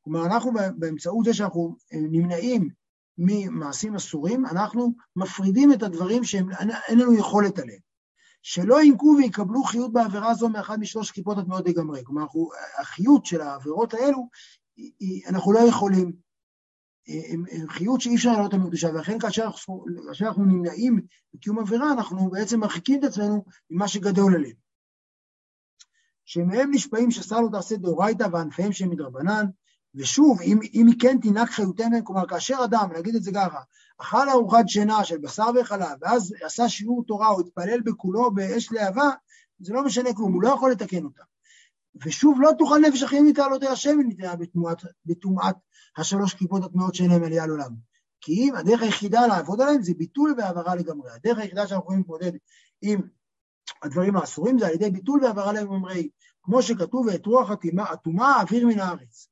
כלומר, 0.00 0.26
אנחנו 0.26 0.52
באמצעות 0.76 1.24
זה 1.24 1.34
שאנחנו 1.34 1.76
אה, 1.92 1.98
נמנעים 2.00 2.68
ממעשים 3.18 3.94
אסורים, 3.94 4.46
אנחנו 4.46 4.94
מפרידים 5.16 5.72
את 5.72 5.82
הדברים 5.82 6.24
שאין 6.24 6.98
לנו 6.98 7.14
יכולת 7.14 7.58
עליהם. 7.58 7.80
שלא 8.42 8.82
ינקו 8.82 9.14
ויקבלו 9.18 9.64
חיות 9.64 9.92
בעבירה 9.92 10.34
זו 10.34 10.48
מאחד 10.48 10.80
משלוש 10.80 11.10
כיפות 11.10 11.38
הטמעות 11.38 11.68
לגמרי. 11.68 12.04
כלומר, 12.04 12.26
החיות 12.78 13.26
של 13.26 13.40
העבירות 13.40 13.94
האלו, 13.94 14.28
אנחנו 15.28 15.52
לא 15.52 15.58
יכולים 15.58 16.12
חיות 17.68 18.00
שאי 18.00 18.14
אפשר 18.14 18.32
לעלות 18.32 18.52
אותם 18.52 18.64
מקדושה, 18.64 18.88
ולכן 18.88 19.18
כאשר 19.18 19.48
כאשר 20.06 20.26
אנחנו 20.26 20.44
נמנעים 20.44 21.00
בקיום 21.34 21.58
עבירה, 21.58 21.92
אנחנו 21.92 22.30
בעצם 22.30 22.60
מרחיקים 22.60 22.98
את 22.98 23.04
עצמנו 23.04 23.44
ממה 23.70 23.88
שגדול 23.88 24.34
עליהם. 24.34 24.56
שמהם 26.24 26.70
נשפעים 26.70 27.08
לא 27.30 27.48
תעשה 27.52 27.76
דאורייתא 27.76 28.26
וענפיהם 28.32 28.72
שהם 28.72 28.90
מדרבנן, 28.90 29.46
ושוב, 29.94 30.40
אם, 30.42 30.58
אם 30.74 30.86
היא 30.86 30.94
כן 31.00 31.18
תנהג 31.22 31.48
חיותיהם, 31.48 32.04
כלומר, 32.04 32.26
כאשר 32.26 32.56
אדם, 32.64 32.88
נגיד 32.98 33.14
את 33.14 33.22
זה 33.22 33.30
ככה, 33.34 33.60
אכל 33.98 34.28
ארוחת 34.28 34.68
שינה 34.68 35.04
של 35.04 35.18
בשר 35.18 35.46
וחלב, 35.60 35.98
ואז 36.00 36.34
עשה 36.42 36.68
שיעור 36.68 37.04
תורה 37.06 37.28
או 37.28 37.40
התפלל 37.40 37.80
בכולו 37.80 38.30
באש 38.34 38.72
להבה, 38.72 39.10
זה 39.60 39.72
לא 39.72 39.84
משנה 39.84 40.14
כלום, 40.14 40.32
הוא 40.32 40.42
לא 40.42 40.48
יכול 40.48 40.70
לתקן 40.70 41.04
אותה. 41.04 41.22
ושוב, 42.04 42.38
לא 42.40 42.50
תוכל 42.58 42.78
נפש 42.78 43.02
החיונית 43.02 43.38
לעלות 43.38 43.62
אל 43.62 43.68
השם 43.68 43.96
ונתנה 43.98 44.34
בטומאת 45.06 45.56
השלוש 45.96 46.34
כיפות 46.34 46.64
הטמעות 46.64 46.94
שאין 46.94 47.10
להם 47.10 47.24
עלייה 47.24 47.46
לעולם. 47.46 47.70
כי 48.20 48.32
אם 48.32 48.54
הדרך 48.54 48.82
היחידה 48.82 49.26
לעבוד 49.26 49.60
עליהם 49.60 49.82
זה 49.82 49.92
ביטול 49.98 50.34
והעברה 50.38 50.74
לגמרי. 50.74 51.10
הדרך 51.10 51.38
היחידה 51.38 51.66
שאנחנו 51.66 51.84
יכולים 51.84 52.00
להתמודד 52.00 52.32
עם 52.82 53.00
הדברים 53.82 54.16
האסורים 54.16 54.58
זה 54.58 54.66
על 54.66 54.74
ידי 54.74 54.90
ביטול 54.90 55.24
והעברה 55.24 55.52
לגמרי. 55.52 56.08
כמו 56.42 56.62
שכתוב, 56.62 57.06
ואת 57.06 57.26
רוח 57.26 57.50
הטומאה 57.90 58.40
אוויר 58.40 58.66
מן 58.66 58.78
הארץ. 58.78 59.28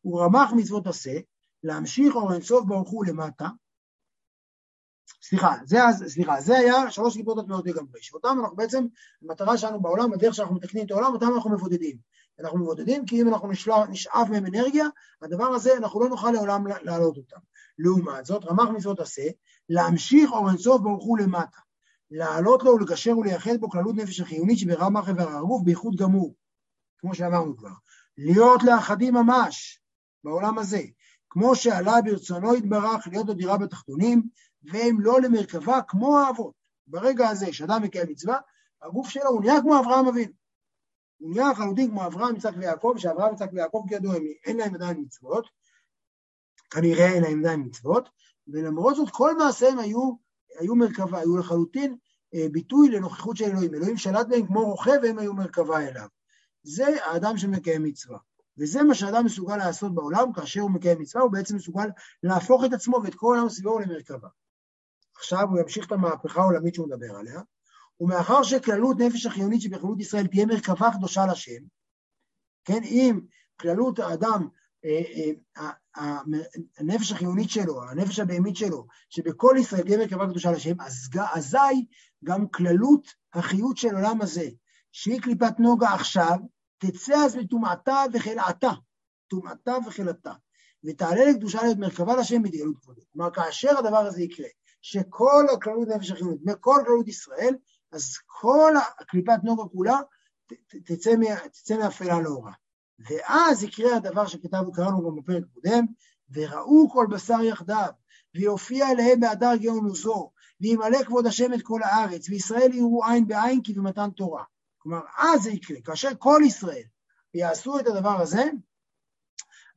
הוא 0.00 0.20
רמח 0.20 0.52
מצוות 0.56 0.86
עשה, 0.86 1.18
להמשיך 1.62 2.14
אור 2.14 2.32
אינסוף 2.32 2.64
ברוך 2.64 2.90
הוא 2.90 3.06
למטה. 3.06 3.48
סליחה, 5.22 5.54
זה, 5.64 5.78
סליחה, 6.08 6.40
זה 6.40 6.58
היה 6.58 6.90
שלוש 6.90 7.16
כיפות 7.16 7.38
הטמעות 7.38 7.66
לגמרי, 7.66 8.02
שאותם 8.02 8.36
אנחנו 8.40 8.56
בעצם, 8.56 8.84
המטרה 9.22 9.58
שלנו 9.58 9.82
בעולם, 9.82 10.12
הדרך 10.12 10.34
שאנחנו 10.34 10.54
מתקנים 10.54 10.86
את 10.86 10.90
העולם, 10.90 11.12
אותם 11.12 11.26
אנחנו 11.34 11.50
מבודדים. 11.50 11.96
אנחנו 12.40 12.58
מבודדים 12.58 13.06
כי 13.06 13.22
אם 13.22 13.28
אנחנו 13.28 13.50
נשאף 13.90 14.28
מהם 14.30 14.46
אנרגיה, 14.46 14.86
הדבר 15.22 15.44
הזה, 15.44 15.76
אנחנו 15.76 16.00
לא 16.00 16.08
נוכל 16.08 16.30
לעולם 16.30 16.66
להעלות 16.66 17.16
אותם. 17.16 17.36
לעומת 17.78 18.24
זאת, 18.24 18.44
רמ"ח 18.44 18.68
מצוות 18.68 19.00
עשה, 19.00 19.22
להמשיך 19.68 20.30
אור 20.32 20.48
אינסוף 20.48 20.80
ברוך 20.80 21.04
הוא 21.04 21.18
למטה. 21.18 21.58
לעלות 22.10 22.62
לו 22.62 22.70
ולגשר 22.70 23.18
ולייחד 23.18 23.56
בו 23.60 23.70
כללות 23.70 23.96
נפש 23.96 24.20
החיונית 24.20 24.58
שברמ"ח 24.58 25.08
איבר 25.08 25.28
הגוף 25.28 25.62
בייחוד 25.62 25.96
גמור, 25.96 26.34
כמו 26.98 27.14
שאמרנו 27.14 27.56
כבר. 27.56 27.70
להיות 28.18 28.62
לאחדים 28.62 29.14
ממש 29.14 29.80
בעולם 30.24 30.58
הזה, 30.58 30.82
כמו 31.30 31.56
שעלה 31.56 32.02
ברצונו 32.04 32.54
יתברך 32.54 33.08
להיות 33.10 33.26
לו 33.26 33.34
דירה 33.34 33.58
בתחתונים, 33.58 34.22
והם 34.64 35.00
לא 35.00 35.20
למרכבה 35.20 35.80
כמו 35.88 36.18
האבות. 36.18 36.52
ברגע 36.86 37.28
הזה 37.28 37.52
שאדם 37.52 37.82
מקיים 37.82 38.06
מצווה, 38.10 38.38
הגוף 38.82 39.08
שלו 39.08 39.28
הוא 39.28 39.40
נהיה 39.40 39.60
כמו 39.60 39.78
אברהם 39.78 40.06
אבינו. 40.08 40.32
הוא 41.18 41.30
נהיה 41.30 41.50
לחלוטין 41.50 41.90
כמו 41.90 42.06
אברהם, 42.06 42.36
יצחק 42.36 42.54
ויעקב, 42.56 42.94
שאברהם, 42.98 43.34
יצחק 43.34 43.48
ויעקב 43.52 43.84
כידוע 43.88 44.14
אין 44.44 44.56
להם 44.56 44.74
עדיין 44.74 45.00
מצוות, 45.00 45.46
כנראה 46.70 47.12
אין 47.12 47.22
להם 47.22 47.38
עדיין 47.38 47.60
מצוות, 47.60 48.08
ולמרות 48.48 48.96
זאת 48.96 49.10
כל 49.10 49.36
מעשיהם 49.36 49.78
היו, 49.78 50.12
היו 50.58 50.74
מרכבה, 50.74 51.18
היו 51.18 51.36
לחלוטין 51.36 51.96
אה, 52.34 52.46
ביטוי 52.52 52.88
לנוכחות 52.88 53.36
של 53.36 53.44
אלוהים. 53.44 53.74
אלוהים 53.74 53.96
שלט 53.96 54.26
בהם 54.28 54.46
כמו 54.46 54.64
רוכב 54.64 54.98
והם 55.02 55.18
היו 55.18 55.34
מרכבה 55.34 55.88
אליו. 55.88 56.08
זה 56.62 56.86
האדם 57.04 57.38
שמקיים 57.38 57.82
מצווה. 57.82 58.18
וזה 58.58 58.82
מה 58.82 58.94
שאדם 58.94 59.24
מסוגל 59.24 59.56
לעשות 59.56 59.94
בעולם 59.94 60.32
כאשר 60.32 60.60
הוא 60.60 60.70
מקיים 60.70 61.00
מצווה, 61.00 61.24
הוא 61.24 61.32
בעצם 61.32 61.56
מסוגל 61.56 61.88
להפוך 62.22 62.64
את 62.64 62.72
עצמו 62.72 63.00
ואת 63.04 63.14
כל 63.14 63.34
העולם 63.36 63.48
סביבו 63.48 63.78
למרכבה. 63.78 64.28
עכשיו 65.16 65.48
הוא 65.50 65.60
ימשיך 65.60 65.86
את 65.86 65.92
המהפכה 65.92 66.40
העולמית 66.40 66.74
שהוא 66.74 66.86
מדבר 66.86 67.16
עליה, 67.16 67.40
ומאחר 68.00 68.42
שכללות 68.42 68.96
נפש 68.98 69.26
החיונית 69.26 69.60
שבכללות 69.60 70.00
ישראל 70.00 70.26
תהיה 70.26 70.46
מרכבה 70.46 70.90
קדושה 70.90 71.26
לשם, 71.26 71.62
כן, 72.64 72.82
אם 72.84 73.20
כללות 73.60 73.98
האדם, 73.98 74.48
אה, 74.84 75.30
אה, 75.56 76.18
הנפש 76.78 77.12
החיונית 77.12 77.50
שלו, 77.50 77.82
הנפש 77.90 78.18
הבהמית 78.18 78.56
שלו, 78.56 78.86
שבכל 79.08 79.56
ישראל 79.60 79.82
תהיה 79.82 79.98
מרכבה 79.98 80.26
קדושה 80.26 80.52
לשם, 80.52 80.80
אז 80.80 81.10
אזי 81.34 81.86
גם 82.24 82.48
כללות 82.48 83.08
החיות 83.34 83.76
של 83.76 83.94
עולם 83.94 84.22
הזה, 84.22 84.48
שהיא 84.92 85.20
קליפת 85.20 85.58
נוגה 85.58 85.94
עכשיו, 85.94 86.38
תצא 86.78 87.14
אז 87.24 87.36
מטומאתה 87.36 88.04
וחלאתה, 88.12 88.70
טומאתה 89.28 89.76
וחלאתה, 89.86 90.32
ותעלה 90.84 91.24
לקדושה 91.24 91.62
להיות 91.62 91.78
מרכבה 91.78 92.16
לשם 92.16 92.42
בדגלות 92.42 92.76
כבודו. 92.82 93.02
כלומר, 93.12 93.30
כאשר 93.30 93.78
הדבר 93.78 93.98
הזה 93.98 94.22
יקרה, 94.22 94.46
שכל 94.84 95.46
הכללות 95.52 95.88
נפש 95.88 96.10
החיונית, 96.10 96.40
מכל 96.44 96.82
כללות 96.86 97.08
ישראל, 97.08 97.56
אז 97.92 98.18
כל 98.26 98.72
הקליפת 99.00 99.38
נוגה 99.44 99.62
כולה 99.72 100.00
תצא, 100.84 101.10
תצא 101.52 101.76
מאפלה 101.78 102.20
לאורה. 102.20 102.52
ואז 102.98 103.62
יקרה 103.62 103.96
הדבר 103.96 104.26
שכתבנו, 104.26 104.72
קראנו 104.72 105.10
גם 105.10 105.16
בפרק 105.16 105.44
קודם, 105.54 105.86
וראו 106.32 106.90
כל 106.90 107.06
בשר 107.10 107.42
יחדיו, 107.42 107.88
ויופיע 108.34 108.90
אליהם 108.90 109.20
בהדר 109.20 109.56
גאון 109.56 109.84
עוזו, 109.84 110.30
וימלא 110.60 111.04
כבוד 111.04 111.26
השם 111.26 111.54
את 111.54 111.62
כל 111.62 111.82
הארץ, 111.82 112.28
וישראל 112.28 112.74
יראו 112.74 113.04
עין 113.04 113.26
בעין 113.26 113.62
כי 113.62 113.72
במתן 113.72 114.10
תורה. 114.10 114.44
כלומר, 114.78 115.00
אז 115.18 115.42
זה 115.42 115.50
יקרה, 115.50 115.80
כאשר 115.80 116.10
כל 116.18 116.40
ישראל 116.46 116.84
יעשו 117.34 117.78
את 117.78 117.86
הדבר 117.86 118.20
הזה, 118.20 118.44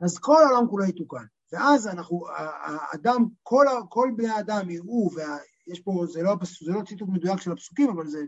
אז 0.02 0.20
כל 0.20 0.44
העולם 0.44 0.70
כולו 0.70 0.86
יתוקן. 0.86 1.26
ואז 1.52 1.88
אנחנו, 1.88 2.24
האדם, 2.32 3.26
כל, 3.44 3.66
כל 3.90 4.12
בני 4.18 4.30
האדם 4.30 4.70
יראו, 4.70 5.10
ויש 5.16 5.80
פה, 5.80 6.06
זה 6.12 6.22
לא, 6.22 6.36
זה 6.66 6.72
לא 6.72 6.82
ציטוט 6.82 7.10
מדויק 7.10 7.42
של 7.42 7.52
הפסוקים, 7.52 7.90
אבל 7.90 8.08
זה 8.08 8.20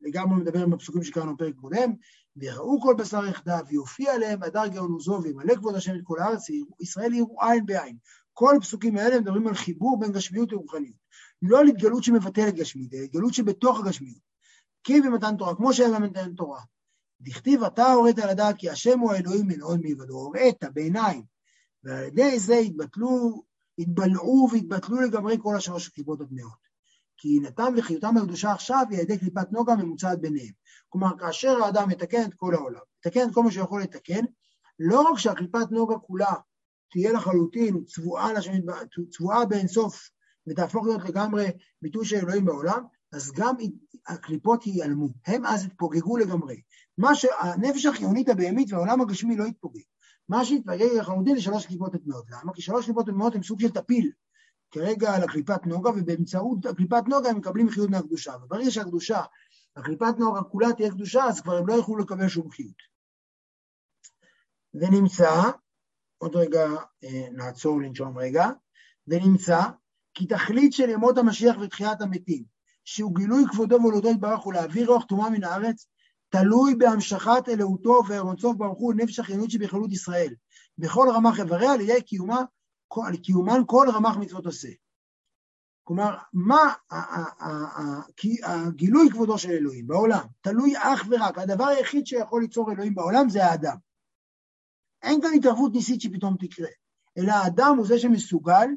לגמרי 0.00 0.40
מדבר 0.40 0.62
עם 0.62 0.72
הפסוקים 0.72 1.02
שקראנו 1.02 1.36
בפרק 1.36 1.54
קודם, 1.54 1.92
ויראו 2.36 2.80
כל 2.82 2.94
בשר 2.98 3.26
יחדיו, 3.26 3.58
ויופיע 3.68 4.14
עליהם 4.14 4.42
הדר 4.42 4.66
גאון 4.66 4.92
עוזו, 4.92 5.22
וימלא 5.22 5.54
כבוד 5.54 5.74
השם 5.74 5.94
את 5.94 6.00
כל 6.04 6.18
הארץ, 6.18 6.46
ישראל 6.80 7.14
יראו 7.14 7.36
עין 7.40 7.66
בעין. 7.66 7.96
כל 8.32 8.54
הפסוקים 8.56 8.96
האלה 8.96 9.20
מדברים 9.20 9.46
על 9.46 9.54
חיבור 9.54 10.00
בין 10.00 10.12
גשמיות 10.12 10.52
לרוחניות. 10.52 10.96
לא 11.42 11.60
על 11.60 11.68
התגלות 11.68 12.04
שמבטלת 12.04 12.54
גשמיות, 12.54 12.94
אלא 12.94 13.02
התגלות 13.02 13.34
שבתוך 13.34 13.80
הגשמיות. 13.80 14.32
כי 14.84 15.00
במתן 15.00 15.36
תורה, 15.36 15.54
כמו 15.54 15.72
שהיה 15.72 16.00
במתן 16.00 16.34
תורה. 16.34 16.60
דכתיב 17.20 17.64
אתה 17.64 17.92
הורית 17.92 18.18
לדעת 18.18 18.56
כי 18.58 18.70
השם 18.70 18.98
הוא 18.98 19.12
האלוהים 19.12 19.46
מן 19.46 19.80
מלבדו, 19.82 20.14
הורית 20.14 20.64
בעיניים, 20.74 21.22
ועל 21.84 22.04
ידי 22.04 22.38
זה 22.38 22.56
התבטלו, 22.56 23.42
התבלעו 23.78 24.48
והתבטלו 24.52 25.00
לגמרי 25.00 25.36
כל 25.42 25.56
השלוש 25.56 25.88
הסיבות 25.88 26.20
הטמעות. 26.20 26.62
כי 27.16 27.40
נתם 27.40 27.74
וחיותם 27.76 28.16
הקדושה 28.16 28.52
עכשיו 28.52 28.84
היא 28.90 28.98
על 28.98 29.04
ידי 29.04 29.18
קליפת 29.18 29.52
נוגה 29.52 29.76
ממוצעת 29.76 30.20
ביניהם. 30.20 30.52
כלומר, 30.88 31.18
כאשר 31.18 31.62
האדם 31.64 31.88
מתקן 31.88 32.22
את 32.22 32.34
כל 32.34 32.54
העולם, 32.54 32.80
מתקן 32.98 33.28
את 33.28 33.34
כל 33.34 33.42
מה 33.42 33.50
שיכול 33.50 33.82
לתקן, 33.82 34.24
לא 34.78 35.00
רק 35.00 35.18
שהקליפת 35.18 35.70
נוגה 35.70 35.98
כולה 35.98 36.32
תהיה 36.90 37.12
לחלוטין 37.12 37.84
צבועה, 37.84 38.32
לשם, 38.32 38.52
צבועה 39.10 39.46
באינסוף 39.46 40.10
ותהפוך 40.46 40.86
להיות 40.86 41.04
לגמרי 41.04 41.46
ביטוי 41.82 42.04
של 42.04 42.16
אלוהים 42.16 42.44
בעולם, 42.44 42.84
אז 43.12 43.32
גם 43.32 43.54
הקליפות 44.08 44.66
ייעלמו, 44.66 45.08
הם 45.26 45.46
אז 45.46 45.64
יתפוגגו 45.64 46.16
לגמרי. 46.16 46.60
מה 46.98 47.14
שהנפש 47.14 47.86
החיונית 47.86 48.28
הבהמית 48.28 48.72
והעולם 48.72 49.00
הגשמי 49.00 49.36
לא 49.36 49.44
יתפוגג. 49.44 49.80
מה 50.32 50.44
שהתפוגג 50.44 50.82
לחלוטין 50.98 51.36
זה 51.36 51.42
שלוש 51.42 51.66
קליפות 51.66 51.92
טמאות. 51.96 52.24
למה? 52.30 52.52
כי 52.52 52.62
שלוש 52.62 52.84
קליפות 52.84 53.06
טמאות 53.06 53.34
הם 53.34 53.42
סוג 53.42 53.60
של 53.60 53.70
טפיל, 53.70 54.10
כרגע 54.70 55.14
על 55.14 55.22
הקליפת 55.22 55.66
נוגה, 55.66 55.90
ובאמצעות 55.90 56.66
הקליפת 56.66 57.02
נוגה 57.08 57.30
הם 57.30 57.36
מקבלים 57.36 57.70
חיות 57.70 57.90
מהקדושה. 57.90 58.32
וברגע 58.44 58.70
שהקדושה, 58.70 59.22
הקליפת 59.76 60.14
נוגה 60.18 60.42
כולה 60.42 60.72
תהיה 60.76 60.90
קדושה, 60.90 61.24
אז 61.24 61.40
כבר 61.40 61.56
הם 61.56 61.66
לא 61.66 61.74
יוכלו 61.74 61.96
לקבל 61.96 62.28
שום 62.28 62.50
חיות. 62.50 62.82
ונמצא, 64.74 65.50
עוד 66.18 66.36
רגע 66.36 66.66
אה, 67.04 67.26
נעצור 67.32 67.80
לנשום 67.80 68.18
רגע, 68.18 68.46
ונמצא 69.06 69.60
כי 70.14 70.26
תכלית 70.26 70.72
של 70.72 70.88
ימות 70.88 71.18
המשיח 71.18 71.56
ותחיית 71.60 72.00
המתים, 72.00 72.44
שהוא 72.84 73.14
גילוי 73.14 73.44
כבודו 73.50 73.76
ועולותו 73.80 74.10
יתברך 74.10 74.46
ולהעביר 74.46 74.90
רוח 74.90 75.04
טומאה 75.04 75.30
מן 75.30 75.44
הארץ, 75.44 75.86
תלוי 76.32 76.74
בהמשכת 76.74 77.48
אלוהותו 77.48 78.02
ורצון 78.08 78.58
ברוך 78.58 78.78
הוא 78.78 78.94
לנפש 78.94 79.18
החיונית 79.18 79.50
שבכללות 79.50 79.92
ישראל, 79.92 80.34
בכל 80.78 81.08
רמ"ח 81.14 81.40
איבריה 81.40 81.72
על 81.72 81.80
ידי 81.80 82.02
קיומה, 82.02 82.42
קיומן 83.22 83.60
כל 83.66 83.86
רמ"ח 83.94 84.16
מצוות 84.16 84.46
עושה. 84.46 84.68
כלומר, 85.84 86.16
מה 86.32 86.74
הגילוי 88.44 89.10
כבודו 89.10 89.38
של 89.38 89.50
אלוהים 89.50 89.86
בעולם 89.86 90.26
תלוי 90.40 90.74
אך 90.76 91.06
ורק, 91.10 91.38
הדבר 91.38 91.64
היחיד 91.64 92.06
שיכול 92.06 92.42
ליצור 92.42 92.72
אלוהים 92.72 92.94
בעולם 92.94 93.28
זה 93.28 93.44
האדם. 93.44 93.76
אין 95.02 95.20
כאן 95.22 95.30
התערבות 95.36 95.72
ניסית 95.72 96.00
שפתאום 96.00 96.36
תקרה, 96.40 96.68
אלא 97.18 97.32
האדם 97.32 97.74
הוא 97.78 97.86
זה 97.86 97.98
שמסוגל, 97.98 98.68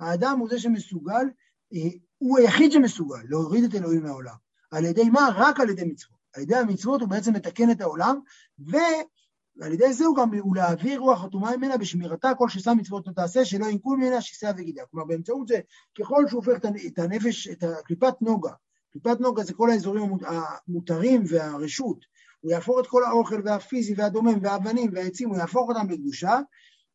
האדם 0.00 0.38
הוא 0.38 0.48
זה 0.48 0.58
שמסוגל, 0.58 1.26
אה, 1.74 1.90
הוא 2.18 2.38
היחיד 2.38 2.72
שמסוגל 2.72 3.22
להוריד 3.28 3.64
את 3.64 3.74
אלוהים 3.74 4.02
מהעולם. 4.02 4.36
על 4.70 4.84
ידי 4.84 5.10
מה? 5.10 5.28
רק 5.34 5.60
על 5.60 5.70
ידי 5.70 5.84
מצוות. 5.84 6.19
על 6.34 6.42
ידי 6.42 6.56
המצוות 6.56 7.00
הוא 7.00 7.08
בעצם 7.08 7.32
מתקן 7.32 7.70
את 7.70 7.80
העולם, 7.80 8.20
ועל 8.58 9.72
ידי 9.72 9.92
זה 9.92 10.04
הוא 10.04 10.16
גם 10.16 10.34
הוא 10.34 10.56
להעביר 10.56 11.00
רוח 11.00 11.22
חתומה 11.24 11.56
ממנה 11.56 11.76
בשמירתה 11.76 12.32
כל 12.38 12.48
ששם 12.48 12.76
מצוות 12.78 13.06
לא 13.06 13.12
תעשה, 13.12 13.44
שלא 13.44 13.66
ינקו 13.66 13.96
ממנה 13.96 14.20
שיסע 14.20 14.52
וגידה. 14.56 14.82
כלומר, 14.90 15.06
באמצעות 15.06 15.48
זה, 15.48 15.60
ככל 15.98 16.24
שהוא 16.28 16.44
הופך 16.44 16.58
את 16.86 16.98
הנפש, 16.98 17.48
את 17.48 17.62
הקליפת 17.62 18.14
נוגה, 18.20 18.52
קליפת 18.92 19.20
נוגה 19.20 19.42
זה 19.42 19.52
כל 19.52 19.70
האזורים 19.70 20.02
המותרים 20.26 21.22
והרשות, 21.28 22.04
הוא 22.40 22.50
יהפוך 22.50 22.78
את 22.80 22.86
כל 22.86 23.04
האוכל 23.04 23.40
והפיזי 23.44 23.94
והדומם 23.96 24.38
והאבנים 24.42 24.90
והעצים, 24.94 25.28
הוא 25.28 25.38
יהפוך 25.38 25.68
אותם 25.68 25.90
לקדושה, 25.90 26.38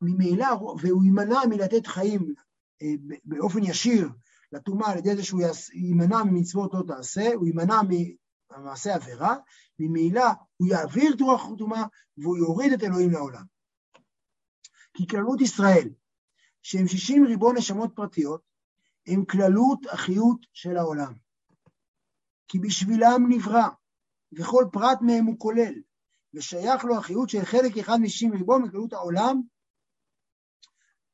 ממילא, 0.01 0.47
והוא 0.81 1.03
יימנע 1.03 1.39
מלתת 1.49 1.87
חיים 1.87 2.33
אה, 2.81 2.87
באופן 3.25 3.63
ישיר 3.63 4.09
לטומאה 4.51 4.91
על 4.91 4.97
ידי 4.97 5.15
זה 5.15 5.23
שהוא 5.23 5.41
יימנע 5.73 6.23
ממצוות 6.23 6.73
לא 6.73 6.83
תעשה, 6.87 7.33
הוא 7.33 7.47
יימנע 7.47 7.81
ממעשה 8.57 8.95
עבירה, 8.95 9.35
ממילא 9.79 10.25
הוא 10.57 10.67
יעביר 10.67 11.13
את 11.15 11.21
רוח 11.21 11.45
הטומאה 11.53 11.83
והוא 12.17 12.37
יוריד 12.37 12.73
את 12.73 12.83
אלוהים 12.83 13.11
לעולם. 13.11 13.43
כי 14.93 15.07
כללות 15.07 15.41
ישראל, 15.41 15.89
שהם 16.61 16.87
שישים 16.87 17.25
ריבון 17.25 17.57
נשמות 17.57 17.91
פרטיות, 17.95 18.41
הם 19.07 19.25
כללות 19.25 19.79
החיות 19.91 20.45
של 20.53 20.77
העולם. 20.77 21.13
כי 22.47 22.59
בשבילם 22.59 23.25
נברא, 23.29 23.67
וכל 24.33 24.65
פרט 24.71 24.97
מהם 25.01 25.25
הוא 25.25 25.39
כולל, 25.39 25.73
ושייך 26.33 26.85
לו 26.85 26.97
החיות 26.97 27.29
של 27.29 27.45
חלק 27.45 27.77
אחד 27.77 27.97
משישים 28.01 28.33
ריבון 28.33 28.61
מכללות 28.61 28.93
העולם, 28.93 29.41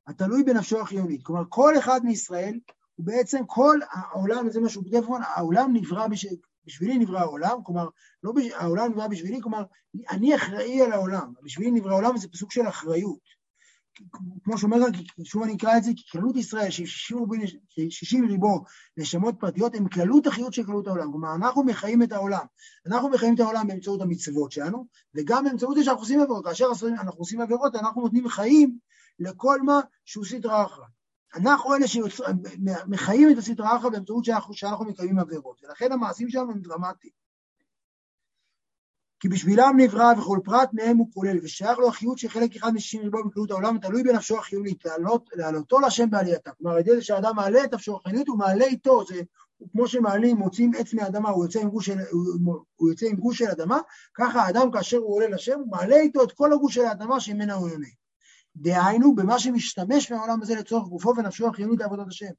התלוי 0.08 0.44
בנפשו 0.44 0.82
החיונית. 0.82 1.24
כלומר, 1.24 1.44
כל 1.50 1.74
אחד 1.80 2.00
מישראל 2.04 2.60
הוא 2.96 3.06
בעצם 3.06 3.46
כל 3.48 3.80
העולם, 3.92 4.50
זה 4.50 4.62
מה 4.62 4.70
שהוא 4.70 4.84
כותב 4.84 5.08
פה, 5.08 5.18
העולם 5.22 5.70
נברא, 5.74 6.08
בש... 6.08 6.26
בשבילי 6.72 6.98
נברא 6.98 7.20
העולם, 7.20 7.58
כלומר, 7.64 7.88
לא 8.24 8.32
בש... 8.32 8.46
העולם 8.56 8.92
נברא 8.92 9.08
בשבילי, 9.08 9.42
כלומר, 9.42 9.64
אני 10.10 10.36
אחראי 10.36 10.82
על 10.82 10.92
העולם, 10.92 11.34
בשבילי 11.44 11.72
נברא 11.72 11.92
העולם 11.92 12.18
זה 12.18 12.28
סוג 12.36 12.52
של 12.52 12.68
אחריות. 12.68 13.42
כמו 14.44 14.58
שאומר, 14.58 14.78
שוב 15.24 15.44
אני 15.44 15.56
אקרא 15.56 15.78
את 15.78 15.84
זה, 15.84 15.92
כי 15.96 16.04
כללות 16.12 16.36
ישראל, 16.36 16.70
שישים 17.90 18.26
ריבו 18.26 18.64
נשמות 18.98 19.36
פרטיות, 19.40 19.76
הם 19.76 19.88
כללות 19.88 20.28
החיות 20.28 20.54
של 20.54 20.64
כללות 20.64 20.88
העולם. 20.88 21.12
כלומר, 21.12 21.36
אנחנו 21.36 21.64
מחיים 21.64 22.04
את 22.04 22.12
העולם. 22.12 22.46
אנחנו 22.86 23.10
מחיים 23.10 23.36
את 23.36 23.40
העולם 23.40 23.68
באמצעות 23.68 24.02
המצוות 24.02 24.52
שלנו, 24.52 24.86
וגם 25.16 25.44
באמצעות 25.44 25.76
זה 25.76 25.84
שאנחנו 25.84 26.02
עושים 26.02 26.20
עבירות. 26.20 26.46
כאשר 26.46 26.66
אנחנו 26.92 27.20
עושים 27.20 27.42
עבירות, 27.42 27.76
אנחנו 27.76 28.02
נותנים 28.02 28.30
חיים 28.30 28.78
לכל 29.20 29.62
מה 29.62 29.80
שהוא 30.06 30.26
סדרה 30.26 30.66
אחת. 30.66 31.01
אנחנו 31.36 31.76
אלה 31.76 31.88
שמחיים 31.88 33.30
את 33.32 33.38
הסדרה 33.38 33.78
אחת 33.78 33.92
באמצעות 33.92 34.26
שאנחנו, 34.26 34.54
שאנחנו 34.54 34.86
מקיימים 34.86 35.20
עבירות, 35.20 35.64
ולכן 35.64 35.92
המעשים 35.92 36.30
שלנו 36.30 36.52
הם 36.52 36.62
דרמטיים. 36.62 37.22
כי 39.20 39.30
בשבילם 39.30 39.74
נברא 39.78 40.14
וכל 40.18 40.40
פרט 40.44 40.70
מהם 40.74 40.98
הוא 40.98 41.08
כולל, 41.14 41.38
ושייך 41.44 41.80
לו 41.80 41.88
החיות 41.88 42.18
של 42.18 42.30
חלק 42.30 42.56
אחד 42.56 42.74
משישים 42.74 43.02
ריבו 43.02 43.24
בכללות 43.24 43.52
העולם, 43.52 43.78
תלוי 43.78 44.04
בנפשו 44.04 44.38
החיונית, 44.38 44.86
לעלות, 44.86 45.30
לעלותו 45.34 45.80
להשם 45.80 46.10
בעלייתה. 46.10 46.52
כלומר, 46.52 46.74
על 46.74 46.80
ידי 46.80 46.96
זה 46.96 47.02
שהאדם 47.02 47.36
מעלה 47.36 47.64
את 47.64 47.74
נפשו 47.74 47.96
החיונית, 47.96 48.28
הוא 48.28 48.38
מעלה 48.38 48.66
איתו, 48.66 49.06
זה 49.06 49.22
כמו 49.72 49.88
שמעלים, 49.88 50.38
מוצאים 50.38 50.72
עץ 50.78 50.94
מהאדמה, 50.94 51.30
הוא 51.30 51.46
יוצא 51.46 51.60
עם 51.60 51.70
גוש 51.70 51.86
של, 51.86 51.98
הוא, 52.12 52.56
הוא 52.76 52.90
יוצא 52.90 53.06
עם 53.06 53.16
גוש 53.16 53.38
של 53.38 53.48
אדמה, 53.48 53.80
ככה 54.14 54.42
האדם 54.42 54.72
כאשר 54.72 54.98
הוא 54.98 55.16
עולה 55.16 55.28
לשם, 55.28 55.60
הוא 55.60 55.72
מעלה 55.72 55.96
איתו 55.96 56.24
את 56.24 56.32
כל 56.32 56.54
הגוש 56.54 56.76
של 56.76 56.86
האדמה 56.86 57.20
שממנה 57.20 57.54
הוא 57.54 57.70
יונה. 57.70 57.88
דהיינו, 58.56 59.16
במה 59.16 59.40
שמשתמש 59.40 60.12
מהעולם 60.12 60.42
הזה 60.42 60.56
לצורך 60.56 60.88
גופו 60.88 61.14
ונפשו 61.18 61.48
החיונית 61.48 61.80
לעבודת 61.80 62.08
השם. 62.08 62.32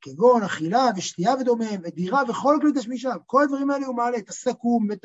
כגון 0.00 0.42
אכילה 0.42 0.88
ושתייה 0.96 1.34
ודומיהם, 1.40 1.80
ודירה 1.84 2.22
וכל 2.28 2.58
כלי 2.60 2.70
תשמישיו, 2.74 3.16
כל 3.26 3.42
הדברים 3.42 3.70
האלה 3.70 3.86
הוא 3.86 3.96
מעלה, 3.96 4.18
את 4.18 4.28
הסכו"ם 4.28 4.86
ואת 4.90 5.04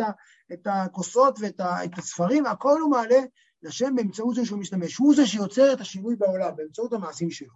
את 0.54 0.68
הכוסות 0.72 1.40
ואת 1.42 1.62
את 1.62 1.98
הספרים, 1.98 2.46
הכל 2.46 2.82
הוא 2.82 2.92
מעלה 2.92 3.20
לשם 3.64 3.96
באמצעות 3.96 4.36
זה 4.36 4.46
שהוא 4.46 4.60
משתמש. 4.60 4.98
הוא 4.98 5.16
זה 5.16 5.28
שיוצר 5.28 5.74
את 5.74 5.82
השינוי 5.82 6.16
בעולם, 6.16 6.56
באמצעות 6.56 6.94
המעשים 6.94 7.32
שלו. 7.32 7.54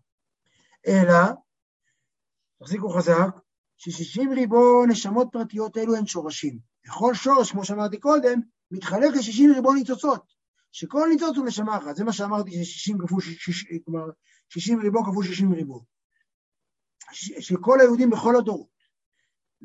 אלא, 0.88 1.16
תחזיקו 2.60 2.90
חזק, 2.90 3.30
ששישים 3.78 4.34
ריבו 4.34 4.86
נשמות 4.86 5.28
פרטיות 5.32 5.78
אלו 5.78 5.96
הן 5.96 6.06
שורשים. 6.06 6.60
לכל 6.86 7.14
שורש, 7.14 7.52
כמו 7.52 7.66
שאמרתי 7.66 8.00
קודם, 8.00 8.40
מתחלק 8.72 9.16
לשישים 9.16 9.54
ריבו 9.54 9.74
ניצוצות, 9.74 10.24
שכל 10.72 11.08
ניצוץ 11.10 11.38
הוא 11.38 11.46
נשמה 11.46 11.78
אחת. 11.78 11.96
זה 11.96 12.04
מה 12.04 12.14
שאמרתי, 12.14 12.66
ששישים 12.66 12.98
כפול 12.98 13.22
שישים, 13.22 13.80
כלומר, 13.86 14.10
שישים 14.50 14.80
ריבו 14.80 15.04
כפול 15.04 15.26
שישים 15.26 15.54
ריבו. 15.54 15.84
של 17.40 17.58
כל 17.62 17.80
היהודים 17.80 18.10
בכל 18.10 18.36
הדורות. 18.36 18.82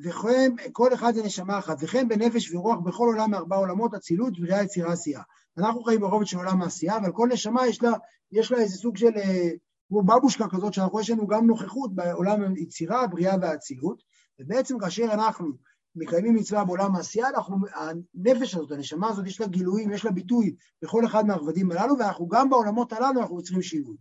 וכן, 0.05 0.53
כל 0.73 0.95
אחד 0.95 1.15
זה 1.15 1.23
נשמה 1.23 1.59
אחת, 1.59 1.77
וכן 1.81 2.09
בנפש 2.09 2.55
ורוח 2.55 2.79
בכל 2.79 3.07
עולם 3.07 3.31
מארבע 3.31 3.57
עולמות, 3.57 3.95
אצילות, 3.95 4.41
בריאה, 4.41 4.63
יצירה, 4.63 4.93
עשייה. 4.93 5.23
אנחנו 5.59 5.83
חיים 5.83 6.01
ברובד 6.01 6.27
של 6.27 6.37
עולם 6.37 6.63
העשייה, 6.63 6.97
אבל 6.97 7.13
כל 7.13 7.29
נשמה 7.33 7.67
יש 7.67 7.83
לה, 7.83 7.93
יש 8.33 8.53
לה 8.53 8.59
איזה 8.59 8.77
סוג 8.77 8.97
של, 8.97 9.17
אה, 9.17 9.51
כמו 9.89 10.03
בבושקה 10.03 10.45
כזאת, 10.51 10.75
שאנחנו, 10.75 11.01
יש 11.01 11.11
לנו 11.11 11.27
גם 11.27 11.47
נוכחות 11.47 11.95
בעולם 11.95 12.55
היצירה, 12.55 13.03
הבריאה 13.03 13.35
והאצילות, 13.41 14.03
ובעצם 14.41 14.79
כאשר 14.79 15.05
אנחנו 15.13 15.53
מקיימים 15.97 16.35
מצווה 16.35 16.65
בעולם 16.65 16.97
העשייה, 16.97 17.29
אנחנו, 17.29 17.57
הנפש 17.75 18.55
הזאת, 18.55 18.73
הנשמה 18.73 19.09
הזאת, 19.09 19.27
יש 19.27 19.41
לה 19.41 19.47
גילויים, 19.47 19.93
יש 19.93 20.05
לה 20.05 20.11
ביטוי 20.11 20.57
בכל 20.83 21.07
אחד 21.07 21.27
מהרבדים 21.27 21.71
הללו, 21.71 21.99
ואנחנו 21.99 22.29
גם 22.29 22.51
בעולמות 22.51 22.93
הללו 22.93 23.21
אנחנו 23.21 23.37
יוצרים 23.37 23.63
שינוי. 23.63 23.97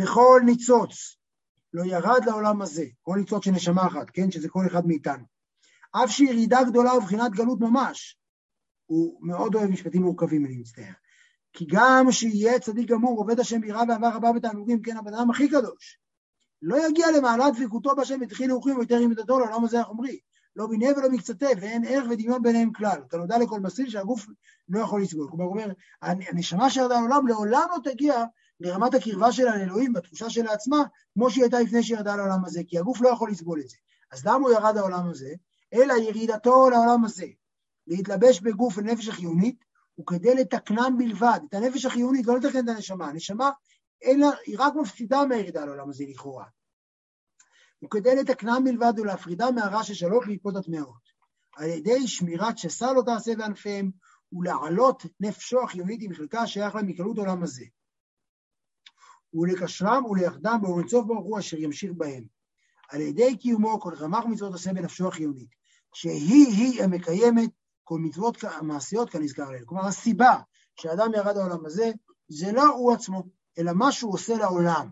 וכל 0.00 0.40
ניצוץ 0.44 1.16
לא 1.72 1.84
ירד 1.84 2.24
לעולם 2.26 2.62
הזה, 2.62 2.84
כל 3.02 3.16
ניצוץ 3.16 3.44
של 3.44 3.50
נשמה 3.50 3.86
אחת, 3.86 4.10
כן, 4.10 4.30
שזה 4.30 4.48
כל 4.48 4.66
אחד 4.66 4.86
מאיתנו. 4.86 5.24
אף 5.90 6.10
שירידה 6.10 6.58
גדולה 6.64 6.94
ובחינת 6.94 7.32
גלות 7.32 7.60
ממש, 7.60 8.18
הוא 8.86 9.26
מאוד 9.26 9.54
אוהב 9.54 9.70
משפטים 9.70 10.02
מורכבים, 10.02 10.46
אני 10.46 10.56
מצטער. 10.56 10.92
כי 11.52 11.66
גם 11.68 12.06
שיהיה 12.10 12.58
צדיק 12.58 12.88
גמור, 12.88 13.18
עובד 13.18 13.40
השם 13.40 13.60
ביראה 13.60 13.82
ואהבה 13.88 14.14
רבה 14.14 14.32
בתענוגים, 14.32 14.82
כן, 14.82 14.96
הבן 14.96 15.14
אדם 15.14 15.30
הכי 15.30 15.48
קדוש, 15.48 15.98
לא 16.62 16.88
יגיע 16.88 17.06
למעלת 17.16 17.54
דבקותו 17.56 17.96
בהשם 17.96 18.18
ותחיל 18.20 18.50
לרוחים 18.50 18.76
ויותר 18.76 18.98
עם 18.98 19.12
ידתו 19.12 19.38
לעולם 19.38 19.64
הזה 19.64 19.80
החומרי. 19.80 20.18
לא 20.56 20.68
מיניה 20.68 20.92
ולא 20.96 21.10
מקצתה, 21.10 21.46
ואין 21.60 21.84
ערך 21.88 22.04
ודמיון 22.10 22.42
ביניהם 22.42 22.72
כלל. 22.72 23.00
כנודע 23.10 23.38
לכל 23.38 23.60
מסיר 23.60 23.90
שהגוף 23.90 24.26
לא 24.68 24.80
יכול 24.80 25.02
לסבול. 25.02 25.28
כלומר, 25.30 25.44
הוא 25.44 25.52
אומר, 25.52 25.72
הנשמה 26.02 26.70
שירדה 26.70 26.94
לעולם 26.94 27.26
לעולם 27.26 27.66
לא 27.70 27.90
תגיע 27.92 28.24
לרמת 28.60 28.94
הקרבה 28.94 29.32
שלה 29.32 29.56
לאלוהים 29.56 29.92
בתחושה 29.92 30.30
שלה 30.30 30.52
עצמה, 30.52 30.82
כמו 31.14 31.30
שהיא 31.30 31.44
הייתה 31.44 31.60
לפני 31.60 31.82
שירדה 31.82 32.16
לעולם 32.16 32.44
הזה, 32.44 32.60
כי 32.66 32.78
הגוף 32.78 33.00
לא 33.00 33.08
יכול 33.08 33.30
לסבול 33.30 33.60
את 33.60 33.68
זה. 33.68 33.76
אז 34.12 34.26
למה 34.26 34.36
הוא 34.36 34.52
ירד 34.52 34.76
לעולם 34.76 35.10
הזה? 35.10 35.34
אלא 35.74 35.94
ירידתו 35.94 36.70
לעולם 36.70 37.04
הזה, 37.04 37.26
להתלבש 37.86 38.40
בגוף 38.40 38.78
ונפש 38.78 39.08
החיונית, 39.08 39.64
הוא 39.94 40.06
כדי 40.06 40.34
לתקנם 40.34 40.94
בלבד, 40.98 41.40
את 41.48 41.54
הנפש 41.54 41.84
החיונית, 41.84 42.26
לא 42.26 42.36
לתקן 42.36 42.64
את 42.64 42.68
הנשמה. 42.68 43.08
הנשמה, 43.08 43.50
אלא, 44.04 44.28
היא 44.46 44.56
רק 44.58 44.74
מפסידה 44.74 45.24
מהירידה 45.24 45.64
לעולם 45.64 45.90
הזה 45.90 46.04
לכאורה. 46.08 46.44
וכדי 47.84 48.16
לתקנם 48.16 48.64
בלבד 48.64 48.92
ולהפרידה 48.98 49.50
מהרע 49.50 49.84
ששלוט 49.84 50.26
בעקבות 50.26 50.56
הטמעות, 50.56 51.14
על 51.56 51.68
ידי 51.68 52.06
שמירת 52.08 52.58
שסה 52.58 52.92
לא 52.92 53.02
תעשה 53.02 53.36
בענפיהם, 53.36 53.90
ולהעלות 54.32 55.02
נפשו 55.20 55.62
החיונית 55.62 56.02
עם 56.02 56.14
חלקה 56.14 56.40
השייך 56.40 56.74
להם 56.74 56.86
מקלות 56.86 57.18
עולם 57.18 57.42
הזה. 57.42 57.64
ולקשרם 59.34 60.04
וליחדם 60.04 60.58
באור 60.62 60.80
אינסוף 60.80 61.06
ברוך 61.06 61.24
הוא 61.24 61.38
אשר 61.38 61.56
ימשיך 61.56 61.92
בהם. 61.96 62.24
על 62.88 63.00
ידי 63.00 63.36
קיומו 63.36 63.80
כל 63.80 63.94
רמ"ח 63.94 64.24
מצוות 64.26 64.52
עושה 64.52 64.72
בנפשו 64.72 65.08
החיונית, 65.08 65.48
שהיא-היא 65.94 66.82
המקיימת 66.82 67.50
כל 67.84 67.98
מצוות 67.98 68.44
מעשיות 68.62 69.10
כנזכר 69.10 69.50
לעיל. 69.50 69.64
כלומר, 69.64 69.86
הסיבה 69.86 70.38
שאדם 70.76 71.14
ירד 71.14 71.36
לעולם 71.36 71.66
הזה, 71.66 71.90
זה 72.28 72.52
לא 72.52 72.66
הוא 72.66 72.92
עצמו, 72.92 73.22
אלא 73.58 73.72
מה 73.72 73.92
שהוא 73.92 74.12
עושה 74.14 74.36
לעולם. 74.36 74.90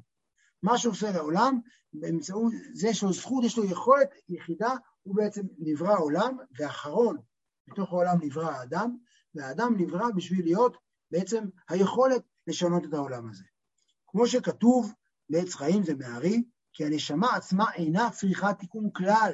מה 0.62 0.78
שהוא 0.78 0.92
עושה 0.92 1.12
לעולם, 1.12 1.60
באמצעות 1.92 2.52
זה 2.72 2.88
לו 3.02 3.12
זכות, 3.12 3.44
יש 3.44 3.58
לו 3.58 3.64
יכולת 3.64 4.08
יחידה, 4.28 4.74
הוא 5.02 5.16
בעצם 5.16 5.42
נברא 5.58 5.98
עולם, 5.98 6.36
ואחרון 6.58 7.16
בתוך 7.68 7.92
העולם 7.92 8.18
נברא 8.22 8.50
האדם, 8.50 8.96
והאדם 9.34 9.74
נברא 9.78 10.10
בשביל 10.16 10.44
להיות 10.44 10.76
בעצם 11.10 11.44
היכולת 11.68 12.22
לשנות 12.46 12.84
את 12.84 12.94
העולם 12.94 13.30
הזה. 13.30 13.44
כמו 14.06 14.26
שכתוב 14.26 14.92
בעץ 15.30 15.54
חיים 15.54 15.82
זה 15.82 15.94
מהארי, 15.94 16.42
כי 16.72 16.84
הנשמה 16.84 17.36
עצמה 17.36 17.72
אינה 17.74 18.10
צריכה 18.10 18.54
תיקון 18.54 18.90
כלל, 18.90 19.32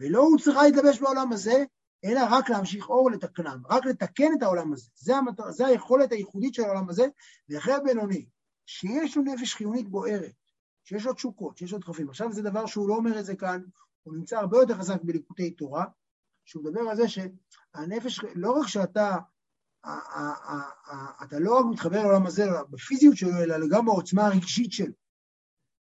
ולא 0.00 0.18
הוא 0.18 0.38
צריכה 0.38 0.62
להתלבש 0.62 1.00
בעולם 1.00 1.32
הזה, 1.32 1.64
אלא 2.04 2.20
רק 2.30 2.50
להמשיך 2.50 2.88
אור 2.88 3.10
לתקנם, 3.10 3.62
רק 3.70 3.84
לתקן 3.86 4.32
את 4.38 4.42
העולם 4.42 4.72
הזה. 4.72 4.90
זה, 4.94 5.16
המטר, 5.16 5.50
זה 5.50 5.66
היכולת 5.66 6.12
הייחודית 6.12 6.54
של 6.54 6.62
העולם 6.62 6.88
הזה, 6.88 7.06
ולכן 7.48 7.72
הבינוני, 7.72 8.26
שיש 8.66 9.16
לו 9.16 9.22
נפש 9.22 9.54
חיונית 9.54 9.88
בוערת, 9.88 10.32
שיש 10.84 11.06
לו 11.06 11.12
תשוקות, 11.12 11.58
שיש 11.58 11.72
לו 11.72 11.78
דחפים. 11.78 12.08
עכשיו 12.08 12.32
זה 12.32 12.42
דבר 12.42 12.66
שהוא 12.66 12.88
לא 12.88 12.94
אומר 12.94 13.18
את 13.18 13.24
זה 13.24 13.36
כאן, 13.36 13.62
הוא 14.02 14.14
נמצא 14.14 14.38
הרבה 14.38 14.58
יותר 14.58 14.74
חזק 14.74 15.02
בליקוטי 15.02 15.50
תורה, 15.50 15.84
שהוא 16.44 16.64
מדבר 16.64 16.80
על 16.80 16.96
זה 16.96 17.04
שהנפש, 17.08 18.20
לא 18.34 18.52
רק 18.52 18.68
שאתה, 18.68 19.16
אתה 21.22 21.38
לא 21.38 21.58
רק 21.58 21.64
מתחבר 21.72 22.02
לעולם 22.02 22.26
הזה 22.26 22.44
בפיזיות 22.70 23.16
שלו, 23.16 23.42
אלא 23.42 23.66
גם 23.70 23.84
בעוצמה 23.84 24.26
הרגשית 24.26 24.72
שלו. 24.72 24.92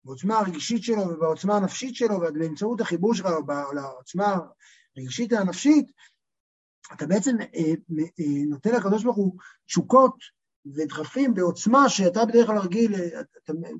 בעוצמה 0.03 0.39
הרגשית 0.39 0.83
שלו 0.83 1.01
ובעוצמה 1.01 1.57
הנפשית 1.57 1.95
שלו, 1.95 2.15
ובאמצעות 2.15 2.81
החיבור 2.81 3.13
שלך 3.13 3.27
לעוצמה 3.75 4.37
הרגשית 4.97 5.33
הנפשית, 5.33 5.91
אתה 6.93 7.07
בעצם 7.07 7.35
אה, 7.41 7.73
אה, 8.19 8.45
נותן 8.49 8.75
לקדוש 8.75 9.03
ברוך 9.03 9.17
הוא 9.17 9.37
תשוקות 9.65 10.15
ודחפים 10.73 11.33
בעוצמה 11.33 11.89
שאתה 11.89 12.25
בדרך 12.25 12.47
כלל 12.47 12.57
רגיל 12.57 12.95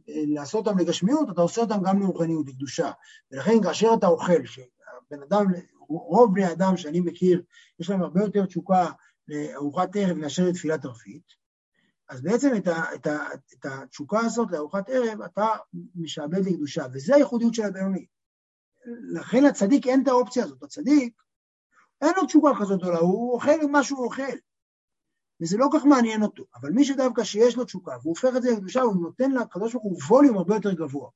לעשות 0.07 0.67
אותם 0.67 0.79
לגשמיות, 0.79 1.29
אתה 1.29 1.41
עושה 1.41 1.61
אותם 1.61 1.83
גם 1.83 1.99
לרוחניות, 1.99 2.47
לקדושה. 2.47 2.91
ולכן 3.31 3.63
כאשר 3.63 3.89
אתה 3.97 4.07
אוכל, 4.07 4.45
שבן 4.45 5.23
אדם, 5.27 5.45
רוב 5.89 6.33
בני 6.33 6.51
אדם 6.51 6.77
שאני 6.77 6.99
מכיר, 6.99 7.41
יש 7.79 7.89
להם 7.89 8.01
הרבה 8.01 8.21
יותר 8.21 8.45
תשוקה 8.45 8.91
לארוחת 9.27 9.95
ערב 9.95 10.17
מאשר 10.17 10.43
לתפילת 10.47 10.85
ערבית, 10.85 11.39
אז 12.09 12.21
בעצם 12.21 12.55
את, 12.57 12.67
ה, 12.67 12.95
את, 12.95 13.07
ה, 13.07 13.17
את 13.53 13.65
התשוקה 13.65 14.19
הזאת 14.19 14.51
לארוחת 14.51 14.89
ערב 14.89 15.21
אתה 15.21 15.47
משעבד 15.95 16.45
לקדושה, 16.45 16.85
וזה 16.93 17.15
הייחודיות 17.15 17.53
של 17.53 17.63
הבינוני. 17.63 18.05
לכן 19.13 19.43
לצדיק 19.43 19.87
אין 19.87 20.03
את 20.03 20.07
האופציה 20.07 20.43
הזאת, 20.43 20.63
הצדיק 20.63 21.13
אין 22.01 22.11
לו 22.17 22.25
תשוקה 22.25 22.49
כזאת 22.59 22.79
גדולה, 22.79 22.97
הוא 22.97 23.33
אוכל 23.33 23.67
מה 23.71 23.83
שהוא 23.83 24.05
אוכל, 24.05 24.23
וזה 25.41 25.57
לא 25.57 25.67
כך 25.73 25.85
מעניין 25.85 26.23
אותו, 26.23 26.43
אבל 26.55 26.71
מי 26.71 26.85
שדווקא 26.85 27.23
שיש 27.23 27.55
לו 27.55 27.65
תשוקה 27.65 27.91
והוא 27.91 28.09
הופך 28.09 28.37
את 28.37 28.41
זה 28.41 28.51
לקדושה, 28.51 28.81
הוא 28.81 29.01
נותן 29.01 29.31
לקדוש 29.31 29.73
ברוך 29.73 29.85
הוא 29.85 29.97
ווליום 30.09 30.37
הרבה 30.37 30.55
יותר 30.55 30.73
גבוה. 30.73 31.09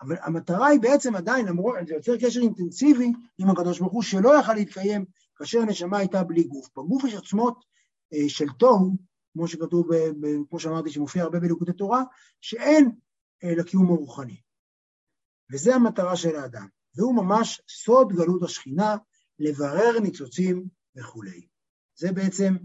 אבל 0.00 0.16
המטרה 0.20 0.66
היא 0.66 0.80
בעצם 0.80 1.14
עדיין, 1.14 1.46
למרות, 1.46 1.74
זה 1.86 1.94
יוצר 1.94 2.16
קשר 2.16 2.40
אינטנסיבי 2.40 3.12
עם 3.38 3.50
הקדוש 3.50 3.78
ברוך 3.78 3.92
הוא, 3.92 4.02
שלא 4.02 4.38
יכל 4.40 4.54
להתקיים 4.54 5.04
כאשר 5.36 5.60
הנשמה 5.60 5.98
הייתה 5.98 6.24
בלי 6.24 6.42
גוף. 6.42 6.68
בגוף 6.76 7.04
יש 7.04 7.14
עצמות 7.14 7.64
אה, 8.12 8.28
של 8.28 8.48
תוהו, 8.58 8.96
כמו 9.32 9.48
שכתוב, 9.48 9.94
ב, 9.94 9.94
ב, 9.94 10.26
כמו 10.50 10.60
שאמרתי, 10.60 10.90
שמופיע 10.90 11.22
הרבה 11.22 11.40
בליקודי 11.40 11.72
תורה, 11.72 12.02
שאין 12.40 12.90
אה, 13.44 13.54
לקיום 13.54 13.86
הרוחני. 13.92 14.40
וזה 15.52 15.74
המטרה 15.74 16.16
של 16.16 16.36
האדם. 16.36 16.66
והוא 16.94 17.14
ממש 17.14 17.62
סוד 17.68 18.12
גלות 18.12 18.42
השכינה, 18.42 18.96
לברר 19.38 20.00
ניצוצים 20.02 20.68
וכולי. 20.96 21.46
זה 21.96 22.12
בעצם 22.12 22.56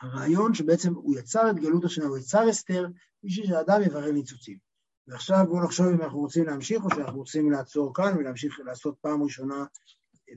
הרעיון 0.00 0.54
שבעצם 0.54 0.94
הוא 0.94 1.18
יצר 1.18 1.50
את 1.50 1.56
גלות 1.56 1.84
השכינה, 1.84 2.06
הוא 2.06 2.18
יצר 2.18 2.50
אסתר 2.50 2.86
בשביל 3.24 3.46
שהאדם 3.46 3.82
יברר 3.82 4.10
ניצוצים. 4.12 4.58
ועכשיו 5.06 5.44
בואו 5.48 5.64
נחשוב 5.64 5.86
אם 5.86 6.02
אנחנו 6.02 6.18
רוצים 6.18 6.46
להמשיך 6.46 6.84
או 6.84 6.90
שאנחנו 6.90 7.18
רוצים 7.18 7.50
לעצור 7.50 7.94
כאן 7.94 8.16
ולהמשיך 8.16 8.60
לעשות 8.64 8.94
פעם 9.00 9.22
ראשונה 9.22 9.64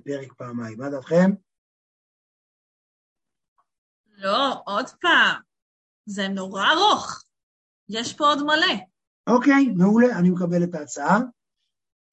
פרק 0.05 0.33
פעמיים. 0.33 0.77
מה 0.77 0.89
דעתכם? 0.89 1.31
לא, 4.17 4.61
עוד 4.65 4.85
פעם. 5.01 5.41
זה 6.05 6.27
נורא 6.27 6.63
ארוך. 6.71 7.23
יש 7.89 8.13
פה 8.13 8.25
עוד 8.25 8.43
מלא. 8.43 8.75
אוקיי, 9.27 9.65
מעולה, 9.75 10.19
אני 10.19 10.29
מקבל 10.29 10.63
את 10.63 10.75
ההצעה. 10.75 11.19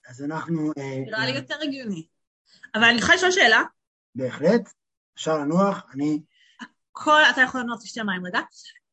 אז 0.08 0.22
אנחנו... 0.22 0.72
אה, 0.78 1.00
נראה 1.06 1.26
לי 1.26 1.36
יותר 1.36 1.54
הגיוני. 1.62 2.06
אבל 2.74 2.84
אני 2.84 2.98
יכולה 2.98 3.14
לשאול 3.14 3.30
שאלה? 3.30 3.62
בהחלט, 4.14 4.72
אפשר 5.14 5.38
לנוח, 5.38 5.82
אני... 5.94 6.22
הכל, 6.92 7.20
אתה 7.30 7.40
יכול 7.40 7.60
לנוח 7.60 7.82
לשתי 7.84 8.02
מים 8.02 8.26
רגע. 8.26 8.40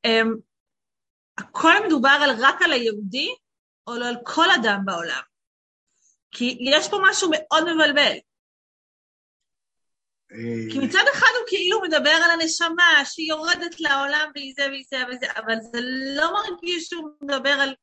אמ, 0.05 0.35
הכל 1.37 1.73
מדובר 1.87 2.17
על 2.23 2.29
רק 2.39 2.61
על 2.61 2.71
היהודי, 2.71 3.35
או 3.87 3.95
לא 3.95 4.07
על 4.07 4.15
כל 4.23 4.51
אדם 4.51 4.81
בעולם? 4.85 5.21
כי 6.31 6.57
יש 6.61 6.89
פה 6.89 6.99
משהו 7.09 7.29
מאוד 7.31 7.63
מבלבל. 7.63 8.17
כי 10.71 10.79
מצד 10.79 11.03
אחד 11.13 11.27
הוא 11.39 11.47
כאילו 11.47 11.81
מדבר 11.81 12.09
על 12.09 12.31
הנשמה 12.31 13.05
שהיא 13.05 13.29
יורדת 13.29 13.79
לעולם 13.79 14.31
והיא 14.35 14.53
זה 14.57 14.67
והיא 14.67 14.85
זה 14.89 14.97
וזה, 15.09 15.25
אבל 15.35 15.55
זה 15.71 15.79
לא 16.15 16.33
מרגיש 16.33 16.87
שהוא 16.87 17.09
מדבר 17.21 17.49
על... 17.49 17.75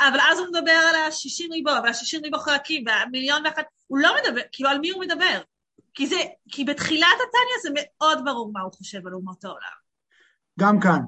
אבל 0.00 0.18
אז 0.30 0.38
הוא 0.38 0.46
מדבר 0.48 0.80
על 0.88 0.94
השישים 0.94 1.52
ריבו, 1.52 1.70
והשישים 1.84 2.20
ריבו 2.22 2.38
חלקים, 2.38 2.84
והמיליון 2.86 3.46
ואחת, 3.46 3.66
הוא 3.86 3.98
לא 3.98 4.14
מדבר, 4.16 4.40
כאילו 4.52 4.70
על 4.70 4.78
מי 4.78 4.90
הוא 4.90 5.00
מדבר? 5.00 5.42
כי 5.94 6.06
זה, 6.06 6.16
כי 6.48 6.64
בתחילת 6.64 7.18
התניא 7.28 7.62
זה 7.62 7.68
מאוד 7.74 8.18
ברור 8.24 8.52
מה 8.52 8.60
הוא 8.60 8.72
חושב 8.72 9.06
על 9.06 9.14
אומות 9.14 9.44
העולם. 9.44 9.82
גם 10.60 10.80
כאן. 10.80 11.00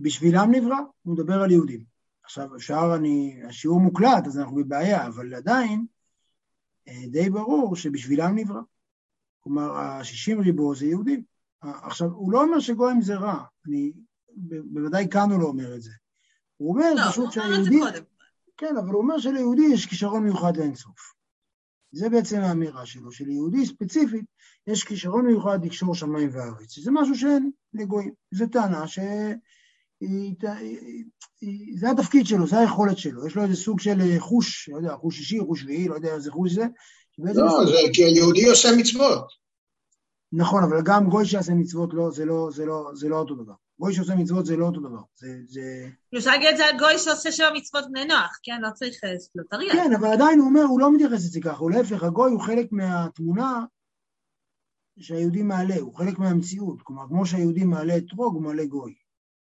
בשבילם 0.00 0.50
נברא, 0.50 0.76
הוא 1.02 1.14
מדבר 1.14 1.42
על 1.42 1.50
יהודים. 1.50 1.84
עכשיו, 2.24 2.56
אפשר, 2.56 2.92
אני, 2.96 3.42
השיעור 3.48 3.80
מוקלט, 3.80 4.26
אז 4.26 4.38
אנחנו 4.38 4.56
בבעיה, 4.56 5.06
אבל 5.06 5.34
עדיין, 5.34 5.86
אה, 6.88 7.06
די 7.10 7.30
ברור 7.30 7.76
שבשבילם 7.76 8.38
נברא. 8.38 8.60
כלומר, 9.40 9.76
השישים 9.76 10.40
ריבו 10.40 10.74
זה 10.74 10.86
יהודים. 10.86 11.22
עכשיו, 11.60 12.08
הוא 12.08 12.32
לא 12.32 12.42
אומר 12.42 12.60
שגויים 12.60 13.02
זה 13.02 13.14
רע, 13.14 13.44
אני, 13.66 13.92
בוודאי 14.64 15.08
כאן 15.10 15.30
הוא 15.30 15.40
לא 15.40 15.46
אומר 15.46 15.74
את 15.74 15.82
זה. 15.82 15.90
הוא 16.56 16.74
אומר 16.74 16.94
לא, 16.94 17.10
פשוט 17.10 17.32
שהיהודי... 17.32 17.80
כן, 18.56 18.76
אבל 18.76 18.88
הוא 18.88 19.02
אומר 19.02 19.18
שליהודי 19.18 19.62
יש 19.72 19.86
כישרון 19.86 20.24
מיוחד 20.24 20.56
לאינסוף. 20.56 21.14
זה 21.92 22.08
בעצם 22.08 22.40
האמירה 22.40 22.86
שלו, 22.86 23.12
שליהודי 23.12 23.66
ספציפית 23.66 24.24
יש 24.66 24.84
כישרון 24.84 25.26
מיוחד 25.26 25.64
לקשור 25.64 25.94
שמיים 25.94 26.30
וארץ. 26.32 26.78
זה 26.78 26.90
משהו 26.90 27.14
שאין 27.14 27.50
לגויים. 27.74 28.12
זו 28.30 28.46
טענה 28.46 28.88
ש... 28.88 28.98
זה 31.76 31.90
התפקיד 31.90 32.26
שלו, 32.26 32.46
זה 32.46 32.58
היכולת 32.58 32.98
שלו, 32.98 33.26
יש 33.26 33.36
לו 33.36 33.42
איזה 33.42 33.56
סוג 33.56 33.80
של 33.80 34.00
אה, 34.00 34.20
חוש, 34.20 34.68
לא 34.68 34.76
יודע, 34.76 34.96
חוש 34.96 35.18
אישי, 35.18 35.40
חוש 35.46 35.60
שביעי, 35.60 35.88
לא 35.88 35.94
יודע 35.94 36.14
איזה 36.14 36.30
חוש 36.30 36.52
זה. 36.52 36.64
לא, 37.18 37.64
זה 37.66 37.76
כי 37.92 38.04
היהודי 38.04 38.48
עושה 38.48 38.68
מצוות. 38.78 39.24
נכון, 40.32 40.64
אבל 40.64 40.82
גם 40.84 41.10
גוי 41.10 41.26
שעושה 41.26 41.54
מצוות 41.54 41.90
לא, 41.94 42.10
זה 42.10 42.24
לא, 42.24 42.48
זה 42.52 42.66
לא, 42.66 42.90
זה 42.94 43.08
לא 43.08 43.16
אותו 43.16 43.34
דבר. 43.34 43.52
גוי 43.82 43.94
שעושה 43.94 44.14
מצוות 44.14 44.46
זה 44.46 44.56
לא 44.56 44.66
אותו 44.66 44.80
דבר. 44.80 45.02
זה... 45.14 45.26
זה... 45.46 45.88
אפשר 46.18 46.30
להגיד 46.30 46.48
את 46.48 46.56
זה 46.56 46.64
על 46.66 46.78
גוי 46.78 46.98
שעושה 46.98 47.32
שבע 47.32 47.50
מצוות 47.54 47.84
בני 47.92 48.04
נוח, 48.04 48.38
כן? 48.42 48.60
לא 48.60 48.70
צריך 48.74 48.96
לוטריה. 49.34 49.72
כן, 49.72 49.90
אבל 49.98 50.08
עדיין 50.08 50.38
הוא 50.38 50.48
אומר, 50.48 50.62
הוא 50.62 50.80
לא 50.80 50.92
מתייחס 50.92 51.24
לזה 51.24 51.40
ככה, 51.40 51.56
הוא 51.56 51.70
להפך, 51.70 52.02
הגוי 52.02 52.30
הוא 52.30 52.40
חלק 52.40 52.72
מהתמונה 52.72 53.64
שהיהודי 54.98 55.42
מעלה, 55.42 55.76
הוא 55.80 55.94
חלק 55.94 56.18
מהמציאות. 56.18 56.82
כלומר, 56.82 57.08
כמו 57.08 57.26
שהיהודי 57.26 57.64
מעלה 57.64 57.96
אתרוג, 57.96 58.34
הוא 58.34 58.42
מעלה 58.42 58.64
גוי. 58.66 58.94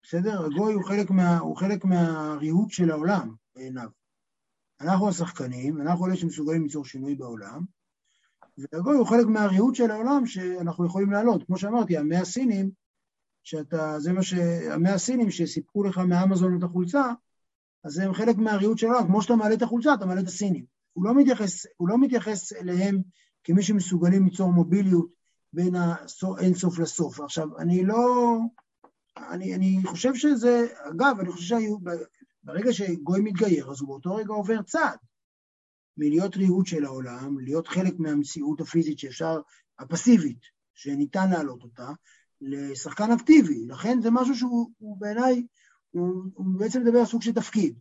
בסדר? 0.04 0.46
הגוי 0.46 0.74
הוא 0.74 0.84
חלק, 0.84 1.10
מה, 1.10 1.38
הוא 1.38 1.58
חלק 1.58 1.86
מהריהוט 1.86 2.72
של 2.72 2.92
העולם 2.92 3.36
בעיניו. 3.56 3.90
אנחנו 4.82 5.10
השחקנים, 5.10 5.82
אנחנו 5.82 6.08
אלה 6.08 6.16
שמסוגלים 6.16 6.64
ליצור 6.64 6.86
שינוי 6.86 7.16
בעולם, 7.16 7.62
והגוי 8.58 8.96
הוא 8.96 9.08
חלק 9.08 9.26
מהריהוט 9.26 9.76
של 9.76 9.92
העולם 9.92 10.26
שאנחנו 10.26 10.86
יכולים 10.86 11.12
לעלות. 11.12 11.44
כמו 11.44 11.58
שאמרתי, 11.58 11.98
המאה 11.98 12.22
הסינים, 12.22 12.81
שאתה, 13.44 14.00
זה 14.00 14.14
מה 14.14 14.24
ש... 14.24 14.34
המאה 14.72 14.94
הסינים 14.94 15.32
שסיפקו 15.32 15.84
לך 15.84 15.98
מאמזון 15.98 16.58
את 16.58 16.64
החולצה, 16.64 17.04
אז 17.84 18.00
הם 18.00 18.14
חלק 18.14 18.38
מהריהוט 18.38 18.78
של 18.78 18.88
העולם. 18.88 19.08
כמו 19.08 19.22
שאתה 19.22 19.36
מעלה 19.36 19.56
את 19.56 19.62
החולצה, 19.62 19.94
אתה 19.94 20.06
מעלה 20.06 20.22
את 20.22 20.28
הסינים. 20.28 20.66
הוא 20.94 21.06
לא 21.06 21.16
מתייחס, 21.16 21.66
הוא 21.78 21.90
לא 21.90 21.98
מתייחס 21.98 22.54
אליהם 22.54 23.02
כמי 23.44 23.64
שמסוגלים 23.64 24.26
ליצור 24.26 24.52
מוביליות 24.52 25.10
בין 25.54 25.76
האין 25.76 26.54
סוף 26.54 26.80
לסוף. 26.80 27.20
עכשיו, 27.20 27.58
אני 27.58 27.86
לא... 27.86 28.38
אני, 29.18 29.56
אני 29.56 29.80
חושב 29.86 30.16
שזה, 30.16 30.68
אגב, 30.92 31.20
אני 31.20 31.32
חושב 31.32 31.58
ברגע 32.44 32.74
שגוי 32.74 33.22
מתגייר, 33.22 33.72
אז 33.72 33.82
הוא 33.82 33.88
באותו 33.88 34.16
רגע 34.16 34.34
עובר 34.34 34.62
צעד. 34.62 34.98
מלהיות 35.98 36.38
ריהוט 36.38 36.66
של 36.66 36.86
העולם, 36.86 37.40
להיות 37.40 37.68
חלק 37.68 37.94
מהמציאות 38.00 38.62
הפיזית 38.62 39.00
שאפשר, 39.00 39.42
הפסיבית, 39.80 40.40
שניתן 40.74 41.30
להעלות 41.30 41.64
אותה, 41.64 41.90
לשחקן 42.42 43.12
אקטיבי. 43.12 43.66
לכן 43.68 44.02
זה 44.02 44.12
משהו 44.12 44.36
שהוא 44.36 44.98
בעיניי, 44.98 45.46
הוא, 45.92 46.24
הוא 46.34 46.46
בעצם 46.60 46.82
מדבר 46.82 47.00
על 47.00 47.06
סוג 47.06 47.22
של 47.22 47.34
תפקיד. 47.34 47.80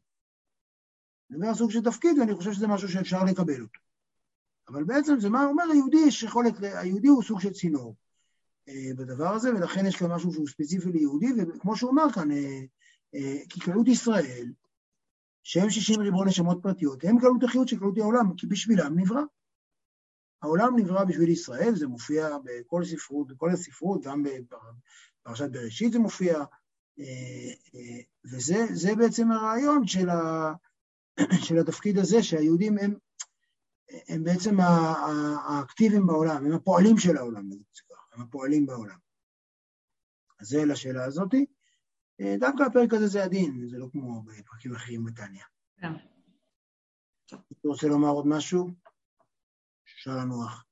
מדבר 1.31 1.47
על 1.47 1.55
סוג 1.55 1.71
של 1.71 1.83
תפקיד, 1.83 2.19
ואני 2.19 2.35
חושב 2.35 2.53
שזה 2.53 2.67
משהו 2.67 2.89
שאפשר 2.89 3.25
לקבל 3.25 3.63
אותו. 3.63 3.81
אבל 4.69 4.85
בעצם 4.85 5.21
זה 5.21 5.31
מה 5.31 5.45
אומר 5.45 5.65
היהודי, 5.73 5.99
יש 6.07 6.23
יכולת, 6.23 6.55
היהודי 6.63 7.09
הוא 7.09 7.23
סוג 7.23 7.41
של 7.41 7.53
צינור 7.53 7.97
אה, 8.69 8.95
בדבר 8.97 9.29
הזה, 9.29 9.51
ולכן 9.51 9.87
יש 9.87 9.97
כאן 9.97 10.13
משהו 10.13 10.33
שהוא 10.33 10.49
ספציפי 10.49 10.93
ליהודי, 10.93 11.27
וכמו 11.39 11.77
שהוא 11.77 11.91
אמר 11.91 12.13
כאן, 12.15 12.31
אה, 12.31 12.61
אה, 13.15 13.37
כי 13.49 13.61
כללות 13.61 13.89
ישראל, 13.89 14.53
שהם 15.43 15.71
שישים 15.71 16.01
ריבון 16.01 16.29
נשמות 16.29 16.59
פרטיות, 16.63 17.05
הם 17.05 17.21
כללות 17.21 17.43
החיות 17.43 17.69
של 17.69 17.79
כללות 17.79 17.99
העולם, 17.99 18.37
כי 18.37 18.47
בשבילם 18.47 18.99
נברא. 18.99 19.23
העולם 20.43 20.79
נברא 20.79 21.05
בשביל 21.05 21.29
ישראל, 21.29 21.75
זה 21.75 21.87
מופיע 21.87 22.29
בכל 22.45 22.85
ספרות, 22.85 23.29
בכל 23.29 23.51
הספרות, 23.51 24.05
גם 24.05 24.23
בפרשת 24.23 25.51
בראשית 25.51 25.93
זה 25.93 25.99
מופיע, 25.99 26.45
וזה 28.25 28.95
בעצם 28.99 29.33
הרעיון 29.33 29.87
של, 29.87 30.09
ה, 30.09 30.53
של 31.47 31.59
התפקיד 31.59 31.99
הזה, 31.99 32.23
שהיהודים 32.23 32.79
הם 32.79 32.95
הם 34.09 34.25
בעצם 34.25 34.61
האקטיביים 34.61 36.07
בעולם, 36.07 36.47
הם 36.47 36.53
הפועלים 36.53 36.99
של 36.99 37.17
העולם, 37.17 37.51
הם 38.13 38.23
הפועלים 38.23 38.67
בעולם. 38.67 38.99
אז 40.41 40.47
זה 40.47 40.65
לשאלה 40.65 41.05
הזאתי. 41.05 41.47
אה, 42.21 42.35
דווקא 42.41 42.63
הפרק 42.63 42.95
הזה 42.95 43.07
זה 43.07 43.25
הדין, 43.25 43.69
זה 43.69 43.79
לא 43.79 43.87
כמו 43.93 44.23
בפרקים 44.23 44.75
אחרים 44.75 45.05
בתניא. 45.05 45.45
כן. 45.77 45.93
אתה 47.27 47.37
רוצה 47.65 47.87
לומר 47.87 48.09
עוד 48.09 48.27
משהו? 48.27 48.71
אפשר 50.01 50.17
לנוח. 50.17 50.65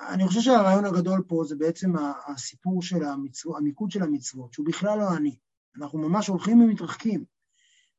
אני 0.00 0.26
חושב 0.26 0.40
שהרעיון 0.40 0.84
הגדול 0.84 1.22
פה 1.28 1.44
זה 1.44 1.56
בעצם 1.56 1.92
הסיפור 2.26 2.82
של 2.82 3.04
המצוות, 3.04 3.56
המיקוד 3.58 3.90
של 3.90 4.02
המצוות, 4.02 4.52
שהוא 4.52 4.66
בכלל 4.66 4.98
לא 4.98 5.16
אני. 5.16 5.36
אנחנו 5.76 5.98
ממש 5.98 6.28
הולכים 6.28 6.60
ומתרחקים 6.60 7.24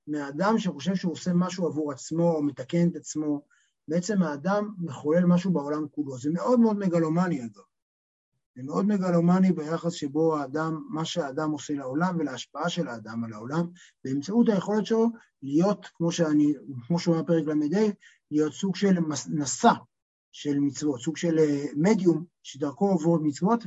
מהאדם 0.07 0.59
שחושב 0.59 0.95
שהוא 0.95 1.11
עושה 1.11 1.33
משהו 1.33 1.67
עבור 1.67 1.91
עצמו, 1.91 2.31
או 2.31 2.43
מתקן 2.43 2.87
את 2.87 2.95
עצמו, 2.95 3.41
בעצם 3.87 4.23
האדם 4.23 4.73
מחולל 4.77 5.25
משהו 5.25 5.51
בעולם 5.51 5.87
כולו. 5.87 6.17
זה 6.17 6.29
מאוד 6.31 6.59
מאוד 6.59 6.77
מגלומני 6.77 7.45
אגב. 7.45 7.63
זה 8.55 8.63
מאוד 8.63 8.85
מגלומני 8.85 9.51
ביחס 9.51 9.93
שבו 9.93 10.37
האדם, 10.37 10.87
מה 10.89 11.05
שהאדם 11.05 11.51
עושה 11.51 11.73
לעולם 11.73 12.15
ולהשפעה 12.19 12.69
של 12.69 12.87
האדם 12.87 13.23
על 13.23 13.33
העולם, 13.33 13.67
באמצעות 14.03 14.49
היכולת 14.49 14.85
שלו 14.85 15.09
להיות, 15.43 15.85
כמו 15.93 16.11
שאני, 16.11 16.53
כמו 16.87 16.99
שאומר 16.99 17.23
פרק 17.23 17.47
ל"ה, 17.47 17.87
להיות 18.31 18.53
סוג 18.53 18.75
של 18.75 18.97
נשא 19.29 19.71
של 20.39 20.59
מצוות, 20.59 21.01
סוג 21.01 21.17
של 21.17 21.39
אה, 21.39 21.65
מדיום 21.75 22.25
שדרכו 22.43 22.89
עוברות 22.89 23.21
מצוות, 23.23 23.63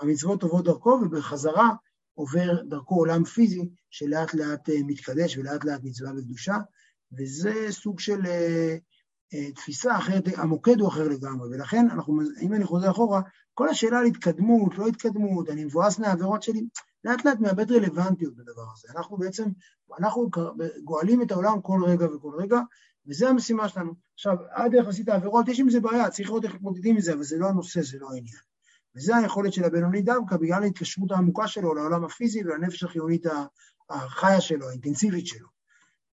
והמצוות 0.00 0.42
עוברות 0.42 0.64
דרכו, 0.64 0.90
ובחזרה 0.90 1.70
עובר 2.14 2.62
דרכו 2.62 2.94
עולם 2.94 3.24
פיזי 3.24 3.68
שלאט 3.90 4.34
לאט 4.34 4.68
אה, 4.70 4.74
מתקדש 4.86 5.38
ולאט 5.38 5.64
לאט 5.64 5.80
מצווה 5.82 6.12
וקדושה, 6.16 6.56
וזה 7.18 7.66
סוג 7.70 8.00
של 8.00 8.26
אה, 8.26 8.76
תפיסה 9.54 9.98
אחרת, 9.98 10.24
המוקד 10.36 10.80
הוא 10.80 10.88
אחר 10.88 11.08
לגמרי, 11.08 11.48
ולכן 11.48 11.86
אנחנו, 11.90 12.20
אם 12.40 12.54
אני 12.54 12.64
חוזר 12.64 12.90
אחורה, 12.90 13.20
כל 13.54 13.68
השאלה 13.68 13.98
על 13.98 14.06
התקדמות, 14.06 14.78
לא 14.78 14.86
התקדמות, 14.86 15.48
אני 15.50 15.64
מבואס 15.64 15.98
מהעבירות 15.98 16.42
שלי, 16.42 16.66
לאט 17.04 17.24
לאט 17.24 17.40
מאבד 17.40 17.72
רלוונטיות 17.72 18.36
בדבר 18.36 18.66
הזה. 18.72 18.88
אנחנו 18.96 19.16
בעצם, 19.16 19.44
אנחנו 19.98 20.30
גואלים 20.84 21.22
את 21.22 21.32
העולם 21.32 21.60
כל 21.62 21.80
רגע 21.86 22.06
וכל 22.06 22.32
רגע, 22.38 22.60
וזו 23.06 23.28
המשימה 23.28 23.68
שלנו. 23.68 24.03
עכשיו, 24.14 24.36
עד 24.50 24.74
איך 24.74 24.88
עשית 24.88 25.08
עבירות, 25.08 25.48
יש 25.48 25.60
עם 25.60 25.70
זה 25.70 25.80
בעיה, 25.80 26.10
צריך 26.10 26.28
לראות 26.28 26.44
איך 26.44 26.54
מתמודדים 26.54 26.94
עם 26.94 27.00
זה, 27.00 27.12
אבל 27.12 27.22
זה 27.22 27.38
לא 27.38 27.48
הנושא, 27.48 27.82
זה 27.82 27.98
לא 28.00 28.08
העניין. 28.10 28.38
וזה 28.96 29.16
היכולת 29.16 29.52
של 29.52 29.64
הבינוני 29.64 30.02
דווקא, 30.02 30.36
בגלל 30.36 30.62
ההתקשרות 30.62 31.10
העמוקה 31.10 31.48
שלו 31.48 31.74
לעולם 31.74 32.04
הפיזי 32.04 32.44
ולנפש 32.44 32.82
החיונית 32.82 33.26
החיה 33.90 34.40
שלו, 34.40 34.68
האינטנסיבית 34.68 35.26
שלו. 35.26 35.48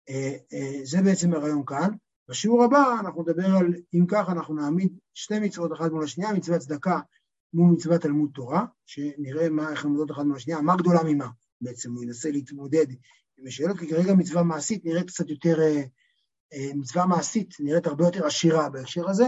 אה, 0.10 0.36
אה, 0.54 0.80
זה 0.84 1.02
בעצם 1.02 1.34
הרעיון 1.34 1.64
כאן. 1.66 1.90
בשיעור 2.30 2.64
הבא 2.64 2.96
אנחנו 3.00 3.22
נדבר 3.22 3.46
על, 3.46 3.74
אם 3.94 4.06
כך 4.08 4.30
אנחנו 4.30 4.56
נעמיד 4.56 4.98
שתי 5.14 5.40
מצוות 5.40 5.74
אחת 5.74 5.92
מול 5.92 6.04
השנייה, 6.04 6.34
מצוות 6.34 6.62
צדקה 6.62 7.00
מול 7.54 7.72
מצוות 7.72 8.02
תלמוד 8.02 8.30
תורה, 8.34 8.66
שנראה 8.86 9.50
מה, 9.50 9.72
איך 9.72 9.86
הן 9.86 9.96
אחת 10.12 10.24
מול 10.24 10.36
השנייה, 10.36 10.62
מה 10.62 10.76
גדולה 10.76 11.00
ממה 11.06 11.28
בעצם, 11.62 11.94
הוא 11.94 12.04
ינסה 12.04 12.32
להתמודד 12.32 12.86
עם 13.38 13.48
השאלות, 13.48 13.78
כי 13.78 13.90
כרגע 13.90 14.14
מצווה 14.14 14.44
מעשית 14.44 14.86
נראית 14.86 15.08
קצת 15.08 15.30
יותר, 15.30 15.62
אה, 15.62 15.84
מצווה 16.76 17.06
מעשית 17.06 17.56
נראית 17.60 17.88
הרבה 17.88 18.06
יותר 18.06 18.26
עשירה 18.26 18.70
בהקשר 18.70 19.10
הזה, 19.10 19.26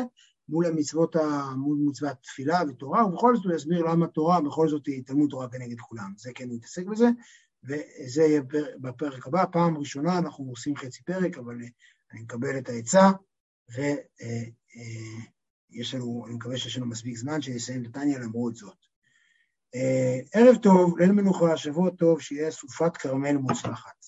מול 0.50 0.66
המצוות, 0.66 1.16
מול 1.58 1.78
מצוות 1.90 2.18
תפילה 2.24 2.60
ותורה, 2.70 3.06
ובכל 3.06 3.36
זאת 3.36 3.46
הוא 3.46 3.54
יסביר 3.54 3.82
למה 3.82 4.08
תורה 4.08 4.42
בכל 4.42 4.70
זאת 4.70 4.88
היא 4.88 5.04
תלמוד 5.06 5.30
תורה 5.30 5.50
כנגד 5.50 5.80
כולם, 5.80 6.14
זה 6.18 6.32
כן 6.36 6.52
יתעסק 6.52 6.86
בזה, 6.86 7.08
וזה 7.64 8.24
יהיה 8.24 8.42
בפרק 8.82 9.28
הבא, 9.28 9.46
פעם 9.52 9.78
ראשונה 9.78 10.18
אנחנו 10.18 10.46
עושים 10.50 10.76
חצי 10.76 11.04
פרק, 11.04 11.38
אבל 11.38 11.56
אני 12.12 12.22
מקבל 12.22 12.58
את 12.58 12.70
העצה, 12.70 13.10
ויש 13.70 13.94
לנו, 15.94 16.26
אני 16.28 16.36
מקווה 16.36 16.58
שיש 16.58 16.78
לנו 16.78 16.86
מספיק 16.86 17.18
זמן 17.18 17.42
שנסיים 17.42 17.86
את 17.86 17.98
למרות 18.22 18.56
זאת. 18.56 18.78
ערב 20.34 20.56
טוב, 20.56 21.00
ליל 21.00 21.12
מנוחה, 21.12 21.58
שבוע 21.58 21.90
טוב, 21.90 22.22
שיהיה 22.22 22.52
סופת 22.52 22.98
כרמל 22.98 23.38
מוצלחת. 23.38 24.06